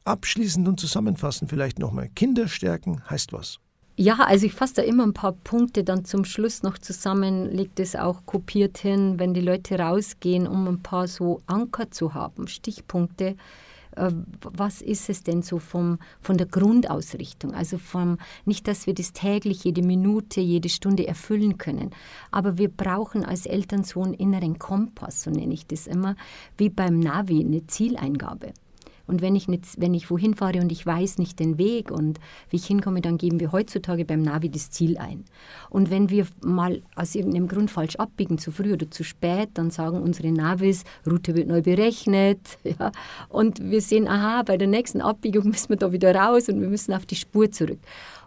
Abschließend 0.05 0.67
und 0.67 0.79
zusammenfassend 0.79 1.49
vielleicht 1.49 1.77
nochmal. 1.77 2.09
Kinder 2.09 2.47
stärken 2.47 3.01
heißt 3.09 3.33
was? 3.33 3.59
Ja, 4.01 4.15
also 4.15 4.47
ich 4.47 4.53
fasse 4.53 4.77
da 4.77 4.81
immer 4.81 5.03
ein 5.03 5.13
paar 5.13 5.33
Punkte 5.33 5.83
dann 5.83 6.05
zum 6.05 6.25
Schluss 6.25 6.63
noch 6.63 6.79
zusammen, 6.79 7.51
lege 7.51 7.69
das 7.75 7.95
auch 7.95 8.25
kopiert 8.25 8.79
hin, 8.79 9.19
wenn 9.19 9.35
die 9.35 9.41
Leute 9.41 9.77
rausgehen, 9.77 10.47
um 10.47 10.67
ein 10.67 10.81
paar 10.81 11.07
so 11.07 11.43
Anker 11.45 11.91
zu 11.91 12.15
haben, 12.15 12.47
Stichpunkte. 12.47 13.35
Äh, 13.95 14.11
was 14.41 14.81
ist 14.81 15.07
es 15.11 15.21
denn 15.21 15.43
so 15.43 15.59
vom, 15.59 15.99
von 16.19 16.35
der 16.35 16.47
Grundausrichtung? 16.47 17.53
Also 17.53 17.77
vom, 17.77 18.17
nicht, 18.43 18.67
dass 18.67 18.87
wir 18.87 18.95
das 18.95 19.13
täglich, 19.13 19.65
jede 19.65 19.83
Minute, 19.83 20.41
jede 20.41 20.69
Stunde 20.69 21.05
erfüllen 21.05 21.59
können, 21.59 21.91
aber 22.31 22.57
wir 22.57 22.69
brauchen 22.69 23.23
als 23.23 23.45
Eltern 23.45 23.83
so 23.83 24.01
einen 24.01 24.15
inneren 24.15 24.57
Kompass, 24.57 25.21
so 25.21 25.29
nenne 25.29 25.53
ich 25.53 25.67
das 25.67 25.85
immer, 25.85 26.15
wie 26.57 26.69
beim 26.69 26.97
Navi, 26.97 27.45
eine 27.45 27.67
Zieleingabe. 27.67 28.53
Und 29.07 29.21
wenn 29.21 29.35
ich, 29.35 29.47
nicht, 29.47 29.65
wenn 29.77 29.93
ich 29.93 30.09
wohin 30.09 30.35
fahre 30.35 30.59
und 30.59 30.71
ich 30.71 30.85
weiß 30.85 31.17
nicht 31.17 31.39
den 31.39 31.57
Weg 31.57 31.91
und 31.91 32.19
wie 32.49 32.57
ich 32.57 32.65
hinkomme, 32.65 33.01
dann 33.01 33.17
geben 33.17 33.39
wir 33.39 33.51
heutzutage 33.51 34.05
beim 34.05 34.21
Navi 34.21 34.49
das 34.49 34.71
Ziel 34.71 34.97
ein. 34.97 35.25
Und 35.69 35.89
wenn 35.89 36.09
wir 36.09 36.27
mal 36.41 36.81
aus 36.95 37.15
irgendeinem 37.15 37.47
Grund 37.47 37.71
falsch 37.71 37.95
abbiegen, 37.95 38.37
zu 38.37 38.51
früh 38.51 38.73
oder 38.73 38.89
zu 38.89 39.03
spät, 39.03 39.49
dann 39.55 39.71
sagen 39.71 40.01
unsere 40.01 40.31
Navis, 40.31 40.83
Route 41.05 41.35
wird 41.35 41.47
neu 41.47 41.61
berechnet. 41.61 42.39
Ja, 42.79 42.91
und 43.27 43.69
wir 43.69 43.81
sehen, 43.81 44.07
aha, 44.07 44.43
bei 44.43 44.55
der 44.55 44.67
nächsten 44.67 45.01
Abbiegung 45.01 45.45
müssen 45.49 45.69
wir 45.69 45.75
da 45.75 45.91
wieder 45.91 46.15
raus 46.15 46.47
und 46.47 46.61
wir 46.61 46.69
müssen 46.69 46.93
auf 46.93 47.05
die 47.05 47.15
Spur 47.15 47.51
zurück. 47.51 47.79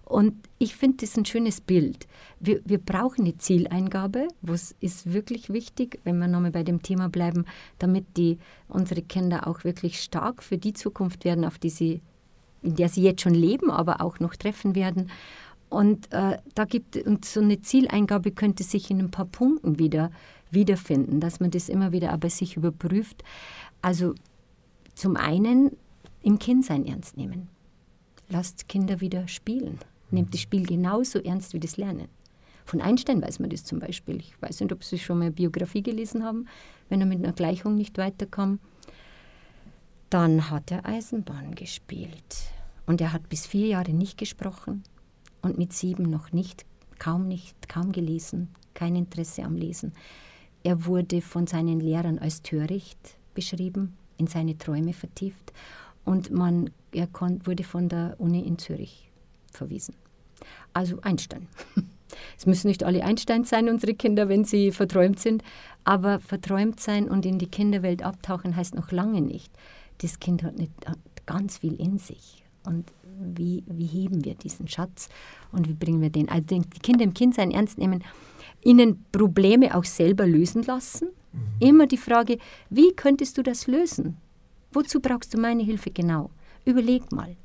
Und 0.05 0.35
ich 0.59 0.77
finde 0.77 0.99
das 0.99 1.17
ein 1.17 1.25
schönes 1.25 1.61
Bild. 1.61 2.07
Wir, 2.39 2.61
wir 2.65 2.79
brauchen 2.79 3.23
eine 3.23 3.39
Zieleingabe, 3.39 4.29
was 4.43 4.75
ist 4.81 5.13
wirklich 5.13 5.51
wichtig, 5.51 5.99
wenn 6.05 6.19
wir 6.19 6.29
nochmal 6.29 6.51
bei 6.51 6.63
dem 6.63 6.83
Thema 6.83 7.09
bleiben, 7.09 7.47
damit 7.79 8.05
die, 8.17 8.39
unsere 8.69 9.03
Kinder 9.03 9.47
auch 9.47 9.65
wirklich 9.65 10.01
stark 10.03 10.43
für 10.43 10.59
die 10.59 10.75
Zukunft 10.75 11.25
werden, 11.25 11.45
auf 11.45 11.59
die 11.59 11.71
sie, 11.71 12.03
in 12.63 12.77
der 12.77 12.91
sie 12.91 13.03
jetzt 13.03 13.23
schon 13.23 13.35
leben, 13.35 13.71
aber 13.71 14.03
auch 14.03 14.21
noch 14.21 14.37
treffen 14.37 14.75
werden. 14.75 15.11
Und 15.71 16.13
äh, 16.13 16.37
da 16.55 16.65
gibt 16.67 16.99
und 16.99 17.25
so 17.25 17.41
eine 17.41 17.63
Zieleingabe 17.63 18.31
könnte 18.31 18.63
sich 18.63 18.91
in 18.91 19.01
ein 19.01 19.11
paar 19.11 19.25
Punkten 19.25 19.79
wieder 19.79 20.11
wiederfinden, 20.51 21.19
dass 21.19 21.41
man 21.41 21.51
das 21.51 21.71
immer 21.71 21.93
wieder 21.93 22.13
aber 22.13 22.29
sich 22.29 22.57
überprüft. 22.57 23.25
Also 23.81 24.15
zum 24.95 25.17
einen 25.17 25.77
im 26.23 26.39
Kindsein 26.39 26.85
ernst 26.85 27.17
nehmen. 27.17 27.49
Lasst 28.29 28.69
Kinder 28.69 29.01
wieder 29.01 29.27
spielen 29.29 29.79
nimmt 30.15 30.33
das 30.33 30.41
Spiel 30.41 30.65
genauso 30.67 31.19
ernst 31.19 31.53
wie 31.53 31.61
das 31.61 31.77
Lernen. 31.77 32.09
Von 32.65 32.81
Einstein 32.81 33.21
weiß 33.21 33.41
man 33.41 33.51
das 33.51 33.65
zum 33.65 33.79
Beispiel. 33.79 34.17
Ich 34.17 34.41
weiß 34.41 34.61
nicht, 34.61 34.73
ob 34.73 34.83
Sie 34.83 34.99
schon 34.99 35.19
mal 35.19 35.27
eine 35.27 35.35
Biografie 35.35 35.83
gelesen 35.83 36.25
haben, 36.25 36.47
wenn 36.89 37.01
er 37.01 37.07
mit 37.07 37.19
einer 37.19 37.35
Gleichung 37.35 37.77
nicht 37.77 37.99
weiterkam. 37.99 38.59
Dann 40.09 40.51
hat 40.51 40.71
er 40.71 40.87
Eisenbahn 40.87 41.55
gespielt. 41.55 42.53
Und 42.87 43.01
er 43.01 43.13
hat 43.13 43.29
bis 43.29 43.47
vier 43.47 43.67
Jahre 43.67 43.93
nicht 43.93 44.19
gesprochen 44.19 44.83
und 45.43 45.59
mit 45.59 45.73
sieben 45.73 46.05
noch 46.05 46.33
nicht, 46.33 46.65
kaum 46.99 47.29
nicht, 47.29 47.69
kaum 47.69 47.93
gelesen, 47.93 48.49
kein 48.75 48.97
Interesse 48.97 49.43
am 49.43 49.57
Lesen. 49.57 49.93
Er 50.63 50.87
wurde 50.87 51.21
von 51.21 51.47
seinen 51.47 51.81
Lehrern 51.81 52.19
als 52.19 52.43
töricht 52.43 53.19
beschrieben, 53.35 53.97
in 54.17 54.27
seine 54.27 54.57
Träume 54.57 54.93
vertieft. 54.93 55.53
Und 56.05 56.31
man 56.31 56.71
er 56.93 57.09
wurde 57.45 57.65
von 57.65 57.89
der 57.89 58.15
Uni 58.19 58.41
in 58.41 58.59
Zürich 58.59 59.11
verwiesen. 59.51 59.95
Also 60.75 60.99
Einstein. 61.03 61.49
Es 62.37 62.47
müssen 62.47 62.69
nicht 62.69 62.85
alle 62.85 63.05
Einstein 63.05 63.45
sein, 63.45 63.69
unsere 63.69 63.95
Kinder, 63.95 64.29
wenn 64.29 64.45
sie 64.45 64.71
verträumt 64.73 65.19
sind, 65.19 65.43
aber 65.85 66.21
verträumt 66.21 66.81
sein 66.81 67.09
und 67.09 67.27
in 67.27 67.39
die 67.39 67.47
Kinderwelt 67.47 68.03
abtauchen 68.03 68.57
heißt 68.57 68.75
noch 68.75 68.93
lange 68.93 69.21
nicht. 69.21 69.53
Das 69.99 70.19
Kind 70.21 70.43
hat, 70.43 70.57
nicht, 70.57 70.73
hat 70.87 70.99
ganz 71.27 71.59
viel 71.59 71.75
in 71.75 71.99
sich. 71.99 72.45
Und 72.65 72.93
wie, 73.21 73.63
wie 73.67 73.87
heben 73.87 74.25
wir 74.25 74.35
diesen 74.35 74.69
Schatz 74.69 75.09
und 75.53 75.69
wie 75.69 75.75
bringen 75.75 76.01
wir 76.01 76.11
den? 76.11 76.29
Also 76.29 76.47
die 76.47 76.81
Kinder 76.81 77.05
im 77.05 77.15
Kindsein 77.15 77.51
ernst 77.51 77.79
nehmen, 77.79 78.03
ihnen 78.63 79.05
Probleme 79.13 79.75
auch 79.77 79.85
selber 79.85 80.27
lösen 80.27 80.63
lassen. 80.63 81.09
Mhm. 81.33 81.39
Immer 81.61 81.87
die 81.87 81.99
Frage, 81.99 82.39
wie 82.71 82.93
könntest 82.93 83.39
du 83.39 83.43
das 83.43 83.67
lösen? 83.67 84.17
Wozu 84.73 85.01
brauchst 85.01 85.35
du 85.35 85.39
meine 85.39 85.63
Hilfe 85.63 85.91
genau? 85.91 86.31
Überleg 86.65 87.13
mal. 87.13 87.37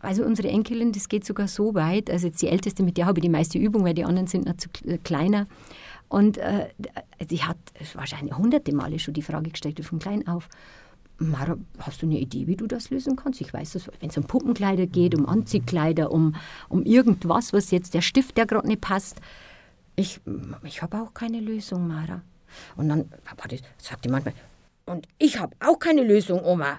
Also 0.00 0.24
unsere 0.24 0.48
Enkelin, 0.48 0.90
das 0.92 1.08
geht 1.08 1.24
sogar 1.24 1.46
so 1.46 1.74
weit, 1.74 2.10
also 2.10 2.26
jetzt 2.26 2.42
die 2.42 2.48
Älteste, 2.48 2.82
mit 2.82 2.96
der 2.96 3.06
habe 3.06 3.20
ich 3.20 3.22
die 3.22 3.28
meiste 3.28 3.58
Übung, 3.58 3.84
weil 3.84 3.94
die 3.94 4.04
anderen 4.04 4.26
sind 4.26 4.46
noch 4.46 4.56
zu 4.56 4.68
äh, 4.84 4.98
kleiner. 4.98 5.46
Und 6.08 6.38
äh, 6.38 6.68
die 7.30 7.42
hat 7.42 7.58
wahrscheinlich 7.94 8.36
hunderte 8.36 8.74
Male 8.74 8.98
schon 8.98 9.14
die 9.14 9.22
Frage 9.22 9.50
gestellt, 9.50 9.84
von 9.84 9.98
klein 9.98 10.26
auf. 10.26 10.48
Mara, 11.18 11.56
hast 11.80 12.02
du 12.02 12.06
eine 12.06 12.18
Idee, 12.18 12.46
wie 12.46 12.56
du 12.56 12.66
das 12.66 12.90
lösen 12.90 13.16
kannst? 13.16 13.40
Ich 13.40 13.52
weiß, 13.52 13.88
wenn 14.00 14.08
es 14.08 14.16
um 14.16 14.24
Puppenkleider 14.24 14.86
geht, 14.86 15.14
um 15.14 15.26
Anziehkleider, 15.26 16.10
um, 16.10 16.34
um 16.68 16.84
irgendwas, 16.84 17.52
was 17.52 17.70
jetzt 17.70 17.94
der 17.94 18.02
Stift, 18.02 18.36
der 18.36 18.46
gerade 18.46 18.68
nicht 18.68 18.80
passt. 18.80 19.20
Ich, 19.96 20.20
ich 20.64 20.82
habe 20.82 21.00
auch 21.00 21.14
keine 21.14 21.40
Lösung, 21.40 21.88
Mara. 21.88 22.22
Und 22.76 22.88
dann 22.88 23.10
sagt 23.78 24.04
die 24.04 24.08
manchmal, 24.08 24.34
und 24.86 25.06
ich 25.18 25.38
habe 25.38 25.54
auch 25.60 25.78
keine 25.78 26.02
Lösung, 26.02 26.42
Oma. 26.44 26.78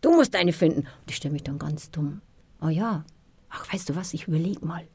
Du 0.00 0.10
musst 0.12 0.34
eine 0.34 0.52
finden. 0.52 0.80
Und 0.80 1.10
ich 1.10 1.16
stelle 1.16 1.32
mich 1.32 1.42
dann 1.42 1.58
ganz 1.58 1.90
dumm 1.90 2.20
oh 2.62 2.68
ja, 2.68 3.04
ach, 3.50 3.72
weißt 3.72 3.88
du 3.88 3.96
was, 3.96 4.14
ich 4.14 4.28
überlege 4.28 4.64
mal. 4.64 4.86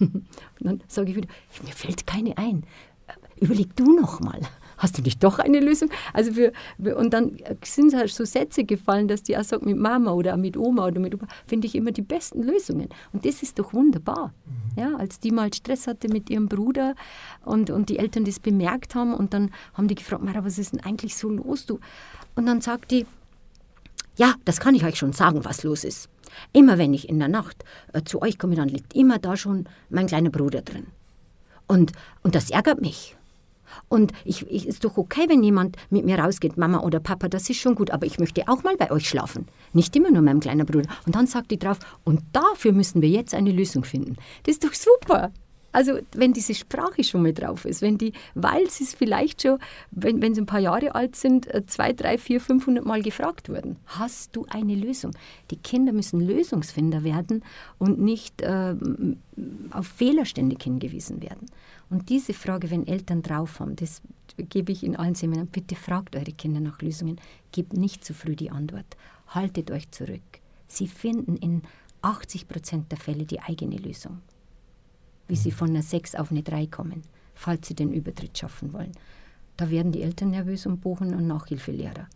und 0.00 0.26
dann 0.60 0.82
sage 0.88 1.10
ich 1.10 1.16
wieder, 1.16 1.28
mir 1.64 1.72
fällt 1.72 2.06
keine 2.06 2.36
ein. 2.36 2.64
Äh, 3.06 3.44
überleg 3.44 3.74
du 3.76 3.92
noch 3.98 4.20
mal. 4.20 4.40
Hast 4.78 4.96
du 4.96 5.02
nicht 5.02 5.24
doch 5.24 5.40
eine 5.40 5.58
Lösung? 5.58 5.90
Also 6.12 6.36
wir, 6.36 6.52
und 6.96 7.12
dann 7.12 7.36
sind 7.64 7.94
halt 7.94 8.10
so 8.10 8.24
Sätze 8.24 8.62
gefallen, 8.62 9.08
dass 9.08 9.24
die 9.24 9.36
auch 9.36 9.42
sagt, 9.42 9.66
mit 9.66 9.76
Mama 9.76 10.12
oder 10.12 10.36
mit 10.36 10.56
Oma 10.56 10.86
oder 10.86 11.00
mit 11.00 11.14
Opa, 11.14 11.26
finde 11.46 11.66
ich 11.66 11.74
immer 11.74 11.90
die 11.90 12.02
besten 12.02 12.44
Lösungen. 12.44 12.88
Und 13.12 13.26
das 13.26 13.42
ist 13.42 13.58
doch 13.58 13.72
wunderbar. 13.72 14.32
Mhm. 14.46 14.80
Ja, 14.80 14.96
als 14.96 15.18
die 15.18 15.32
mal 15.32 15.52
Stress 15.52 15.88
hatte 15.88 16.08
mit 16.08 16.30
ihrem 16.30 16.48
Bruder 16.48 16.94
und, 17.44 17.70
und 17.70 17.88
die 17.88 17.98
Eltern 17.98 18.24
das 18.24 18.38
bemerkt 18.38 18.94
haben 18.94 19.14
und 19.14 19.34
dann 19.34 19.50
haben 19.74 19.88
die 19.88 19.96
gefragt, 19.96 20.22
Mara, 20.22 20.44
was 20.44 20.58
ist 20.58 20.72
denn 20.72 20.80
eigentlich 20.80 21.16
so 21.16 21.28
los, 21.28 21.66
du? 21.66 21.80
Und 22.36 22.46
dann 22.46 22.60
sagt 22.60 22.92
die, 22.92 23.04
ja, 24.16 24.34
das 24.44 24.60
kann 24.60 24.76
ich 24.76 24.84
euch 24.84 24.96
schon 24.96 25.12
sagen, 25.12 25.44
was 25.44 25.64
los 25.64 25.82
ist. 25.82 26.08
Immer 26.52 26.78
wenn 26.78 26.94
ich 26.94 27.08
in 27.08 27.18
der 27.18 27.28
Nacht 27.28 27.64
äh, 27.92 28.02
zu 28.02 28.22
euch 28.22 28.38
komme, 28.38 28.54
dann 28.54 28.68
liegt 28.68 28.94
immer 28.94 29.18
da 29.18 29.36
schon 29.36 29.68
mein 29.90 30.06
kleiner 30.06 30.30
Bruder 30.30 30.62
drin. 30.62 30.86
Und, 31.66 31.92
und 32.22 32.34
das 32.34 32.50
ärgert 32.50 32.80
mich. 32.80 33.16
Und 33.88 34.12
ich, 34.24 34.50
ich, 34.50 34.66
ist 34.66 34.84
doch 34.84 34.96
okay, 34.96 35.26
wenn 35.28 35.42
jemand 35.42 35.76
mit 35.90 36.04
mir 36.04 36.18
rausgeht, 36.18 36.56
Mama 36.56 36.80
oder 36.80 37.00
Papa, 37.00 37.28
das 37.28 37.48
ist 37.50 37.58
schon 37.58 37.74
gut, 37.74 37.90
aber 37.90 38.06
ich 38.06 38.18
möchte 38.18 38.48
auch 38.48 38.62
mal 38.62 38.76
bei 38.76 38.90
euch 38.90 39.08
schlafen. 39.08 39.46
Nicht 39.72 39.94
immer 39.96 40.10
nur 40.10 40.22
meinem 40.22 40.40
kleinen 40.40 40.66
Bruder. 40.66 40.88
Und 41.06 41.14
dann 41.14 41.26
sagt 41.26 41.50
die 41.50 41.58
drauf, 41.58 41.78
und 42.04 42.22
dafür 42.32 42.72
müssen 42.72 43.02
wir 43.02 43.08
jetzt 43.08 43.34
eine 43.34 43.52
Lösung 43.52 43.84
finden. 43.84 44.16
Das 44.44 44.54
ist 44.54 44.64
doch 44.64 44.72
super. 44.72 45.30
Also 45.70 45.98
wenn 46.12 46.32
diese 46.32 46.54
Sprache 46.54 47.04
schon 47.04 47.22
mal 47.22 47.34
drauf 47.34 47.64
ist, 47.64 47.82
wenn 47.82 47.98
die, 47.98 48.12
weil 48.34 48.70
sie 48.70 48.84
es 48.84 48.94
vielleicht 48.94 49.42
schon, 49.42 49.58
wenn, 49.90 50.22
wenn 50.22 50.34
sie 50.34 50.40
ein 50.40 50.46
paar 50.46 50.60
Jahre 50.60 50.94
alt 50.94 51.14
sind, 51.14 51.46
äh, 51.52 51.64
zwei, 51.66 51.92
drei, 51.92 52.16
vier, 52.16 52.40
500 52.40 52.84
Mal 52.84 53.02
gefragt 53.02 53.48
wurden, 53.48 53.76
hast 53.86 54.34
du 54.34 54.46
eine 54.48 54.74
Lösung? 54.74 55.12
Die 55.50 55.56
Kinder 55.56 55.92
müssen 55.92 56.20
Lösungsfinder 56.20 57.04
werden 57.04 57.44
und 57.78 58.00
nicht 58.00 58.40
äh, 58.40 58.74
auf 59.70 59.86
Fehler 59.86 60.24
ständig 60.24 60.62
hingewiesen 60.62 61.22
werden. 61.22 61.46
Und 61.90 62.08
diese 62.08 62.32
Frage, 62.32 62.70
wenn 62.70 62.86
Eltern 62.86 63.22
drauf 63.22 63.60
haben, 63.60 63.76
das 63.76 64.00
gebe 64.36 64.72
ich 64.72 64.82
in 64.84 64.96
allen 64.96 65.14
Seminaren, 65.14 65.48
bitte 65.48 65.74
fragt 65.74 66.16
eure 66.16 66.32
Kinder 66.32 66.60
nach 66.60 66.80
Lösungen, 66.80 67.20
gebt 67.52 67.74
nicht 67.74 68.04
zu 68.04 68.14
früh 68.14 68.36
die 68.36 68.50
Antwort, 68.50 68.96
haltet 69.28 69.70
euch 69.70 69.90
zurück. 69.90 70.22
Sie 70.66 70.86
finden 70.86 71.36
in 71.36 71.62
80 72.02 72.48
Prozent 72.48 72.90
der 72.90 72.98
Fälle 72.98 73.24
die 73.24 73.40
eigene 73.40 73.76
Lösung 73.76 74.20
wie 75.28 75.36
sie 75.36 75.50
von 75.50 75.70
einer 75.70 75.82
6 75.82 76.14
auf 76.16 76.30
eine 76.30 76.42
3 76.42 76.66
kommen, 76.66 77.02
falls 77.34 77.68
sie 77.68 77.74
den 77.74 77.92
Übertritt 77.92 78.36
schaffen 78.36 78.72
wollen. 78.72 78.92
Da 79.56 79.70
werden 79.70 79.92
die 79.92 80.02
Eltern 80.02 80.30
nervös 80.30 80.66
und 80.66 80.80
buchen 80.80 81.12
einen 81.12 81.26
Nachhilfelehrer. 81.26 82.06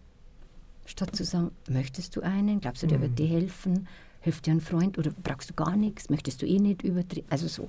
Statt 0.87 1.15
zu 1.15 1.25
sagen, 1.25 1.51
möchtest 1.69 2.17
du 2.17 2.23
einen? 2.23 2.61
Glaubst 2.61 2.83
du, 2.83 2.87
der 2.87 3.01
wird 3.01 3.13
mhm. 3.13 3.17
dir 3.17 3.29
helfen? 3.29 3.89
Hilft 4.21 4.47
dir 4.47 4.53
ein 4.53 4.61
Freund 4.61 4.99
oder 4.99 5.11
brauchst 5.23 5.51
du 5.51 5.55
gar 5.55 5.77
nichts? 5.77 6.11
Möchtest 6.11 6.43
du 6.43 6.47
eh 6.47 6.59
nicht 6.59 6.83
übertreten? 6.83 7.27
Also 7.31 7.49
so. 7.49 7.67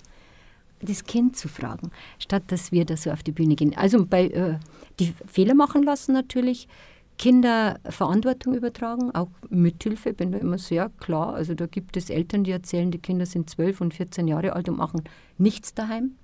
Das 0.82 1.06
Kind 1.06 1.38
zu 1.38 1.48
fragen, 1.48 1.92
statt 2.20 2.44
dass 2.48 2.72
wir 2.72 2.86
da 2.86 2.98
so 2.98 3.12
auf 3.12 3.24
die 3.24 3.32
Bühne 3.32 3.56
gehen. 3.56 3.76
Also 3.78 4.06
bei 4.06 4.28
äh, 4.28 4.60
die 5.00 5.14
Fehler 5.28 5.56
machen 5.56 5.84
lassen 5.84 6.14
natürlich, 6.14 6.68
Kinder 7.18 7.80
Verantwortung 7.86 8.56
übertragen, 8.56 9.12
auch 9.14 9.30
Mithilfe, 9.50 10.14
bin 10.14 10.32
da 10.32 10.40
immer 10.40 10.58
sehr 10.58 10.90
klar. 11.00 11.34
Also 11.34 11.54
da 11.54 11.68
gibt 11.68 11.96
es 11.96 12.10
Eltern, 12.10 12.44
die 12.44 12.52
erzählen, 12.52 12.92
die 12.92 12.98
Kinder 12.98 13.26
sind 13.26 13.50
12 13.50 13.82
und 13.82 13.94
14 13.94 14.28
Jahre 14.28 14.54
alt 14.54 14.70
und 14.70 14.78
machen 14.78 15.04
nichts 15.38 15.74
daheim. 15.74 16.16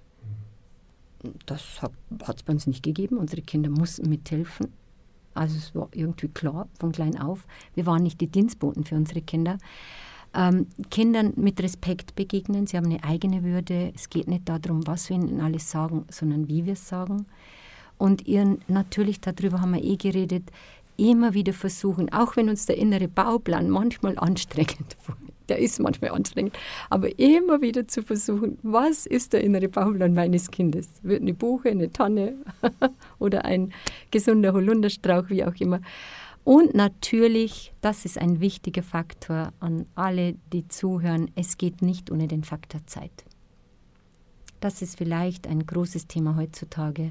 Das 1.46 1.82
hat 1.82 2.38
es 2.38 2.44
bei 2.44 2.54
uns 2.54 2.68
nicht 2.68 2.84
gegeben. 2.84 3.18
Unsere 3.18 3.42
Kinder 3.42 3.70
mussten 3.70 4.10
mithelfen. 4.10 4.74
Also 5.34 5.58
es 5.58 5.76
war 5.76 5.90
irgendwie 5.94 6.28
klar 6.30 6.68
von 6.80 6.92
klein 6.92 7.20
auf. 7.20 7.46
Wir 7.76 7.86
waren 7.86 8.04
nicht 8.04 8.20
die 8.20 8.28
Dienstboten 8.28 8.84
für 8.84 8.96
unsere 8.96 9.22
Kinder. 9.22 9.58
Ähm, 10.34 10.68
Kindern 10.90 11.34
mit 11.36 11.62
Respekt 11.62 12.16
begegnen. 12.16 12.68
Sie 12.68 12.78
haben 12.78 12.86
eine 12.86 13.04
eigene 13.04 13.44
Würde. 13.44 13.92
Es 13.96 14.10
geht 14.10 14.28
nicht 14.28 14.48
darum, 14.48 14.86
was 14.86 15.10
wir 15.10 15.16
ihnen 15.16 15.42
alles 15.42 15.70
sagen, 15.70 16.06
sondern 16.10 16.48
wie 16.48 16.66
wir 16.66 16.74
es 16.74 16.88
sagen. 16.88 17.26
Und 17.98 18.28
ihren, 18.28 18.62
natürlich, 18.68 19.20
darüber 19.20 19.60
haben 19.60 19.74
wir 19.74 19.84
eh 19.84 19.98
geredet, 19.98 20.52
immer 21.00 21.34
wieder 21.34 21.54
versuchen, 21.54 22.12
auch 22.12 22.36
wenn 22.36 22.50
uns 22.50 22.66
der 22.66 22.78
innere 22.78 23.08
Bauplan 23.08 23.70
manchmal 23.70 24.18
anstrengend 24.18 24.98
der 25.50 25.60
ist 25.60 25.80
manchmal 25.80 26.12
anstrengend, 26.12 26.58
aber 26.90 27.18
immer 27.20 27.62
wieder 27.62 27.88
zu 27.88 28.04
versuchen, 28.04 28.58
was 28.62 29.06
ist 29.06 29.34
der 29.34 29.44
innere 29.44 29.68
Bauplan 29.68 30.14
meines 30.14 30.52
Kindes? 30.52 30.90
Wird 31.02 31.22
eine 31.22 31.34
Buche, 31.34 31.70
eine 31.70 31.92
Tanne 31.92 32.36
oder 33.20 33.46
ein 33.46 33.74
gesunder 34.12 34.54
Holunderstrauch, 34.54 35.30
wie 35.30 35.44
auch 35.44 35.56
immer. 35.56 35.82
Und 36.44 36.74
natürlich, 36.74 37.74
das 37.82 38.06
ist 38.06 38.18
ein 38.18 38.40
wichtiger 38.40 38.84
Faktor 38.84 39.52
an 39.60 39.86
alle, 39.96 40.36
die 40.54 40.68
zuhören, 40.68 41.30
es 41.36 41.58
geht 41.58 41.82
nicht 41.82 42.12
ohne 42.12 42.28
den 42.28 42.44
Faktor 42.44 42.82
Zeit. 42.88 43.26
Das 44.60 44.82
ist 44.82 44.98
vielleicht 44.98 45.48
ein 45.48 45.66
großes 45.66 46.08
Thema 46.08 46.36
heutzutage. 46.36 47.10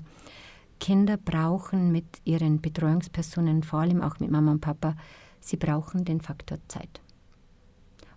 Kinder 0.79 1.17
brauchen 1.17 1.93
mit 1.93 2.07
ihren 2.25 2.61
Betreuungspersonen, 2.61 3.63
vor 3.63 3.81
allem 3.81 4.03
auch 4.03 4.19
mit 4.21 4.31
Mama 4.31 4.53
und 4.53 4.61
Papa, 4.61 4.97
sie 5.41 5.57
brauchen 5.57 6.05
den 6.05 6.21
Faktor 6.21 6.59
Zeit. 6.69 7.01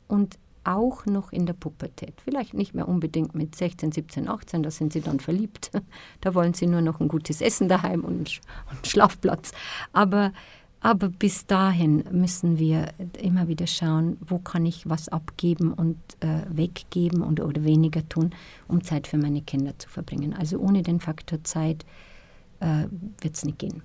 Und 0.07 0.37
auch 0.63 1.05
noch 1.05 1.31
in 1.31 1.45
der 1.45 1.53
Pubertät. 1.53 2.13
Vielleicht 2.23 2.53
nicht 2.53 2.75
mehr 2.75 2.87
unbedingt 2.87 3.33
mit 3.33 3.55
16, 3.55 3.91
17, 3.91 4.27
18, 4.27 4.63
da 4.63 4.71
sind 4.71 4.93
sie 4.93 5.01
dann 5.01 5.19
verliebt. 5.19 5.71
Da 6.21 6.35
wollen 6.35 6.53
sie 6.53 6.67
nur 6.67 6.81
noch 6.81 6.99
ein 6.99 7.07
gutes 7.07 7.41
Essen 7.41 7.67
daheim 7.67 8.01
und, 8.01 8.41
und 8.69 8.87
Schlafplatz. 8.87 9.51
Aber, 9.91 10.33
aber 10.79 11.09
bis 11.09 11.47
dahin 11.47 12.03
müssen 12.11 12.59
wir 12.59 12.89
immer 13.19 13.47
wieder 13.47 13.65
schauen, 13.65 14.17
wo 14.21 14.37
kann 14.37 14.65
ich 14.67 14.87
was 14.87 15.09
abgeben 15.09 15.73
und 15.73 15.97
äh, 16.19 16.43
weggeben 16.49 17.23
und, 17.23 17.39
oder 17.39 17.63
weniger 17.63 18.07
tun, 18.07 18.31
um 18.67 18.83
Zeit 18.83 19.07
für 19.07 19.17
meine 19.17 19.41
Kinder 19.41 19.77
zu 19.79 19.89
verbringen. 19.89 20.33
Also 20.33 20.59
ohne 20.59 20.83
den 20.83 20.99
Faktor 20.99 21.43
Zeit 21.43 21.85
äh, 22.61 22.85
wird 23.21 23.35
es 23.35 23.43
nicht 23.43 23.59
gehen. 23.59 23.83